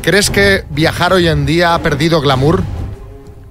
¿Crees 0.02 0.30
que 0.30 0.64
viajar 0.70 1.12
hoy 1.12 1.28
en 1.28 1.46
día 1.46 1.74
ha 1.74 1.78
perdido 1.80 2.20
glamour? 2.20 2.62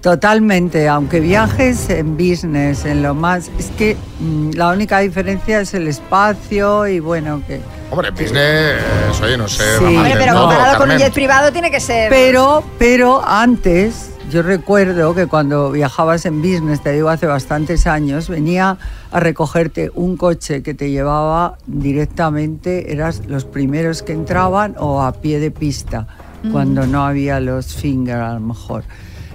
Totalmente, 0.02 0.88
aunque 0.88 1.20
viajes 1.20 1.90
en 1.90 2.18
business, 2.18 2.86
en 2.86 3.02
lo 3.02 3.14
más... 3.14 3.50
Es 3.60 3.72
que 3.78 3.98
mm, 4.20 4.52
la 4.52 4.70
única 4.70 5.00
diferencia 5.00 5.60
es 5.60 5.74
el 5.74 5.88
espacio 5.88 6.88
y 6.88 7.00
bueno, 7.00 7.42
que... 7.46 7.60
Hombre, 7.92 8.12
business, 8.12 9.22
oye, 9.22 9.38
no 9.38 9.48
sé. 9.48 9.80
Sí. 9.80 9.86
Hombre, 9.86 10.14
pero 10.18 10.34
no, 10.34 10.42
comparado 10.42 10.78
con 10.78 10.92
un 10.92 10.98
jet 10.98 11.14
privado 11.14 11.52
tiene 11.52 11.72
que 11.72 11.80
ser... 11.80 12.10
Pero, 12.10 12.64
pero 12.78 13.22
antes, 13.28 14.12
yo 14.30 14.42
recuerdo 14.42 15.16
que 15.16 15.28
cuando 15.28 15.72
viajabas 15.72 16.26
en 16.26 16.42
business, 16.42 16.82
te 16.82 16.92
digo 16.92 17.10
hace 17.10 17.28
bastantes 17.28 17.88
años, 17.88 18.28
venía 18.28 18.78
a 19.12 19.20
recogerte 19.20 19.90
un 19.96 20.18
coche 20.18 20.62
que 20.64 20.74
te 20.74 20.92
llevaba 20.92 21.58
directamente, 21.66 22.92
eras 22.92 23.26
los 23.28 23.46
primeros 23.46 24.04
que 24.04 24.14
entraban 24.14 24.76
o 24.80 25.02
a 25.02 25.14
pie 25.14 25.40
de 25.40 25.52
pista, 25.52 26.08
cuando 26.52 26.86
no 26.86 27.06
había 27.06 27.40
los 27.40 27.74
finger 27.76 28.18
a 28.18 28.34
lo 28.34 28.40
mejor. 28.40 28.84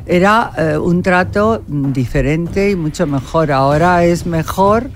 Era 0.04 0.50
eh, 0.56 0.78
un 0.78 1.02
trato 1.02 1.62
mm, 1.66 1.92
diferente 1.92 2.70
y 2.70 2.76
mucho 2.76 3.06
mejor. 3.06 3.52
Ahora 3.52 4.04
es 4.04 4.26
mejor 4.26 4.90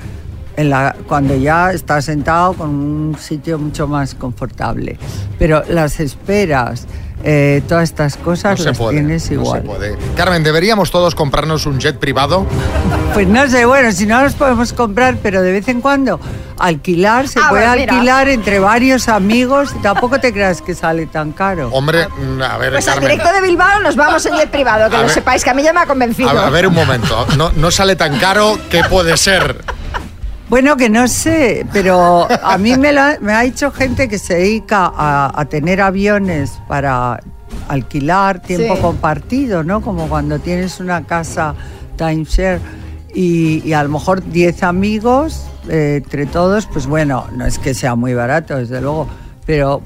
en 0.56 0.70
la, 0.70 0.96
cuando 1.06 1.36
ya 1.36 1.72
estás 1.72 2.06
sentado 2.06 2.54
con 2.54 2.70
un 2.70 3.16
sitio 3.18 3.58
mucho 3.58 3.86
más 3.86 4.14
confortable. 4.14 4.98
Pero 5.38 5.62
las 5.68 6.00
esperas, 6.00 6.86
eh, 7.28 7.60
todas 7.68 7.82
estas 7.84 8.16
cosas 8.16 8.52
No 8.52 8.62
se 8.62 8.68
las 8.70 8.78
puede, 8.78 8.98
tienes 8.98 9.28
no 9.30 9.34
igual. 9.42 9.60
se 9.62 9.66
puede. 9.66 9.98
Carmen, 10.16 10.44
¿deberíamos 10.44 10.92
todos 10.92 11.16
comprarnos 11.16 11.66
un 11.66 11.80
jet 11.80 11.98
privado? 11.98 12.46
Pues 13.14 13.26
no 13.26 13.48
sé, 13.48 13.64
bueno, 13.64 13.90
si 13.90 14.06
no 14.06 14.22
los 14.22 14.34
podemos 14.34 14.72
comprar, 14.72 15.16
pero 15.22 15.42
de 15.42 15.50
vez 15.50 15.66
en 15.68 15.80
cuando 15.80 16.20
alquilar, 16.58 17.26
se 17.28 17.40
Ah, 17.40 17.46
puede 17.48 17.66
bueno, 17.66 17.80
mira. 17.80 17.92
alquilar 17.94 18.28
entre 18.28 18.58
varios 18.60 19.08
amigos, 19.08 19.70
tampoco 19.82 20.20
te 20.20 20.32
creas 20.32 20.62
que 20.62 20.74
sale 20.74 21.06
tan 21.06 21.32
caro. 21.32 21.68
Hombre, 21.72 22.06
mm, 22.08 22.40
a 22.42 22.56
ver, 22.58 22.72
Pues 22.74 22.86
al 22.88 22.94
Carmen. 22.94 23.10
directo 23.10 23.32
de 23.34 23.40
Bilbao 23.42 23.80
nos 23.80 23.96
vamos 23.96 24.24
en 24.26 24.34
jet 24.36 24.48
privado, 24.50 24.88
que 24.88 24.94
A 24.96 25.00
lo 25.00 25.04
ver. 25.06 25.14
sepáis, 25.14 25.42
que 25.42 25.50
a 25.50 25.54
mí 25.54 25.62
ya 25.62 25.72
me 25.72 25.80
ha 25.80 25.86
convencido. 25.86 26.30
A, 26.30 26.46
a 26.46 26.50
ver 26.50 26.66
un 26.66 26.74
momento, 26.74 27.26
no, 27.36 27.50
no 27.56 27.70
sale 27.70 27.96
tan 27.96 28.18
caro, 28.18 28.58
¿qué 28.70 28.84
puede 28.84 29.16
ser? 29.16 29.56
Bueno, 30.48 30.76
que 30.76 30.88
no 30.88 31.08
sé, 31.08 31.66
pero 31.72 32.28
a 32.30 32.56
mí 32.56 32.76
me, 32.76 32.92
lo 32.92 33.00
ha- 33.00 33.16
me 33.20 33.32
ha 33.32 33.40
dicho 33.42 33.72
gente 33.72 34.08
que 34.08 34.18
se 34.18 34.34
dedica 34.34 34.92
a, 34.94 35.32
a 35.40 35.44
tener 35.46 35.80
aviones 35.80 36.52
para 36.68 37.20
alquilar 37.68 38.40
tiempo 38.40 38.76
Sí. 38.76 38.80
compartido, 38.82 39.64
¿no? 39.64 39.80
Como 39.82 40.08
cuando 40.08 40.38
tienes 40.38 40.78
una 40.78 41.02
casa 41.04 41.54
timeshare 41.96 42.60
y, 43.12 43.60
y 43.68 43.72
a 43.72 43.82
lo 43.82 43.88
mejor 43.88 44.22
10 44.24 44.62
amigos, 44.62 45.46
eh, 45.68 46.00
entre 46.04 46.26
todos, 46.26 46.66
pues 46.66 46.86
bueno, 46.86 47.26
no 47.34 47.44
es 47.44 47.58
que 47.58 47.74
sea 47.74 47.96
muy 47.96 48.14
barato, 48.14 48.56
desde 48.56 48.80
luego, 48.80 49.08
pero 49.46 49.82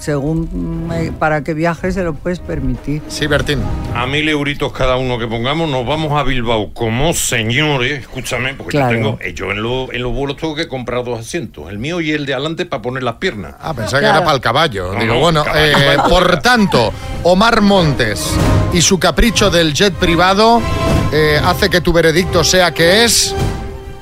según 0.00 0.88
eh, 0.92 1.12
para 1.16 1.44
qué 1.44 1.54
viajes 1.54 1.94
se 1.94 2.02
lo 2.02 2.14
puedes 2.14 2.40
permitir. 2.40 3.02
Sí, 3.08 3.26
Bertín. 3.26 3.60
A 3.94 4.06
mil 4.06 4.28
euritos 4.28 4.72
cada 4.72 4.96
uno 4.96 5.18
que 5.18 5.26
pongamos, 5.26 5.68
nos 5.70 5.86
vamos 5.86 6.18
a 6.18 6.22
Bilbao 6.24 6.72
como 6.72 7.12
señores, 7.12 8.00
escúchame, 8.00 8.54
porque 8.54 8.70
Claro. 8.78 8.90
yo 8.92 8.96
tengo, 8.96 9.18
eh, 9.20 9.34
yo 9.34 9.50
en, 9.52 9.62
lo- 9.62 9.92
en 9.92 10.02
los 10.02 10.12
vuelos 10.12 10.36
tengo 10.36 10.54
que 10.54 10.66
comprar 10.68 11.04
dos 11.04 11.20
asientos, 11.20 11.70
el 11.70 11.78
mío 11.78 12.00
y 12.00 12.10
el 12.12 12.26
de 12.26 12.34
adelante 12.34 12.66
para 12.66 12.82
poner 12.82 13.02
las 13.02 13.14
piernas. 13.16 13.54
Ah, 13.60 13.74
pensaba 13.74 14.00
que 14.00 14.06
era 14.06 14.20
para 14.24 14.34
el 14.34 14.40
caballo. 14.40 14.94
No, 14.94 15.00
Digo, 15.00 15.14
no, 15.14 15.20
bueno, 15.20 15.44
caballo, 15.44 15.64
eh, 15.66 15.72
caballo. 15.96 16.08
por 16.08 16.36
tanto, 16.40 16.92
Omar 17.22 17.60
Montes 17.60 18.26
y 18.72 18.80
su 18.80 18.98
capricho 18.98 19.50
del 19.50 19.74
jet 19.74 19.94
privado 19.94 20.62
eh, 21.12 21.40
hace 21.44 21.68
que 21.68 21.80
tu 21.80 21.92
veredicto 21.92 22.42
sea 22.42 22.72
que 22.72 23.04
es... 23.04 23.34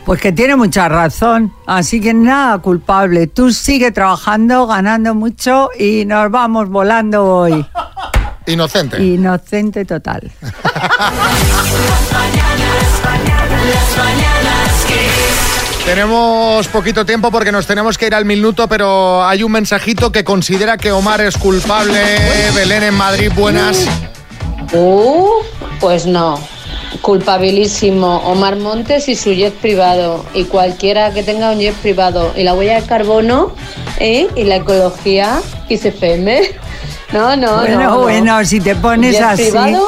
Pues 0.09 0.21
que 0.23 0.33
tiene 0.33 0.57
mucha 0.57 0.89
razón, 0.89 1.53
así 1.67 2.01
que 2.01 2.15
nada 2.15 2.57
culpable. 2.61 3.27
Tú 3.27 3.53
sigue 3.53 3.93
trabajando, 3.93 4.67
ganando 4.67 5.15
mucho 5.15 5.69
y 5.79 6.07
nos 6.07 6.31
vamos 6.31 6.71
volando 6.71 7.27
hoy. 7.27 7.67
Inocente. 8.47 9.05
Inocente 9.05 9.85
total. 9.85 10.33
Tenemos 15.85 16.67
poquito 16.69 17.05
tiempo 17.05 17.31
porque 17.31 17.53
nos 17.53 17.67
tenemos 17.67 17.99
que 17.99 18.07
ir 18.07 18.15
al 18.15 18.25
minuto, 18.25 18.67
pero 18.67 19.27
hay 19.27 19.43
un 19.43 19.53
mensajito 19.53 20.11
que 20.11 20.25
considera 20.25 20.79
que 20.79 20.91
Omar 20.91 21.21
es 21.21 21.37
culpable. 21.37 22.03
Belén 22.55 22.85
en 22.85 22.95
Madrid, 22.95 23.31
buenas. 23.37 23.87
Uh, 24.73 25.29
pues 25.79 26.07
no. 26.07 26.41
Culpabilísimo 27.03 28.19
Omar 28.19 28.57
Montes 28.57 29.09
y 29.09 29.17
su 29.17 29.33
jet 29.33 29.55
privado. 29.55 30.25
Y 30.35 30.45
cualquiera 30.45 31.13
que 31.13 31.23
tenga 31.23 31.51
un 31.53 31.59
jet 31.59 31.75
privado. 31.75 32.33
Y 32.37 32.43
la 32.43 32.55
huella 32.55 32.81
de 32.81 32.87
carbono 32.87 33.53
¿eh? 33.99 34.29
y 34.37 34.45
la 34.45 34.57
ecología 34.57 35.41
y 35.69 35.79
CFM. 35.79 36.43
No, 37.11 37.35
no, 37.37 37.61
bueno, 37.61 37.81
no. 37.81 37.91
no. 37.91 38.01
bueno, 38.03 38.45
si 38.45 38.61
te 38.61 38.77
pones 38.77 39.15
jet 39.15 39.23
así. 39.23 39.45
privado, 39.45 39.83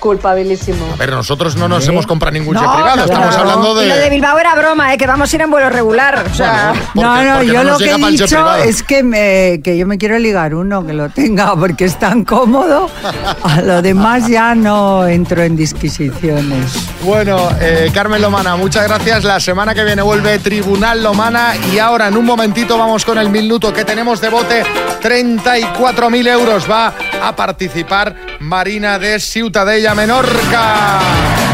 culpabilísimo. 0.00 0.84
A 0.92 0.96
ver, 0.96 1.10
nosotros 1.12 1.56
no 1.56 1.68
nos 1.68 1.86
¿Eh? 1.86 1.90
hemos 1.90 2.06
comprado 2.06 2.32
ningún 2.36 2.56
jet 2.56 2.64
No, 2.64 2.74
privado, 2.74 2.96
no, 2.96 3.04
estamos 3.04 3.36
hablando 3.36 3.82
Y 3.82 3.86
lo 3.88 3.94
de 3.94 4.00
de... 4.00 4.10
Bilbao 4.10 4.38
era 4.38 4.54
broma, 4.56 4.92
¿eh? 4.92 4.98
que 4.98 5.06
vamos 5.06 5.32
a 5.32 5.36
ir 5.36 5.42
en 5.42 5.50
vuelo 5.50 5.70
regular. 5.70 6.24
O 6.30 6.34
sea, 6.34 6.72
No, 6.94 7.22
no, 7.22 7.42
yo 7.42 7.62
no 7.62 7.72
lo 7.72 7.78
que 7.78 7.90
he 7.92 7.96
dicho 7.96 8.54
es 8.56 8.82
que, 8.82 9.02
me, 9.02 9.60
que 9.62 9.78
yo 9.78 9.86
me 9.86 9.98
quiero 9.98 10.18
ligar 10.18 10.54
uno 10.54 10.84
que 10.84 10.92
lo 10.92 11.08
tenga 11.10 11.54
porque 11.54 11.84
es 11.84 11.98
tan 11.98 12.24
cómodo. 12.24 12.90
A 13.42 13.60
lo 13.60 13.82
demás 13.82 14.26
ya 14.26 14.54
no 14.54 15.06
entro 15.06 15.42
en 15.42 15.56
disquisiciones. 15.56 16.72
Bueno, 17.04 17.48
eh, 17.60 17.90
Carmen 17.92 18.20
Lomana, 18.20 18.56
muchas 18.56 18.88
gracias. 18.88 19.24
La 19.24 19.38
semana 19.38 19.74
que 19.74 19.84
viene 19.84 20.02
vuelve 20.02 20.38
Tribunal 20.38 21.02
Lomana 21.02 21.52
y 21.72 21.78
ahora 21.78 22.08
en 22.08 22.16
un 22.16 22.24
momentito 22.24 22.78
vamos 22.78 23.04
con 23.04 23.18
el 23.18 23.30
minuto 23.30 23.72
que 23.72 23.84
tenemos 23.84 24.20
de 24.20 24.28
bote. 24.30 24.64
34.000 25.02 26.28
euros 26.28 26.70
va 26.70 26.94
a 27.22 27.34
participar 27.36 28.14
Marina 28.40 28.98
de 28.98 29.18
Ciutadella 29.20 29.89
Menorca. 29.94 30.98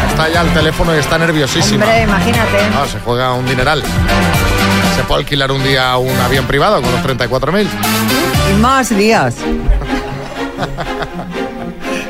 Está 0.09 0.28
ya 0.28 0.41
al 0.41 0.53
teléfono 0.53 0.95
y 0.95 0.99
está 0.99 1.18
nerviosísima. 1.18 1.84
hombre, 1.84 2.03
imagínate. 2.03 2.59
Ah, 2.74 2.87
se 2.91 2.99
juega 3.01 3.32
un 3.32 3.47
dineral. 3.47 3.82
Se 4.97 5.03
puede 5.05 5.20
alquilar 5.20 5.53
un 5.53 5.62
día 5.62 5.97
un 5.97 6.18
avión 6.20 6.47
privado 6.47 6.80
con 6.82 6.91
los 6.93 7.01
34.000. 7.03 7.66
Y 8.51 8.55
más 8.61 8.89
días. 8.91 9.37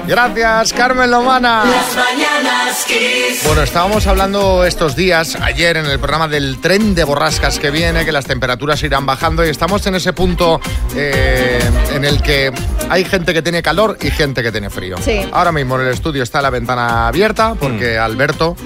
Gracias, 0.06 0.72
Carmen 0.72 1.10
Lomana. 1.10 1.64
Las 1.64 1.96
mañanas 1.96 2.84
Kiss. 2.86 3.42
Bueno, 3.44 3.62
estábamos 3.62 4.06
hablando 4.06 4.64
estos 4.64 4.94
días, 4.94 5.36
ayer 5.42 5.76
en 5.78 5.86
el 5.86 5.98
programa 5.98 6.28
del 6.28 6.60
tren 6.60 6.94
de 6.94 7.02
borrascas 7.02 7.58
que 7.58 7.70
viene, 7.72 8.04
que 8.04 8.12
las 8.12 8.24
temperaturas 8.24 8.82
irán 8.84 9.04
bajando 9.04 9.44
y 9.44 9.48
estamos 9.48 9.84
en 9.86 9.96
ese 9.96 10.12
punto 10.12 10.60
eh, 10.94 11.58
en 11.92 12.04
el 12.04 12.22
que 12.22 12.52
hay 12.88 13.04
gente 13.04 13.34
que 13.34 13.42
tiene 13.42 13.62
calor 13.62 13.98
y 14.00 14.10
gente 14.12 14.42
que 14.44 14.52
tiene 14.52 14.70
frío. 14.70 14.96
Sí. 15.04 15.28
Ahora 15.32 15.50
mismo 15.50 15.74
en 15.80 15.86
el 15.88 15.92
estudio 15.92 16.22
está 16.22 16.40
la 16.40 16.50
ventana 16.50 17.08
abierta 17.08 17.54
porque 17.58 17.98
Alberto, 17.98 18.56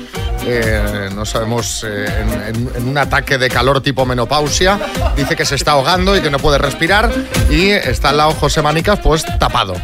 eh, 0.47 1.09
no 1.15 1.25
sabemos, 1.25 1.85
eh, 1.89 2.05
en, 2.21 2.55
en- 2.57 2.71
en 2.77 2.89
un 2.89 2.99
ataque 2.99 3.39
de 3.39 3.49
calor 3.49 3.81
tipo 3.83 4.05
menopausia, 4.05 4.79
dice 5.17 5.37
que 5.37 5.47
se 5.47 5.55
está 5.55 5.73
ahogando 5.73 6.15
y 6.17 6.21
que 6.21 6.31
no 6.31 6.39
puede 6.39 6.59
respirar 6.59 7.11
y 7.49 7.71
está 7.71 8.11
al 8.11 8.19
lado 8.19 8.33
José 8.33 8.61
Manicas 8.61 8.99
pues 9.01 9.25
tapado. 9.39 9.75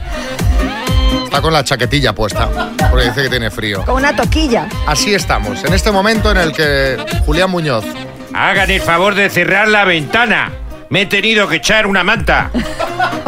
Está 1.36 1.42
con 1.42 1.52
la 1.52 1.62
chaquetilla 1.62 2.14
puesta 2.14 2.48
porque 2.88 3.08
dice 3.08 3.24
que 3.24 3.28
tiene 3.28 3.50
frío. 3.50 3.84
Con 3.84 3.96
una 3.96 4.16
toquilla. 4.16 4.70
Así 4.86 5.14
estamos, 5.14 5.62
en 5.64 5.74
este 5.74 5.92
momento 5.92 6.30
en 6.30 6.38
el 6.38 6.52
que 6.52 6.96
Julián 7.26 7.50
Muñoz. 7.50 7.84
Hagan 8.32 8.70
el 8.70 8.80
favor 8.80 9.14
de 9.14 9.28
cerrar 9.28 9.68
la 9.68 9.84
ventana. 9.84 10.50
Me 10.88 11.02
he 11.02 11.06
tenido 11.06 11.48
que 11.48 11.56
echar 11.56 11.86
una 11.86 12.04
manta. 12.04 12.50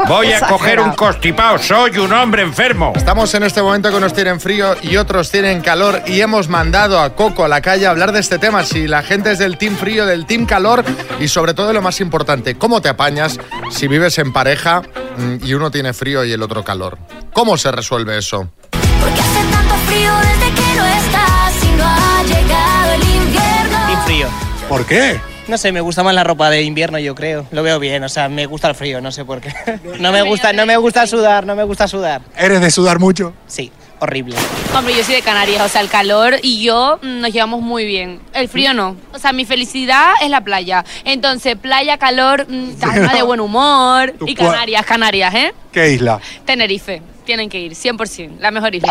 Voy 0.07 0.29
a 0.29 0.35
Exagerado. 0.39 0.59
coger 0.59 0.81
un 0.81 0.93
constipado. 0.93 1.59
Soy 1.59 1.99
un 1.99 2.13
hombre 2.13 2.43
enfermo. 2.43 2.93
Estamos 2.95 3.35
en 3.35 3.43
este 3.43 3.61
momento 3.61 3.91
que 3.91 3.97
unos 3.97 4.15
tienen 4.15 4.41
frío 4.41 4.77
y 4.83 4.97
otros 4.97 5.31
tienen 5.31 5.61
calor 5.61 6.03
y 6.07 6.21
hemos 6.21 6.49
mandado 6.49 7.01
a 7.01 7.15
Coco 7.15 7.45
a 7.45 7.49
la 7.49 7.61
calle 7.61 7.87
a 7.87 7.91
hablar 7.91 8.13
de 8.13 8.21
este 8.21 8.39
tema. 8.39 8.65
Si 8.65 8.87
la 8.87 9.03
gente 9.03 9.33
es 9.33 9.39
del 9.39 9.59
team 9.59 9.77
frío, 9.77 10.07
del 10.07 10.25
team 10.25 10.47
calor 10.47 10.85
y 11.21 11.29
sobre 11.29 11.53
todo 11.53 11.73
lo 11.73 11.83
más 11.83 12.01
importante, 12.01 12.55
¿cómo 12.57 12.81
te 12.81 12.89
apañas 12.89 13.39
si 13.71 13.89
vives 13.89 14.19
en 14.19 14.33
pareja 14.33 14.83
mm, 15.17 15.45
y 15.45 15.55
uno 15.55 15.71
tiene 15.71 15.93
frío 15.93 16.25
y 16.25 16.33
el 16.33 16.43
otro 16.43 16.63
calor? 16.65 16.97
¿Cómo 17.33 17.57
se 17.59 17.71
resuelve 17.73 18.19
eso? 18.19 18.51
Tanto 18.71 19.75
frío 19.87 20.13
desde 20.17 20.55
que 20.55 20.77
no 20.77 20.87
estás 20.87 21.65
y 21.65 21.71
no 21.77 21.85
ha 21.85 22.23
llegado 22.23 22.93
el 22.95 23.03
invierno. 23.03 23.87
Team 23.89 24.05
frío. 24.07 24.29
¿Por 24.69 24.87
qué? 24.87 25.21
No 25.49 25.57
sé, 25.57 25.73
me 25.73 25.81
gusta 25.81 26.03
más 26.03 26.15
la 26.15 26.25
ropa 26.25 26.51
de 26.51 26.63
invierno, 26.63 26.99
yo 26.99 27.15
creo. 27.15 27.47
Lo 27.51 27.63
veo 27.63 27.81
bien, 27.81 28.05
o 28.05 28.09
sea, 28.11 28.29
me 28.29 28.45
gusta 28.45 28.69
el 28.69 28.75
frío, 28.75 29.01
no 29.01 29.11
sé 29.11 29.25
por 29.25 29.41
qué. 29.41 29.53
No 29.99 30.13
me 30.13 30.23
gusta, 30.23 30.53
no 30.53 30.67
me 30.67 30.77
gusta 30.77 31.07
sudar, 31.07 31.47
no 31.47 31.57
me 31.57 31.65
gusta 31.65 31.89
sudar. 31.89 32.21
¿Eres 32.37 32.61
de 32.61 32.71
sudar 32.71 32.99
mucho? 32.99 33.33
Sí, 33.47 33.73
horrible. 33.99 34.37
Hombre, 34.77 34.95
yo 34.95 35.03
soy 35.03 35.15
de 35.17 35.23
Canarias, 35.23 35.63
o 35.63 35.69
sea, 35.69 35.81
el 35.81 35.89
calor 35.89 36.35
y 36.43 36.63
yo 36.63 36.99
mm, 37.03 37.21
nos 37.21 37.33
llevamos 37.33 37.63
muy 37.63 37.87
bien. 37.87 38.21
El 38.35 38.49
frío 38.49 38.75
no. 38.75 38.97
O 39.15 39.19
sea, 39.19 39.33
mi 39.33 39.45
felicidad 39.47 40.13
es 40.21 40.31
la 40.31 40.43
playa. 40.43 40.85
Entonces, 41.05 41.57
playa, 41.57 41.97
calor, 41.97 42.47
mm, 42.49 42.75
calma 42.79 43.15
de 43.15 43.23
buen 43.23 43.41
humor. 43.41 44.15
Y 44.27 44.35
Canarias, 44.35 44.85
Canarias, 44.85 45.35
¿eh? 45.35 45.55
¿Qué 45.79 45.93
isla? 45.93 46.21
Tenerife. 46.45 47.01
Tienen 47.25 47.51
que 47.51 47.61
ir, 47.61 47.73
100%. 47.75 48.39
La 48.41 48.51
mejor 48.51 48.75
isla. 48.75 48.91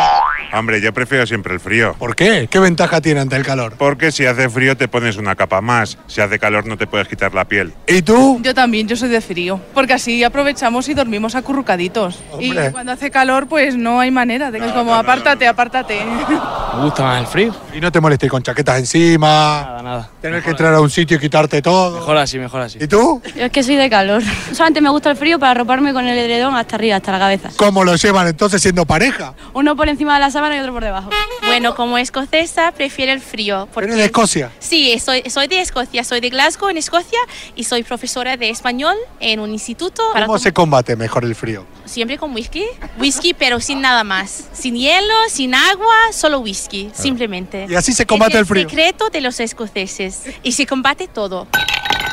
Hombre, 0.54 0.80
yo 0.80 0.94
prefiero 0.94 1.26
siempre 1.26 1.56
el 1.56 1.60
frío. 1.60 1.96
¿Por 1.98 2.16
qué? 2.16 2.48
¿Qué 2.50 2.60
ventaja 2.60 3.02
tiene 3.02 3.20
ante 3.20 3.36
el 3.36 3.44
calor? 3.44 3.74
Porque 3.80 4.12
si 4.12 4.28
hace 4.28 4.48
frío 4.48 4.78
te 4.78 4.88
pones 4.88 5.18
una 5.18 5.36
capa 5.36 5.60
más. 5.60 5.98
Si 6.06 6.22
hace 6.22 6.38
calor 6.38 6.68
no 6.68 6.78
te 6.78 6.86
puedes 6.86 7.08
quitar 7.08 7.34
la 7.34 7.46
piel. 7.46 7.74
¿Y 7.88 8.04
tú? 8.04 8.40
Yo 8.44 8.54
también, 8.54 8.88
yo 8.88 8.96
soy 8.96 9.10
de 9.10 9.22
frío, 9.22 9.60
porque 9.74 9.94
así 9.94 10.24
aprovechamos 10.24 10.88
y 10.88 10.94
dormimos 10.94 11.34
acurrucaditos. 11.34 12.20
Hombre. 12.32 12.68
Y 12.68 12.72
cuando 12.72 12.92
hace 12.92 13.10
calor, 13.10 13.48
pues 13.48 13.76
no 13.76 14.00
hay 14.00 14.12
manera 14.12 14.52
de 14.52 14.60
es 14.60 14.72
como 14.72 14.94
apártate, 14.94 15.48
apártate. 15.48 16.06
Me 16.78 16.84
gusta 16.84 17.04
más 17.04 17.22
el 17.22 17.28
frío. 17.28 17.56
Y 17.74 17.82
no 17.82 17.92
te 17.92 18.00
molestes 18.00 18.30
con 18.30 18.44
chaquetas 18.44 18.78
encima. 18.78 19.28
Nada, 19.28 19.82
nada. 19.82 20.10
Tener 20.22 20.44
que 20.44 20.52
entrar 20.52 20.76
a 20.76 20.80
un 20.80 20.92
sitio 20.92 21.18
y 21.18 21.20
quitarte 21.20 21.60
todo. 21.64 21.98
Mejor 21.98 22.18
así, 22.18 22.38
mejor 22.38 22.62
así. 22.62 22.78
¿Y 22.80 22.88
tú? 22.88 23.20
Yo 23.36 23.46
es 23.46 23.52
que 23.52 23.64
soy 23.64 23.78
de 23.78 23.90
calor. 23.90 24.22
Solamente 24.52 24.82
me 24.82 24.92
gusta 24.92 25.10
el 25.10 25.18
frío 25.18 25.40
para 25.40 25.52
arroparme 25.52 25.92
con 25.92 26.08
el 26.08 26.16
edredón 26.16 26.56
hasta 26.56 26.77
arriba, 26.78 26.96
hasta 26.96 27.12
la 27.12 27.20
cabeza. 27.20 27.50
¿Cómo 27.58 27.84
lo 27.84 27.96
llevan 27.96 28.28
entonces 28.28 28.62
siendo 28.62 28.86
pareja? 28.86 29.34
Uno 29.54 29.76
por 29.76 29.90
encima 29.90 30.16
de 30.16 30.22
la 30.22 30.32
sábana 30.32 30.56
y 30.56 30.60
otro 30.60 30.74
por 30.74 30.84
debajo. 30.84 31.10
Bueno, 31.46 31.76
como 31.76 31.98
escocesa, 31.98 32.72
prefiero 32.72 33.12
el 33.12 33.22
frío. 33.22 33.68
¿Eres 33.76 33.96
de 33.96 34.06
Escocia? 34.06 34.52
Sí, 34.60 35.00
soy, 35.00 35.24
soy 35.30 35.48
de 35.48 35.62
Escocia, 35.62 36.04
soy 36.04 36.20
de 36.20 36.30
Glasgow, 36.30 36.70
en 36.70 36.78
Escocia, 36.78 37.20
y 37.56 37.64
soy 37.64 37.84
profesora 37.84 38.38
de 38.38 38.50
español 38.50 38.96
en 39.20 39.40
un 39.40 39.52
instituto. 39.52 40.04
Para 40.14 40.26
¿Cómo 40.26 40.40
se 40.40 40.52
combate 40.54 40.96
mejor 40.96 41.24
el 41.24 41.36
frío? 41.36 41.66
Siempre 41.86 42.18
con 42.18 42.34
whisky. 42.34 42.66
Whisky, 43.00 43.34
pero 43.34 43.60
sin 43.60 43.82
nada 43.82 44.04
más. 44.04 44.46
Sin 44.54 44.76
hielo, 44.76 45.14
sin 45.30 45.56
agua, 45.56 45.96
solo 46.12 46.40
whisky. 46.40 46.48
whisky, 46.88 47.02
simplemente. 47.02 47.68
Y 47.70 47.76
así 47.76 47.94
se 47.94 48.06
combate 48.06 48.34
es 48.34 48.40
el 48.40 48.46
frío. 48.46 48.70
secreto 48.70 49.10
de 49.10 49.22
los 49.22 49.40
escoceses. 49.40 50.24
Y 50.44 50.54
se 50.54 50.66
combate 50.66 51.08
todo. 51.08 51.48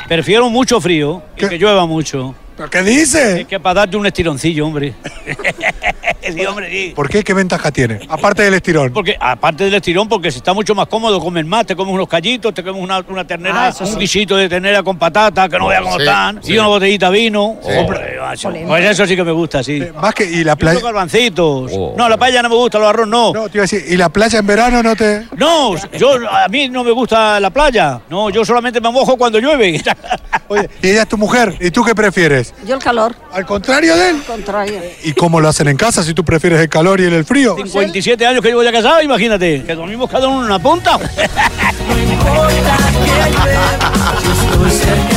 Prefiero 0.09 0.51
mucho 0.51 0.81
frío 0.81 1.23
y 1.37 1.47
que 1.47 1.59
llueva 1.59 1.87
mucho. 1.87 2.35
¿Pero 2.57 2.71
qué 2.71 2.83
dice? 2.83 3.41
Es 3.41 3.47
que 3.47 3.59
para 3.59 3.81
darte 3.81 3.97
un 3.97 4.07
estironcillo, 4.07 4.67
hombre. 4.67 4.95
sí, 6.33 6.45
hombre, 6.47 6.71
sí. 6.71 6.93
¿Por 6.95 7.09
qué? 7.09 7.23
¿Qué 7.25 7.35
ventaja 7.35 7.71
tiene? 7.71 8.01
Aparte 8.09 8.43
del 8.43 8.55
estirón. 8.55 8.93
Porque, 8.93 9.17
aparte 9.19 9.65
del 9.65 9.75
estirón, 9.75 10.09
porque 10.09 10.31
se 10.31 10.39
está 10.39 10.53
mucho 10.55 10.75
más 10.75 10.87
cómodo 10.87 11.21
comer 11.21 11.45
más, 11.45 11.67
te 11.67 11.75
comes 11.77 11.93
unos 11.95 12.09
callitos, 12.09 12.53
te 12.55 12.63
comes 12.63 12.83
una, 12.83 13.05
una 13.09 13.27
ternera, 13.27 13.67
Ah, 13.67 13.69
eso 13.69 13.85
un 13.85 13.91
sí. 13.93 13.99
guisito 13.99 14.37
de 14.37 14.49
ternera 14.49 14.83
con 14.83 14.99
patata, 14.99 15.49
que 15.49 15.59
no 15.59 15.69
veas 15.69 15.83
cómo 15.83 15.97
Sí, 15.97 16.03
están, 16.03 16.41
sí. 16.43 16.53
y 16.53 16.59
una 16.59 16.69
botellita 16.69 17.11
de 17.11 17.19
vino. 17.19 17.57
Sí. 17.63 17.71
Hombre, 17.77 18.17
macho, 18.21 18.53
pues 18.67 18.85
eso 18.85 19.07
sí 19.07 19.17
que 19.17 19.25
me 19.25 19.33
gusta, 19.33 19.63
sí. 19.63 19.83
Más 20.01 20.15
que, 20.15 20.25
y 20.25 20.45
la 20.45 20.57
playa. 20.57 20.79
unos 20.79 20.85
garbancitos. 20.93 21.73
No, 21.97 22.09
la 22.09 22.17
paella 22.17 22.43
no 22.43 22.49
me 22.49 22.55
gusta, 22.57 22.79
los 22.79 22.89
arroz 22.89 23.09
no. 23.09 23.33
No, 23.33 23.49
te 23.49 23.59
iba 23.59 23.63
a 23.65 23.69
decir, 23.69 23.85
¿y 23.89 23.97
la 23.97 24.09
playa 24.09 24.39
en 24.39 24.47
verano 24.47 24.83
no 24.83 24.97
te.? 24.97 25.27
No, 25.37 25.75
yo, 25.99 26.17
a 26.31 26.49
mí 26.49 26.69
no 26.69 26.83
me 26.85 26.91
gusta 26.91 27.39
la 27.41 27.51
playa. 27.51 28.01
No, 28.09 28.31
yo 28.31 28.45
solamente 28.45 28.81
me 28.81 28.91
mojo 28.91 29.17
cuando 29.17 29.39
llueve. 29.39 29.81
Oye, 30.49 30.69
y 30.83 30.89
ella 30.91 31.03
es 31.03 31.09
tu 31.09 31.17
mujer. 31.19 31.57
¿Y 31.61 31.71
tú 31.71 31.83
qué 31.85 31.95
prefieres? 31.95 32.53
Yo 32.67 32.75
el 32.75 32.83
calor. 32.83 33.15
¿Al 33.33 33.47
contrario 33.47 33.97
de 33.97 34.11
él? 34.11 34.17
Al 34.17 34.23
contrario. 34.25 34.81
¿Y 35.03 35.13
cómo 35.13 35.41
lo 35.41 35.49
hacen 35.49 35.69
en 35.69 35.77
casa 35.77 36.03
si 36.03 36.14
tú 36.15 36.25
prefieres 36.25 36.61
el 36.61 36.69
calor 36.69 37.01
y 37.01 37.05
él 37.05 37.13
el 37.13 37.25
frío? 37.25 37.57
57 37.57 38.27
años 38.27 38.43
que 38.43 38.49
llevo 38.49 38.63
ya 38.63 38.73
casado, 38.73 39.03
imagínate. 39.03 39.65
Que 39.65 39.75
dormimos 39.75 40.11
cada 40.11 40.29
uno 40.29 40.41
en 40.41 40.47
una 40.47 40.59
punta. 40.59 40.99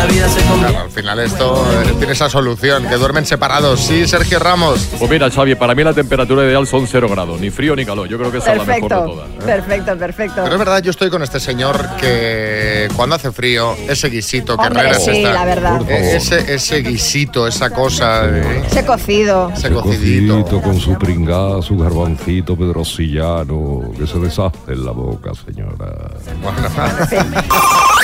Claro, 0.00 0.80
al 0.82 0.90
final 0.90 1.18
esto 1.20 1.66
eh, 1.82 1.94
tiene 1.98 2.12
esa 2.12 2.28
solución, 2.28 2.86
que 2.86 2.96
duermen 2.96 3.24
separados. 3.24 3.80
Sí, 3.80 4.06
Sergio 4.06 4.38
Ramos. 4.38 4.86
Pues 4.98 5.10
mira, 5.10 5.30
Xavi, 5.30 5.54
para 5.54 5.74
mí 5.74 5.82
la 5.84 5.94
temperatura 5.94 6.44
ideal 6.44 6.66
son 6.66 6.86
cero 6.86 7.08
grados, 7.08 7.40
ni 7.40 7.50
frío 7.50 7.74
ni 7.74 7.84
calor. 7.86 8.06
Yo 8.08 8.18
creo 8.18 8.30
que 8.30 8.38
esa 8.38 8.52
es 8.52 8.58
la 8.58 8.64
mejor 8.64 8.82
de 8.82 8.88
Perfecto, 8.88 9.12
todas. 9.14 9.44
perfecto, 9.44 9.96
perfecto. 9.98 10.34
Pero 10.42 10.52
es 10.52 10.58
verdad, 10.58 10.82
yo 10.82 10.90
estoy 10.90 11.08
con 11.10 11.22
este 11.22 11.40
señor 11.40 11.80
que 11.98 12.88
cuando 12.94 13.16
hace 13.16 13.32
frío, 13.32 13.74
ese 13.88 14.08
guisito 14.10 14.56
que 14.56 14.66
Hombre, 14.66 14.82
Herrera 14.82 14.98
sí, 15.00 15.10
está- 15.10 15.32
la 15.32 15.44
verdad. 15.44 15.80
Eh, 15.88 16.16
Ese, 16.16 16.54
ese 16.54 16.82
guisito, 16.82 17.46
esa 17.46 17.70
cosa. 17.70 18.26
eh, 18.26 18.64
Ese 18.66 18.84
cocido. 18.84 19.50
Ese 19.54 19.70
cocidito. 19.70 20.34
Cocidito 20.44 20.62
con 20.62 20.78
su 20.78 20.94
pringá, 20.98 21.62
su 21.62 21.76
garbancito 21.78 22.54
pedrosillano, 22.56 23.90
que 23.98 24.06
se 24.06 24.18
deshace 24.18 24.58
en 24.68 24.84
la 24.84 24.92
boca, 24.92 25.30
señora. 25.46 26.10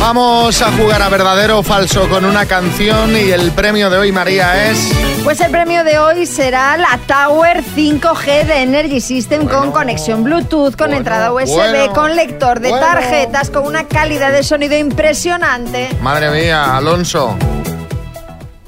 Vamos 0.00 0.60
a 0.60 0.72
jugar 0.72 1.00
a 1.00 1.08
verdadero 1.08 1.60
o 1.60 1.62
falso 1.62 2.08
con 2.08 2.24
una 2.24 2.44
canción 2.44 3.16
y 3.16 3.30
el 3.30 3.52
premio 3.52 3.88
de 3.88 3.96
hoy, 3.96 4.12
María, 4.12 4.68
es... 4.68 4.92
Pues 5.24 5.40
el 5.40 5.50
premio 5.50 5.84
de 5.84 5.98
hoy 5.98 6.26
será 6.26 6.76
la 6.76 6.98
Tower 7.06 7.62
5G 7.64 8.44
de 8.44 8.62
Energy 8.62 9.00
System 9.00 9.46
con 9.46 9.70
conexión 9.70 10.24
Bluetooth, 10.24 10.76
con 10.76 10.92
entrada 10.92 11.32
USB, 11.32 11.54
bueno, 11.54 11.92
con 11.94 12.14
lector 12.14 12.60
de 12.60 12.70
bueno. 12.70 12.84
tarjetas, 12.84 13.48
con 13.48 13.64
una 13.64 13.84
calidad 13.84 14.32
de 14.32 14.42
sonido 14.42 14.76
impresionante. 14.76 15.88
Madre 16.02 16.30
mía, 16.30 16.76
Alonso. 16.76 17.38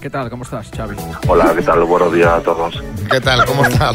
¿Qué 0.05 0.11
tal? 0.11 0.29
¿Cómo 0.29 0.43
estás, 0.43 0.69
Xavi? 0.77 0.97
Hola, 1.29 1.55
¿qué 1.57 1.63
tal? 1.63 1.83
Buenos 1.85 2.13
días 2.13 2.29
a 2.29 2.39
todos. 2.43 2.75
¿Qué 3.11 3.23
tal? 3.23 3.43
¿Cómo 3.47 3.65
está? 3.67 3.91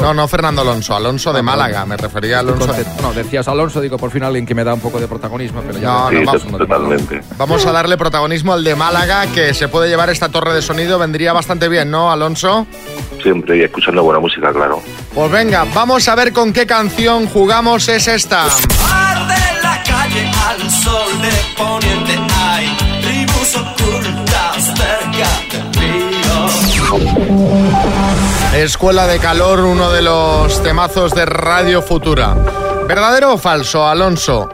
No, 0.00 0.12
no, 0.12 0.26
Fernando 0.26 0.62
Alonso, 0.62 0.96
Alonso 0.96 1.32
de 1.32 1.40
Málaga, 1.40 1.86
me 1.86 1.96
refería 1.96 2.38
a 2.38 2.40
Alonso. 2.40 2.72
de- 2.72 2.84
No, 3.00 3.12
decías 3.12 3.46
Alonso, 3.46 3.80
digo 3.80 3.96
por 3.96 4.10
fin 4.10 4.24
alguien 4.24 4.44
que 4.44 4.56
me 4.56 4.64
da 4.64 4.74
un 4.74 4.80
poco 4.80 4.98
de 4.98 5.06
protagonismo, 5.06 5.62
pero 5.64 5.78
ya 5.78 5.86
No, 5.86 6.10
no, 6.10 6.24
vamos- 6.24 6.58
Totalmente. 6.58 7.20
Vamos 7.38 7.64
a 7.64 7.70
darle 7.70 7.96
protagonismo 7.96 8.52
al 8.54 8.64
de 8.64 8.74
Málaga, 8.74 9.28
que 9.32 9.54
se 9.54 9.68
puede 9.68 9.88
llevar 9.88 10.10
esta 10.10 10.30
torre 10.30 10.52
de 10.52 10.62
sonido, 10.62 10.98
vendría 10.98 11.32
bastante 11.32 11.68
bien, 11.68 11.92
¿no, 11.92 12.10
Alonso? 12.10 12.66
Siempre 13.22 13.58
y 13.58 13.62
escuchando 13.62 14.02
buena 14.02 14.18
música, 14.18 14.52
claro. 14.52 14.82
Pues 15.14 15.30
venga, 15.30 15.64
vamos 15.72 16.08
a 16.08 16.16
ver 16.16 16.32
con 16.32 16.52
qué 16.52 16.66
canción 16.66 17.28
jugamos 17.28 17.88
es 17.88 18.08
esta. 18.08 18.46
de 18.46 19.62
la 19.62 19.80
calle 19.84 20.28
al 20.48 20.68
sol 20.72 21.22
de 21.22 21.30
poniente 21.56 22.18
hay 22.34 22.76
tribus 23.02 23.54
ocultas 23.56 23.99
Escuela 28.54 29.06
de 29.06 29.18
Calor, 29.18 29.60
uno 29.60 29.90
de 29.92 30.02
los 30.02 30.62
temazos 30.62 31.14
de 31.14 31.24
Radio 31.24 31.82
Futura. 31.82 32.34
¿Verdadero 32.86 33.34
o 33.34 33.38
falso, 33.38 33.86
Alonso? 33.86 34.48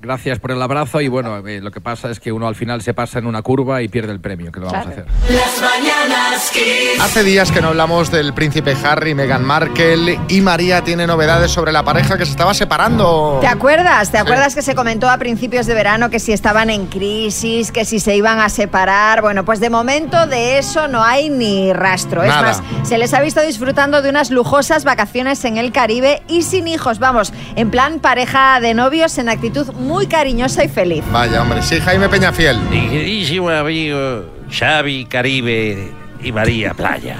Gracias 0.00 0.38
por 0.38 0.50
el 0.50 0.60
abrazo 0.62 1.00
y 1.00 1.08
bueno, 1.08 1.46
eh, 1.46 1.60
lo 1.60 1.70
que 1.70 1.80
pasa 1.80 2.10
es 2.10 2.18
que 2.20 2.32
uno 2.32 2.46
al 2.48 2.54
final 2.54 2.82
se 2.82 2.94
pasa 2.94 3.18
en 3.18 3.26
una 3.26 3.42
curva 3.42 3.82
y 3.82 3.88
pierde 3.88 4.12
el 4.12 4.20
premio, 4.20 4.50
que 4.52 4.60
lo 4.60 4.66
vamos 4.66 4.86
a 4.86 4.90
hacer. 4.90 5.06
Las 5.30 5.60
mañanas 5.60 6.50
Kiss. 6.52 7.00
Hace 7.00 7.22
días 7.24 7.52
que 7.52 7.60
no 7.60 7.68
hablamos 7.68 8.10
del 8.10 8.32
príncipe 8.34 8.76
Harry, 8.84 9.14
Meghan 9.14 9.44
Markle 9.44 10.18
y 10.28 10.40
María 10.40 10.82
tiene 10.82 11.06
novedades 11.06 11.50
sobre 11.50 11.72
la 11.72 11.82
pareja 11.84 12.18
que 12.18 12.24
se 12.24 12.32
estaba 12.32 12.54
separando. 12.54 13.38
¿Te 13.40 13.46
acuerdas? 13.46 14.10
¿Te 14.10 14.18
Sí. 14.18 14.22
acuerdas 14.22 14.54
que 14.54 14.62
se 14.62 14.74
comentó 14.74 15.08
a 15.08 15.18
principios 15.18 15.66
de 15.66 15.74
verano 15.74 16.10
que 16.10 16.18
si 16.18 16.32
estaban 16.32 16.70
en 16.70 16.86
crisis, 16.86 17.70
que 17.72 17.84
si 17.84 18.00
se 18.00 18.16
iban 18.16 18.40
a 18.40 18.48
separar? 18.48 19.20
Bueno, 19.22 19.44
pues 19.44 19.60
de 19.60 19.70
momento 19.70 20.26
de 20.26 20.58
eso 20.58 20.88
no 20.88 21.02
hay 21.02 21.28
ni 21.30 21.72
rastro. 21.72 22.22
Nada. 22.24 22.50
Es 22.52 22.60
más, 22.60 22.88
se 22.88 22.98
les 22.98 23.12
ha 23.14 23.20
visto 23.20 23.40
disfrutando 23.42 24.02
de 24.02 24.10
unas 24.10 24.30
lujosas 24.30 24.84
vacaciones 24.84 25.44
en 25.44 25.56
el 25.58 25.72
Caribe 25.72 26.22
y 26.28 26.42
sin 26.42 26.66
hijos, 26.68 26.98
vamos, 26.98 27.32
en 27.56 27.70
plan 27.70 28.00
pareja 28.00 28.60
de 28.60 28.74
novios 28.74 29.18
en 29.18 29.28
actitud 29.28 29.71
muy 29.74 30.06
cariñosa 30.06 30.64
y 30.64 30.68
feliz. 30.68 31.02
Vaya, 31.12 31.42
hombre, 31.42 31.62
sí, 31.62 31.80
Jaime 31.80 32.08
Peñafiel. 32.08 32.58
Mi 32.70 32.88
queridísimo 32.88 33.50
amigo 33.50 34.24
Xavi 34.50 35.04
Caribe 35.06 35.90
y 36.22 36.32
María 36.32 36.74
Playa. 36.74 37.16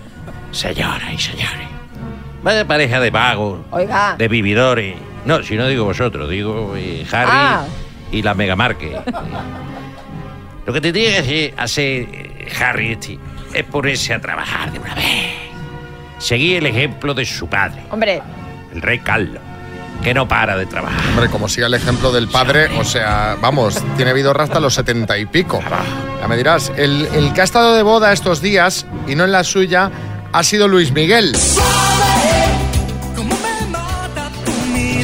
Señoras 0.50 1.12
y 1.12 1.18
señores. 1.18 1.68
Vaya 2.42 2.66
pareja 2.66 3.00
de 3.00 3.10
vagos, 3.10 3.60
Oiga. 3.70 4.14
de 4.18 4.28
vividores. 4.28 4.94
No, 5.24 5.42
si 5.42 5.56
no 5.56 5.66
digo 5.66 5.84
vosotros, 5.84 6.28
digo 6.28 6.74
eh, 6.76 7.04
Harry 7.10 7.30
Ah. 7.32 7.64
y 8.12 8.22
la 8.22 8.34
Megamarque. 8.34 8.96
Lo 10.66 10.72
que 10.72 10.80
tendría 10.80 11.22
que 11.22 11.54
hacer 11.56 11.84
eh, 12.12 12.48
Harry 12.60 12.92
este 12.92 13.18
es 13.54 13.64
ponerse 13.64 14.12
a 14.14 14.20
trabajar 14.20 14.70
de 14.72 14.78
una 14.78 14.94
vez. 14.94 15.32
Seguir 16.18 16.58
el 16.58 16.66
ejemplo 16.66 17.14
de 17.14 17.24
su 17.24 17.46
padre, 17.48 17.82
Hombre, 17.90 18.22
el 18.72 18.80
rey 18.82 18.98
Carlos, 19.00 19.42
que 20.02 20.14
no 20.14 20.28
para 20.28 20.56
de 20.56 20.66
trabajar. 20.66 21.00
Hombre, 21.10 21.28
como 21.30 21.48
siga 21.48 21.66
el 21.66 21.74
ejemplo 21.74 22.12
del 22.12 22.28
padre, 22.28 22.68
o 22.78 22.84
sea, 22.84 23.36
vamos, 23.40 23.82
tiene 23.96 24.12
vidorra 24.12 24.44
hasta 24.44 24.60
los 24.60 24.74
setenta 24.74 25.16
y 25.18 25.26
pico. 25.26 25.62
Ya 26.20 26.28
me 26.28 26.36
dirás, 26.36 26.72
el, 26.76 27.08
el 27.14 27.32
que 27.32 27.40
ha 27.40 27.44
estado 27.44 27.74
de 27.74 27.82
boda 27.82 28.12
estos 28.12 28.40
días 28.40 28.86
y 29.06 29.14
no 29.14 29.24
en 29.24 29.32
la 29.32 29.44
suya 29.44 29.90
ha 30.32 30.42
sido 30.42 30.68
Luis 30.68 30.92
Miguel. 30.92 31.34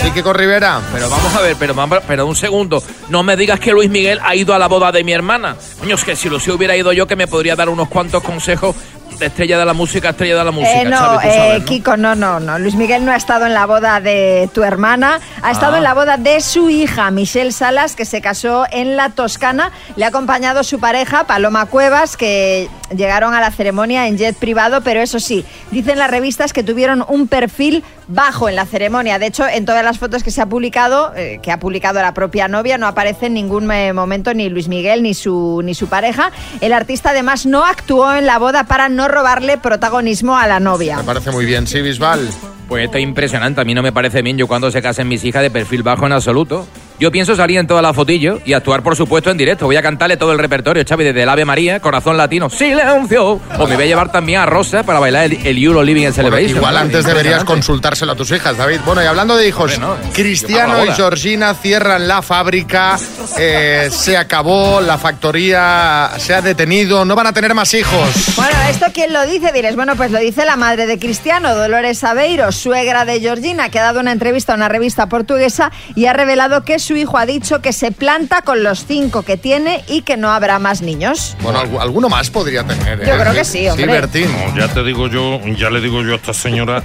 Sí, 0.03 0.11
Kiko 0.13 0.33
Rivera. 0.33 0.81
Pero 0.93 1.11
vamos 1.11 1.35
a 1.35 1.43
ver, 1.43 1.57
pero, 1.59 1.75
pero 2.07 2.27
un 2.27 2.35
segundo. 2.35 2.83
No 3.11 3.23
me 3.23 3.37
digas 3.37 3.61
que 3.61 3.71
Luis 3.73 3.91
Miguel 3.91 4.19
ha 4.23 4.35
ido 4.35 4.55
a 4.55 4.59
la 4.59 4.67
boda 4.67 4.91
de 4.91 5.05
mi 5.05 5.13
hermana. 5.13 5.57
Coño, 5.79 5.95
es 5.95 6.05
que 6.05 6.17
si 6.17 6.31
Lucía 6.31 6.55
hubiera 6.55 6.75
ido 6.75 6.93
yo, 6.93 7.07
que 7.07 7.17
me 7.17 7.27
podría 7.27 7.55
dar 7.55 7.69
unos 7.69 7.89
cuantos 7.89 8.23
consejos 8.23 8.75
estrella 9.21 9.59
de 9.59 9.65
la 9.65 9.73
música, 9.73 10.11
estrella 10.11 10.37
de 10.39 10.45
la 10.45 10.51
música. 10.51 10.83
Eh, 10.83 10.85
no, 10.85 10.97
Xavi, 10.97 11.19
tú 11.23 11.29
eh, 11.29 11.35
sabes, 11.35 11.59
¿no? 11.61 11.65
Kiko, 11.67 11.97
no, 11.97 12.15
no, 12.15 12.41
no. 12.41 12.59
Luis 12.59 12.75
Miguel 12.75 13.05
no 13.05 13.13
ha 13.13 13.17
estado 13.17 13.47
en 13.47 13.55
la 13.55 13.67
boda 13.67 14.01
de 14.01 14.49
tu 14.55 14.63
hermana, 14.65 15.21
ha 15.43 15.51
estado 15.51 15.75
Ah. 15.75 15.79
en 15.79 15.85
la 15.85 15.95
boda 15.95 16.17
de 16.17 16.41
su 16.41 16.71
hija, 16.71 17.11
Michelle 17.11 17.53
Salas, 17.53 17.97
que 17.97 18.05
se 18.05 18.21
casó 18.21 18.67
en 18.71 18.97
la 18.97 19.11
Toscana. 19.11 19.71
Le 19.97 20.05
ha 20.05 20.09
acompañado 20.09 20.63
su 20.65 20.81
pareja, 20.81 21.25
Paloma 21.25 21.67
Cuevas, 21.67 22.17
que 22.17 22.69
llegaron 22.95 23.35
a 23.35 23.41
la 23.41 23.51
ceremonia 23.51 24.07
en 24.09 24.19
jet 24.19 24.37
privado, 24.37 24.81
pero 24.83 25.01
eso 25.01 25.21
sí, 25.21 25.45
dicen 25.71 25.99
las 25.99 26.11
revistas 26.11 26.53
que 26.53 26.63
tuvieron 26.65 27.05
un 27.09 27.29
perfil 27.29 27.85
bajo 28.09 28.49
en 28.49 28.57
la 28.57 28.67
ceremonia. 28.67 29.21
De 29.21 29.27
hecho, 29.27 29.47
en 29.47 29.65
todas 29.65 29.85
las 29.85 29.99
fotos 29.99 30.25
que 30.25 30.33
se 30.33 30.41
ha 30.43 30.47
publicado, 30.47 31.13
eh, 31.15 31.39
que 31.41 31.53
ha 31.53 31.61
publicado 31.61 32.03
la 32.03 32.13
propia 32.13 32.49
novia, 32.49 32.77
no 32.77 32.89
aparece 32.89 33.27
en 33.27 33.35
ningún 33.35 33.71
eh, 33.71 33.93
momento 33.93 34.35
ni 34.35 34.49
Luis 34.49 34.67
Miguel 34.67 35.05
ni 35.05 35.15
su, 35.15 35.61
ni 35.63 35.75
su 35.75 35.87
pareja. 35.87 36.33
El 36.61 36.73
artista 36.73 37.11
además 37.11 37.47
no 37.47 37.65
actuó 37.65 38.13
en 38.13 38.27
la 38.27 38.39
boda 38.39 38.65
para 38.65 38.89
no 38.89 39.07
robarle 39.11 39.59
protagonismo 39.59 40.37
a 40.37 40.47
la 40.47 40.61
novia. 40.61 40.97
Me 40.97 41.05
parece 41.05 41.31
muy 41.31 41.45
bien, 41.45 41.67
sí, 41.67 41.81
Bisbal. 41.81 42.29
Pues 42.69 42.85
esto 42.85 42.99
es 42.99 43.03
impresionante. 43.03 43.61
A 43.61 43.65
mí 43.65 43.75
no 43.75 43.83
me 43.83 43.93
parece 43.93 44.23
bien 44.23 44.39
yo 44.39 44.47
cuando 44.47 44.71
se 44.71 44.81
casen 44.81 45.09
mis 45.09 45.25
hijas 45.25 45.43
de 45.43 45.51
perfil 45.51 45.83
bajo 45.83 46.07
en 46.07 46.13
absoluto. 46.13 46.67
Yo 47.01 47.11
pienso 47.11 47.35
salir 47.35 47.59
en 47.59 47.67
todas 47.67 47.83
las 47.83 47.97
fotillos 47.97 48.41
y 48.45 48.53
actuar, 48.53 48.83
por 48.83 48.95
supuesto, 48.95 49.31
en 49.31 49.39
directo. 49.39 49.65
Voy 49.65 49.77
a 49.77 49.83
cantarle 49.83 50.19
todo 50.19 50.33
el 50.33 50.39
repertorio, 50.39 50.85
Xavi, 50.87 51.03
desde 51.05 51.23
el 51.23 51.29
Ave 51.31 51.47
María, 51.47 51.81
Corazón 51.81 52.19
Latino, 52.19 52.51
Silencio. 52.51 53.41
O 53.59 53.67
me 53.67 53.75
voy 53.75 53.85
a 53.85 53.87
llevar 53.87 54.13
también 54.13 54.41
a 54.41 54.45
Rosa 54.47 54.83
para 54.83 54.99
bailar 54.99 55.25
el, 55.25 55.47
el 55.47 55.65
Euro 55.65 55.83
Living 55.83 56.03
en 56.03 56.13
Bueno, 56.13 56.17
Celebration. 56.31 56.57
igual 56.59 56.75
¿no? 56.75 56.81
antes 56.81 57.07
deberías 57.07 57.45
consultárselo 57.45 58.13
a 58.13 58.17
tus 58.17 58.31
hijas, 58.33 58.57
David. 58.59 58.81
Bueno, 58.85 59.03
y 59.03 59.07
hablando 59.07 59.35
de 59.37 59.49
hijos, 59.49 59.79
no, 59.79 59.97
Cristiano 60.15 60.85
y. 60.85 60.91
Georgina 60.93 61.55
cierran 61.55 62.07
la 62.07 62.21
fábrica, 62.21 62.99
eh, 63.39 63.89
se 63.91 64.19
acabó, 64.19 64.83
la 64.83 64.99
factoría 64.99 66.11
se 66.19 66.35
ha 66.35 66.43
detenido, 66.43 67.07
no 67.07 67.15
van 67.15 67.29
a 67.29 67.33
tener 67.33 67.55
más 67.55 67.73
hijos. 67.73 68.35
Bueno, 68.37 68.53
¿esto 68.69 68.87
quién 68.93 69.15
lo 69.15 69.25
dice? 69.27 69.53
Diréis, 69.53 69.75
bueno, 69.75 69.97
pues 69.97 70.11
lo 70.11 70.19
dice 70.19 70.45
la 70.45 70.57
madre 70.57 70.87
de 70.87 70.99
Cristiano, 70.99 71.55
Dolores 71.55 72.05
Aveiro, 72.05 72.53
suegra 72.53 73.07
de 73.07 73.21
Georgina, 73.21 73.71
que 73.71 73.79
ha 73.79 73.85
dado 73.85 74.01
una 74.01 74.13
entrevista 74.13 74.53
a 74.53 74.57
una 74.57 74.69
revista 74.69 75.09
portuguesa 75.09 75.71
y 75.95 76.05
ha 76.07 76.13
revelado 76.13 76.63
que 76.63 76.79
su 76.79 76.90
hijo 76.97 77.19
ha 77.19 77.27
dicho 77.27 77.61
que 77.63 77.73
se 77.73 77.93
planta 77.93 78.43
con 78.43 78.63
los 78.63 78.85
cinco 78.87 79.23
que 79.23 79.37
tiene 79.37 79.83
y 79.89 80.03
que 80.03 80.17
no 80.17 80.31
habrá 80.31 80.59
más 80.59 80.83
niños. 80.83 81.37
Bueno, 81.43 81.61
algu- 81.63 81.81
alguno 81.81 82.09
más 82.09 82.31
podría 82.31 82.65
tener. 82.65 83.03
¿eh? 83.03 83.07
Yo 83.09 83.19
creo 83.19 83.33
que 83.33 83.45
sí, 83.45 83.69
hombre. 83.69 83.85
Sí, 83.87 83.91
Bertín. 83.91 84.29
No, 84.33 84.57
ya 84.57 84.69
te 84.69 84.83
digo 84.83 85.09
yo, 85.09 85.41
ya 85.57 85.71
le 85.71 85.81
digo 85.81 86.03
yo 86.03 86.13
a 86.13 86.17
esta 86.17 86.33
señora 86.35 86.83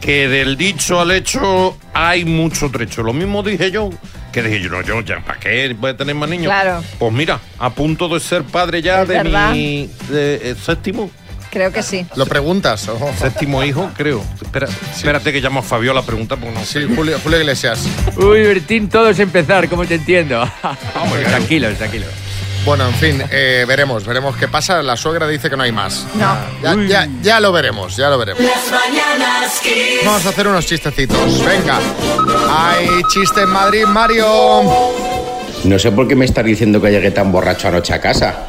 que 0.00 0.28
del 0.28 0.56
dicho 0.56 1.00
al 1.00 1.10
hecho 1.10 1.76
hay 1.94 2.24
mucho 2.24 2.70
trecho. 2.70 3.02
Lo 3.02 3.12
mismo 3.12 3.42
dije 3.42 3.70
yo, 3.70 3.90
que 4.32 4.42
dije 4.42 4.60
yo, 4.60 4.68
no, 4.70 4.82
yo 4.82 5.00
ya, 5.00 5.20
¿para 5.20 5.40
qué 5.40 5.74
voy 5.78 5.90
a 5.90 5.96
tener 5.96 6.14
más 6.14 6.28
niños? 6.28 6.46
Claro. 6.52 6.82
Pues 6.98 7.12
mira, 7.12 7.40
a 7.58 7.70
punto 7.70 8.08
de 8.08 8.20
ser 8.20 8.42
padre 8.44 8.82
ya 8.82 9.02
Es 9.02 9.08
de 9.08 9.14
verdad. 9.14 9.52
mi 9.52 9.88
de, 10.10 10.50
eh, 10.50 10.56
séptimo. 10.62 11.10
Creo 11.56 11.72
que 11.72 11.82
sí. 11.82 12.04
¿Lo 12.16 12.26
preguntas? 12.26 12.86
o- 12.88 13.12
Séptimo 13.18 13.64
hijo, 13.64 13.88
creo. 13.96 14.22
Espera, 14.42 14.68
Espérate 14.94 15.32
que 15.32 15.40
llamo 15.40 15.60
a 15.60 15.62
Fabiola 15.62 16.00
a 16.00 16.02
preguntar, 16.02 16.36
porque 16.38 16.52
no 16.54 16.62
sé. 16.66 16.86
Sí, 16.86 16.94
Julio, 16.94 17.18
Julio 17.22 17.40
Iglesias. 17.40 17.80
Uy, 18.18 18.42
Bertín, 18.42 18.90
todo 18.90 19.08
es 19.08 19.18
empezar, 19.20 19.66
como 19.70 19.86
te 19.86 19.94
entiendo. 19.94 20.46
tranquilo, 21.30 21.72
tranquilo. 21.72 22.04
Bueno, 22.66 22.86
en 22.88 22.94
fin, 22.96 23.22
eh, 23.30 23.64
veremos, 23.66 24.04
veremos 24.04 24.36
qué 24.36 24.48
pasa. 24.48 24.82
La 24.82 24.98
suegra 24.98 25.26
dice 25.26 25.48
que 25.48 25.56
no 25.56 25.62
hay 25.62 25.72
más. 25.72 26.06
No. 26.16 26.36
Ya, 26.62 26.76
ya, 26.86 27.08
ya 27.22 27.40
lo 27.40 27.52
veremos, 27.52 27.96
ya 27.96 28.10
lo 28.10 28.18
veremos. 28.18 28.42
Las 28.42 28.70
mañanas 28.70 29.58
Kiss. 29.62 30.04
Vamos 30.04 30.26
a 30.26 30.28
hacer 30.28 30.46
unos 30.48 30.66
chistecitos. 30.66 31.42
Venga. 31.42 31.78
Hay 32.50 32.86
chiste 33.14 33.40
en 33.44 33.48
Madrid, 33.48 33.84
Mario. 33.86 34.26
No 35.64 35.78
sé 35.78 35.90
por 35.90 36.06
qué 36.06 36.14
me 36.16 36.26
estás 36.26 36.44
diciendo 36.44 36.82
que 36.82 36.90
llegué 36.90 37.12
tan 37.12 37.32
borracho 37.32 37.68
anoche 37.68 37.94
a 37.94 38.00
casa. 38.02 38.48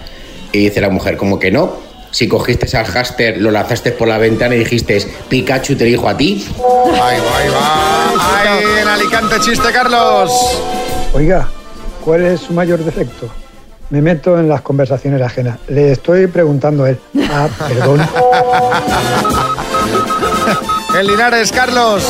Y 0.51 0.57
dice 0.65 0.81
la 0.81 0.89
mujer, 0.89 1.15
como 1.15 1.39
que 1.39 1.51
no. 1.51 1.86
Si 2.11 2.27
cogiste 2.27 2.75
al 2.77 2.85
háster, 2.85 3.37
lo 3.37 3.51
lanzaste 3.51 3.91
por 3.91 4.07
la 4.07 4.17
ventana 4.17 4.55
y 4.55 4.59
dijiste, 4.59 5.05
Pikachu 5.29 5.75
te 5.75 5.85
dijo 5.85 6.07
a 6.07 6.17
ti. 6.17 6.47
Ahí 6.93 7.19
va, 7.19 7.37
ahí 7.37 7.49
va. 7.49 8.41
Hay 8.41 8.81
en 8.81 8.87
Alicante 8.87 9.39
chiste, 9.39 9.71
Carlos. 9.71 10.31
Oiga, 11.13 11.47
¿cuál 12.03 12.25
es 12.25 12.41
su 12.41 12.53
mayor 12.53 12.79
defecto? 12.79 13.29
Me 13.89 14.01
meto 14.01 14.37
en 14.39 14.49
las 14.49 14.61
conversaciones 14.61 15.21
ajenas. 15.21 15.59
Le 15.67 15.91
estoy 15.91 16.27
preguntando 16.27 16.83
a 16.83 16.89
él. 16.89 16.99
Ah, 17.31 17.47
perdón. 17.67 18.01
En 20.97 21.05
Linares, 21.05 21.51
Carlos. 21.51 22.03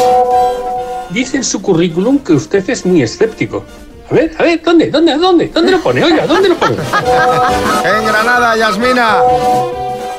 Dice 1.10 1.38
en 1.38 1.44
su 1.44 1.62
currículum 1.62 2.20
que 2.20 2.32
usted 2.32 2.70
es 2.70 2.86
muy 2.86 3.02
escéptico. 3.02 3.66
A 4.10 4.14
ver, 4.14 4.32
a 4.38 4.44
ver, 4.44 4.62
¿dónde? 4.64 4.90
¿Dónde? 4.90 5.18
¿Dónde? 5.18 5.48
¿Dónde 5.50 5.72
lo 5.72 5.82
pone? 5.82 6.02
Oiga, 6.02 6.26
¿dónde 6.26 6.48
lo 6.48 6.56
pone? 6.56 6.76
En 6.76 8.06
Granada, 8.06 8.56
Yasmina. 8.56 9.18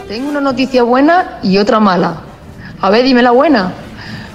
Tengo 0.08 0.30
una 0.30 0.40
noticia 0.40 0.84
buena 0.84 1.38
y 1.42 1.58
otra 1.58 1.80
mala. 1.80 2.22
A 2.80 2.88
ver, 2.88 3.04
dime 3.04 3.22
la 3.22 3.32
buena. 3.32 3.74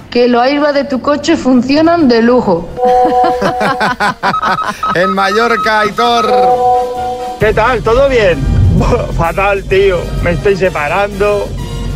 Que 0.08 0.28
los 0.28 0.40
airbags 0.40 0.74
de 0.74 0.84
tu 0.84 1.00
coche 1.00 1.36
funcionan 1.36 2.06
de 2.06 2.22
lujo. 2.22 2.68
En 4.94 5.10
Mallorca, 5.10 5.80
Aitor. 5.80 6.32
¿Qué 7.40 7.52
tal? 7.52 7.82
¿Todo 7.82 8.08
bien? 8.08 8.38
Fatal, 9.16 9.64
tío. 9.64 9.98
Me 10.22 10.30
estoy 10.32 10.56
separando. 10.56 11.48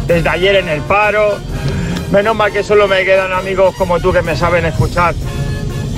Desde 0.08 0.28
ayer 0.28 0.56
en 0.56 0.68
el 0.68 0.80
paro. 0.80 1.36
Menos 2.10 2.34
mal 2.34 2.50
que 2.52 2.64
solo 2.64 2.88
me 2.88 3.04
quedan 3.04 3.32
amigos 3.32 3.76
como 3.78 4.00
tú 4.00 4.12
que 4.12 4.22
me 4.22 4.34
saben 4.34 4.64
escuchar. 4.64 5.14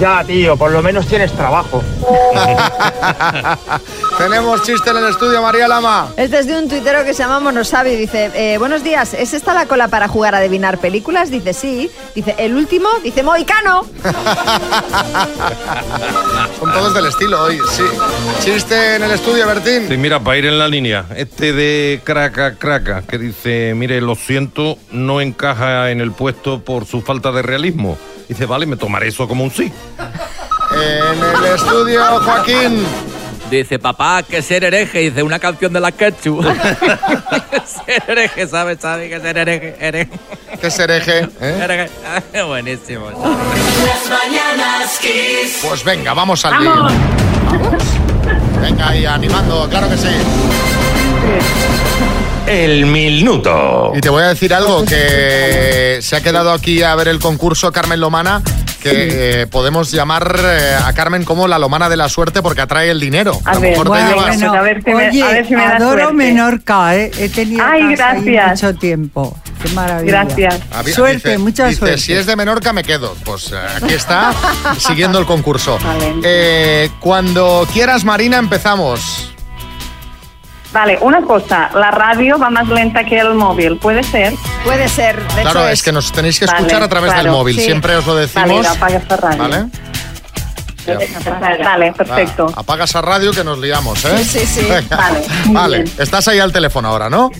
Ya, 0.00 0.24
tío, 0.24 0.56
por 0.56 0.70
lo 0.70 0.80
menos 0.80 1.06
tienes 1.06 1.30
trabajo. 1.32 1.84
Tenemos 4.18 4.62
chiste 4.62 4.88
en 4.88 4.96
el 4.96 5.10
estudio, 5.10 5.42
María 5.42 5.68
Lama. 5.68 6.08
Este 6.16 6.38
es 6.38 6.46
de 6.46 6.58
un 6.58 6.70
tuitero 6.70 7.04
que 7.04 7.12
se 7.12 7.22
llama 7.22 7.38
Monosabi. 7.40 7.96
Dice, 7.96 8.30
eh, 8.34 8.56
buenos 8.56 8.82
días, 8.82 9.12
¿es 9.12 9.34
esta 9.34 9.52
la 9.52 9.66
cola 9.66 9.88
para 9.88 10.08
jugar 10.08 10.34
a 10.34 10.38
adivinar 10.38 10.78
películas? 10.78 11.30
Dice, 11.30 11.52
sí. 11.52 11.90
Dice, 12.14 12.34
el 12.38 12.54
último, 12.54 12.88
dice, 13.04 13.22
Moicano. 13.22 13.84
Son 16.58 16.72
todos 16.72 16.94
del 16.94 17.04
estilo 17.04 17.42
hoy, 17.42 17.58
sí. 17.70 17.84
Chiste 18.40 18.96
en 18.96 19.02
el 19.02 19.10
estudio, 19.10 19.46
Bertín. 19.46 19.86
Sí, 19.86 19.98
mira, 19.98 20.18
para 20.18 20.38
ir 20.38 20.46
en 20.46 20.58
la 20.58 20.68
línea, 20.68 21.04
este 21.14 21.52
de 21.52 22.00
Craca 22.04 22.54
Craca, 22.54 23.02
que 23.02 23.18
dice, 23.18 23.74
mire, 23.76 24.00
lo 24.00 24.14
siento, 24.14 24.78
no 24.92 25.20
encaja 25.20 25.90
en 25.90 26.00
el 26.00 26.12
puesto 26.12 26.64
por 26.64 26.86
su 26.86 27.02
falta 27.02 27.32
de 27.32 27.42
realismo. 27.42 27.98
Dice, 28.30 28.46
vale, 28.46 28.64
me 28.64 28.76
tomaré 28.76 29.08
eso 29.08 29.26
como 29.26 29.42
un 29.42 29.50
sí. 29.50 29.72
En 30.72 31.18
el 31.18 31.52
estudio, 31.52 32.00
Joaquín. 32.20 32.86
Dice, 33.50 33.80
papá, 33.80 34.22
que 34.22 34.40
ser 34.40 34.62
hereje. 34.62 35.00
Dice, 35.00 35.24
una 35.24 35.40
canción 35.40 35.72
de 35.72 35.80
la 35.80 35.90
Ketchup. 35.90 36.44
ser 36.46 38.04
hereje, 38.06 38.46
¿sabes, 38.46 38.78
Xavi? 38.80 39.08
Que 39.08 39.18
ser 39.18 39.36
hereje. 39.36 39.76
hereje. 39.80 40.10
¿Qué 40.60 40.70
ser 40.70 40.92
hereje? 40.92 41.28
¿eh? 41.40 41.58
Hereje. 41.60 42.42
Buenísimo. 42.46 43.10
Las 43.10 44.08
mañanas 44.08 44.96
Kiss. 45.00 45.64
Pues 45.66 45.82
venga, 45.82 46.14
vamos 46.14 46.44
al 46.44 46.62
lío. 46.62 46.70
Vamos. 46.72 47.82
Venga, 48.62 48.90
ahí 48.90 49.06
animando, 49.06 49.68
claro 49.68 49.88
que 49.88 49.96
sí. 49.96 50.69
El 52.46 52.86
minuto. 52.86 53.92
Y 53.94 54.00
te 54.00 54.08
voy 54.08 54.22
a 54.24 54.28
decir 54.28 54.52
algo, 54.52 54.84
que 54.84 55.98
se 56.02 56.16
ha 56.16 56.20
quedado 56.20 56.50
aquí 56.52 56.82
a 56.82 56.94
ver 56.96 57.06
el 57.08 57.20
concurso 57.20 57.70
Carmen 57.70 58.00
Lomana, 58.00 58.42
que 58.82 59.42
eh, 59.42 59.46
podemos 59.46 59.92
llamar 59.92 60.36
eh, 60.44 60.74
a 60.84 60.92
Carmen 60.92 61.24
como 61.24 61.46
la 61.46 61.60
Lomana 61.60 61.88
de 61.88 61.96
la 61.96 62.08
suerte 62.08 62.42
porque 62.42 62.62
atrae 62.62 62.90
el 62.90 62.98
dinero. 62.98 63.38
A, 63.44 63.54
lo 63.54 63.60
mejor 63.60 63.92
te 63.92 63.98
llevas... 64.04 64.36
bueno, 64.38 64.52
a 64.54 64.62
ver 64.62 64.82
si 64.82 64.90
me- 64.90 65.08
oye, 65.10 65.22
a 65.22 65.28
ver 65.28 65.46
si 65.46 65.54
me 65.54 65.62
da 65.64 65.76
adoro. 65.76 66.12
Menorca, 66.12 66.96
¿eh? 66.96 67.12
He 67.18 67.28
tenido 67.28 67.64
Ay, 67.64 67.94
gracias. 67.94 68.62
mucho 68.62 68.74
tiempo. 68.78 69.38
Qué 69.62 69.68
maravilla. 69.68 70.24
Gracias. 70.24 70.60
A 70.72 70.82
ver, 70.82 70.94
Suerte, 70.94 71.28
dice- 71.28 71.38
mucha 71.38 71.66
dice, 71.66 71.78
suerte. 71.78 71.98
Si 71.98 72.12
es 72.14 72.26
de 72.26 72.34
Menorca, 72.34 72.72
me 72.72 72.82
quedo. 72.82 73.14
Pues 73.24 73.52
eh, 73.52 73.56
aquí 73.76 73.94
está, 73.94 74.32
siguiendo 74.78 75.20
el 75.20 75.26
concurso. 75.26 75.78
Eh, 76.24 76.90
cuando 76.98 77.68
quieras, 77.72 78.02
Marina, 78.04 78.38
empezamos. 78.38 79.29
Vale, 80.72 80.98
una 81.00 81.20
cosa, 81.22 81.68
la 81.74 81.90
radio 81.90 82.38
va 82.38 82.48
más 82.48 82.68
lenta 82.68 83.02
que 83.04 83.18
el 83.18 83.34
móvil, 83.34 83.76
¿puede 83.78 84.04
ser? 84.04 84.34
Puede 84.64 84.88
ser, 84.88 85.16
de 85.34 85.42
Claro, 85.42 85.60
hecho 85.62 85.68
es 85.68 85.82
que 85.82 85.90
nos 85.90 86.12
tenéis 86.12 86.38
que 86.38 86.46
Vale, 86.46 86.58
escuchar 86.58 86.82
a 86.84 86.88
través 86.88 87.14
del 87.16 87.28
móvil. 87.28 87.56
sí. 87.56 87.62
Siempre 87.64 87.96
os 87.96 88.06
lo 88.06 88.14
decimos. 88.14 88.48
Vale, 88.48 88.68
apaga 88.68 88.96
esta 88.98 89.16
radio. 89.16 89.38
¿Vale? 89.38 89.66
Vale, 91.62 91.92
perfecto. 91.92 92.46
Va, 92.48 92.60
apaga 92.60 92.84
esa 92.84 93.00
radio 93.02 93.32
que 93.32 93.44
nos 93.44 93.58
liamos, 93.58 94.04
¿eh? 94.04 94.24
Sí, 94.24 94.40
sí, 94.40 94.46
sí. 94.46 94.66
Venga. 94.68 94.96
Vale, 94.96 95.22
Vale, 95.46 95.82
bien. 95.82 95.94
estás 95.98 96.26
ahí 96.28 96.38
al 96.38 96.52
teléfono 96.52 96.88
ahora, 96.88 97.10
¿no? 97.10 97.30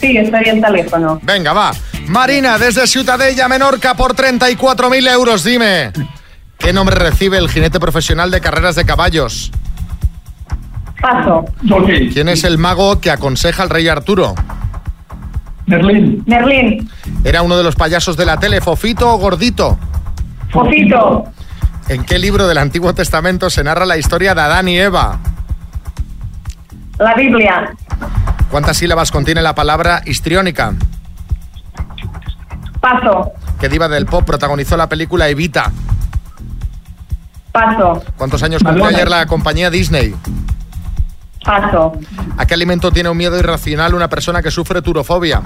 Sí, 0.00 0.16
estoy 0.16 0.44
en 0.46 0.60
teléfono. 0.60 1.18
Venga, 1.22 1.52
va. 1.52 1.72
Marina, 2.06 2.58
desde 2.58 2.86
Ciutadella, 2.86 3.48
Menorca, 3.48 3.94
por 3.94 4.14
34.000 4.14 5.10
euros, 5.10 5.42
dime. 5.44 5.92
¿Qué 6.58 6.72
nombre 6.72 6.94
recibe 6.96 7.38
el 7.38 7.48
jinete 7.50 7.80
profesional 7.80 8.30
de 8.30 8.40
carreras 8.40 8.76
de 8.76 8.84
caballos? 8.84 9.50
Paso. 11.06 11.44
¿Quién 12.12 12.28
es 12.28 12.42
el 12.42 12.58
mago 12.58 13.00
que 13.00 13.12
aconseja 13.12 13.62
al 13.62 13.70
rey 13.70 13.86
Arturo? 13.86 14.34
Merlín. 15.66 16.24
Merlín. 16.26 16.90
Era 17.22 17.42
uno 17.42 17.56
de 17.56 17.62
los 17.62 17.76
payasos 17.76 18.16
de 18.16 18.26
la 18.26 18.38
tele, 18.38 18.60
Fofito 18.60 19.14
o 19.14 19.16
Gordito. 19.16 19.78
Fofito. 20.50 21.24
¿En 21.88 22.04
qué 22.04 22.18
libro 22.18 22.48
del 22.48 22.58
Antiguo 22.58 22.92
Testamento 22.92 23.50
se 23.50 23.62
narra 23.62 23.86
la 23.86 23.96
historia 23.96 24.34
de 24.34 24.40
Adán 24.40 24.66
y 24.66 24.78
Eva? 24.78 25.20
La 26.98 27.14
Biblia. 27.14 27.70
¿Cuántas 28.50 28.76
sílabas 28.76 29.12
contiene 29.12 29.42
la 29.42 29.54
palabra 29.54 30.02
histriónica? 30.06 30.74
Paso. 32.80 33.30
¿Qué 33.60 33.68
diva 33.68 33.86
del 33.86 34.06
pop 34.06 34.24
protagonizó 34.24 34.76
la 34.76 34.88
película 34.88 35.28
Evita? 35.28 35.70
Paso. 37.52 38.02
¿Cuántos 38.16 38.42
años 38.42 38.60
cumplió 38.64 38.86
ayer 38.86 39.08
la 39.08 39.26
compañía 39.26 39.70
Disney? 39.70 40.16
Paso. 41.46 41.92
¿A 42.36 42.44
qué 42.44 42.54
alimento 42.54 42.90
tiene 42.90 43.08
un 43.08 43.16
miedo 43.16 43.38
irracional 43.38 43.94
una 43.94 44.08
persona 44.08 44.42
que 44.42 44.50
sufre 44.50 44.82
turofobia? 44.82 45.40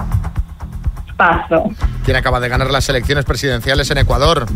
Paso. 1.15 1.69
¿Quién 2.03 2.17
acaba 2.17 2.39
de 2.39 2.49
ganar 2.49 2.71
las 2.71 2.89
elecciones 2.89 3.23
presidenciales 3.23 3.89
en 3.91 3.99
Ecuador? 3.99 4.47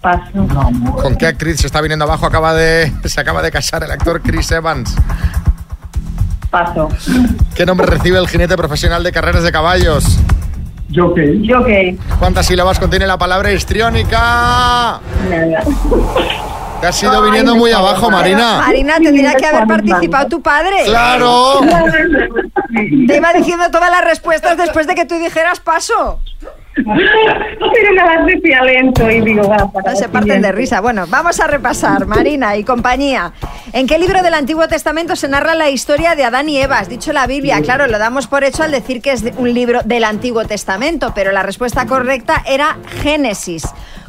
Paso. 0.00 0.46
¿Con 1.02 1.16
qué 1.16 1.26
actriz 1.26 1.60
se 1.60 1.66
está 1.66 1.80
viniendo 1.80 2.04
abajo? 2.04 2.26
Acaba 2.26 2.54
de, 2.54 2.92
se 3.06 3.20
acaba 3.20 3.42
de 3.42 3.50
casar 3.50 3.82
el 3.82 3.90
actor 3.90 4.22
Chris 4.22 4.52
Evans. 4.52 4.94
Paso. 6.48 6.88
¿Qué 7.56 7.66
nombre 7.66 7.84
recibe 7.86 8.18
el 8.18 8.28
jinete 8.28 8.56
profesional 8.56 9.02
de 9.02 9.10
carreras 9.10 9.42
de 9.42 9.50
caballos? 9.50 10.20
Jockey. 10.94 11.44
Jockey. 11.48 11.98
¿Cuántas 12.20 12.46
sílabas 12.46 12.78
contiene 12.78 13.08
la 13.08 13.18
palabra 13.18 13.50
histriónica? 13.50 15.00
Nada. 15.28 15.64
Te 16.86 16.90
has 16.90 17.02
ido 17.02 17.20
viniendo 17.20 17.56
muy 17.56 17.72
abajo, 17.72 18.08
Marina. 18.12 18.58
Marina, 18.58 19.00
tendría 19.00 19.34
que 19.34 19.44
haber 19.44 19.66
participado 19.66 20.28
tu 20.28 20.40
padre. 20.40 20.84
¡Claro! 20.84 21.58
Te 23.08 23.16
iba 23.16 23.32
diciendo 23.32 23.68
todas 23.72 23.90
las 23.90 24.04
respuestas 24.04 24.56
después 24.56 24.86
de 24.86 24.94
que 24.94 25.04
tú 25.04 25.16
dijeras 25.16 25.58
paso. 25.58 26.20
Pero 26.76 26.86
me 26.86 28.04
las 28.04 28.26
decía 28.26 28.62
lento 28.62 29.10
y 29.10 29.20
digo, 29.22 29.48
va, 29.48 29.68
para 29.72 29.90
No 29.90 29.96
se 29.96 30.08
parten 30.08 30.40
de 30.40 30.52
risa. 30.52 30.80
Bueno, 30.80 31.06
vamos 31.08 31.40
a 31.40 31.48
repasar, 31.48 32.06
Marina 32.06 32.56
y 32.56 32.62
compañía. 32.62 33.32
¿En 33.72 33.88
qué 33.88 33.98
libro 33.98 34.22
del 34.22 34.34
Antiguo 34.34 34.68
Testamento 34.68 35.16
se 35.16 35.26
narra 35.26 35.56
la 35.56 35.70
historia 35.70 36.14
de 36.14 36.22
Adán 36.22 36.48
y 36.48 36.58
Eva? 36.58 36.78
Has 36.78 36.88
dicho 36.88 37.12
la 37.12 37.26
Biblia. 37.26 37.62
Claro, 37.62 37.88
lo 37.88 37.98
damos 37.98 38.28
por 38.28 38.44
hecho 38.44 38.62
al 38.62 38.70
decir 38.70 39.02
que 39.02 39.10
es 39.10 39.24
un 39.38 39.52
libro 39.52 39.80
del 39.84 40.04
Antiguo 40.04 40.44
Testamento, 40.44 41.10
pero 41.16 41.32
la 41.32 41.42
respuesta 41.42 41.84
correcta 41.86 42.44
era 42.46 42.76
Génesis. 43.02 43.64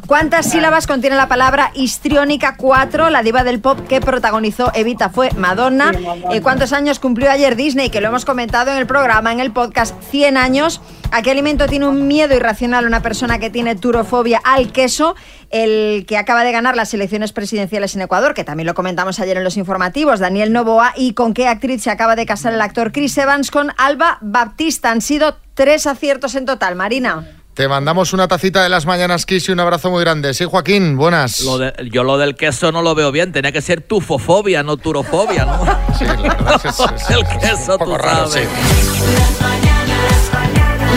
¿Cuántas 0.08 0.48
sílabas 0.48 0.86
contiene 0.86 1.16
la 1.16 1.28
palabra 1.28 1.70
histriónica? 1.74 2.56
Cuatro. 2.56 3.10
La 3.10 3.22
diva 3.22 3.44
del 3.44 3.60
pop 3.60 3.78
que 3.86 4.00
protagonizó 4.00 4.72
Evita 4.74 5.10
fue 5.10 5.30
Madonna. 5.32 5.92
Eh, 6.32 6.40
¿Cuántos 6.40 6.72
años 6.72 6.98
cumplió 6.98 7.30
ayer 7.30 7.56
Disney? 7.56 7.90
Que 7.90 8.00
lo 8.00 8.08
hemos 8.08 8.24
comentado 8.24 8.70
en 8.70 8.78
el 8.78 8.86
programa, 8.86 9.32
en 9.32 9.40
el 9.40 9.52
podcast 9.52 9.94
100 10.04 10.38
años. 10.38 10.80
¿A 11.10 11.20
qué 11.20 11.32
alimento 11.32 11.66
tiene 11.66 11.86
un 11.86 12.06
miedo 12.06 12.34
irracional 12.34 12.86
una 12.86 13.02
persona 13.02 13.38
que 13.38 13.50
tiene 13.50 13.76
turofobia 13.76 14.40
al 14.44 14.72
queso? 14.72 15.14
El 15.50 16.06
que 16.06 16.16
acaba 16.16 16.42
de 16.42 16.52
ganar 16.52 16.74
las 16.74 16.94
elecciones 16.94 17.34
presidenciales 17.34 17.94
en 17.94 18.00
Ecuador, 18.00 18.32
que 18.32 18.44
también 18.44 18.66
lo 18.66 18.72
comentamos 18.72 19.20
ayer 19.20 19.36
en 19.36 19.44
los 19.44 19.58
informativos, 19.58 20.20
Daniel 20.20 20.54
Novoa. 20.54 20.94
¿Y 20.96 21.12
con 21.12 21.34
qué 21.34 21.48
actriz 21.48 21.82
se 21.82 21.90
acaba 21.90 22.16
de 22.16 22.24
casar 22.24 22.54
el 22.54 22.62
actor 22.62 22.92
Chris 22.92 23.18
Evans 23.18 23.50
con 23.50 23.74
Alba 23.76 24.16
Baptista? 24.22 24.90
Han 24.90 25.02
sido 25.02 25.36
tres 25.52 25.86
aciertos 25.86 26.34
en 26.34 26.46
total, 26.46 26.76
Marina. 26.76 27.37
Te 27.58 27.66
mandamos 27.66 28.12
una 28.12 28.28
tacita 28.28 28.62
de 28.62 28.68
las 28.68 28.86
mañanas 28.86 29.26
Kiss 29.26 29.48
y 29.48 29.50
un 29.50 29.58
abrazo 29.58 29.90
muy 29.90 30.00
grande. 30.00 30.32
Sí, 30.32 30.44
Joaquín, 30.44 30.96
buenas. 30.96 31.40
Lo 31.40 31.58
de- 31.58 31.72
yo 31.90 32.04
lo 32.04 32.16
del 32.16 32.36
queso 32.36 32.70
no 32.70 32.82
lo 32.82 32.94
veo 32.94 33.10
bien, 33.10 33.32
tenía 33.32 33.50
que 33.50 33.60
ser 33.60 33.80
tufofobia, 33.80 34.62
no 34.62 34.76
turofobia, 34.76 35.44
¿no? 35.44 35.64
Sí, 35.98 36.04
la 36.04 36.14
verdad 36.14 36.60
es, 36.64 36.78
es- 36.78 37.10
el 37.10 37.26
queso, 37.40 37.72
un 37.72 37.78
poco 37.78 37.84
tú 37.90 37.98
raro, 37.98 38.28
sabes. 38.28 38.48
sí. 38.48 38.54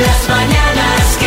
Las 0.04 0.30
mañanas 0.30 1.18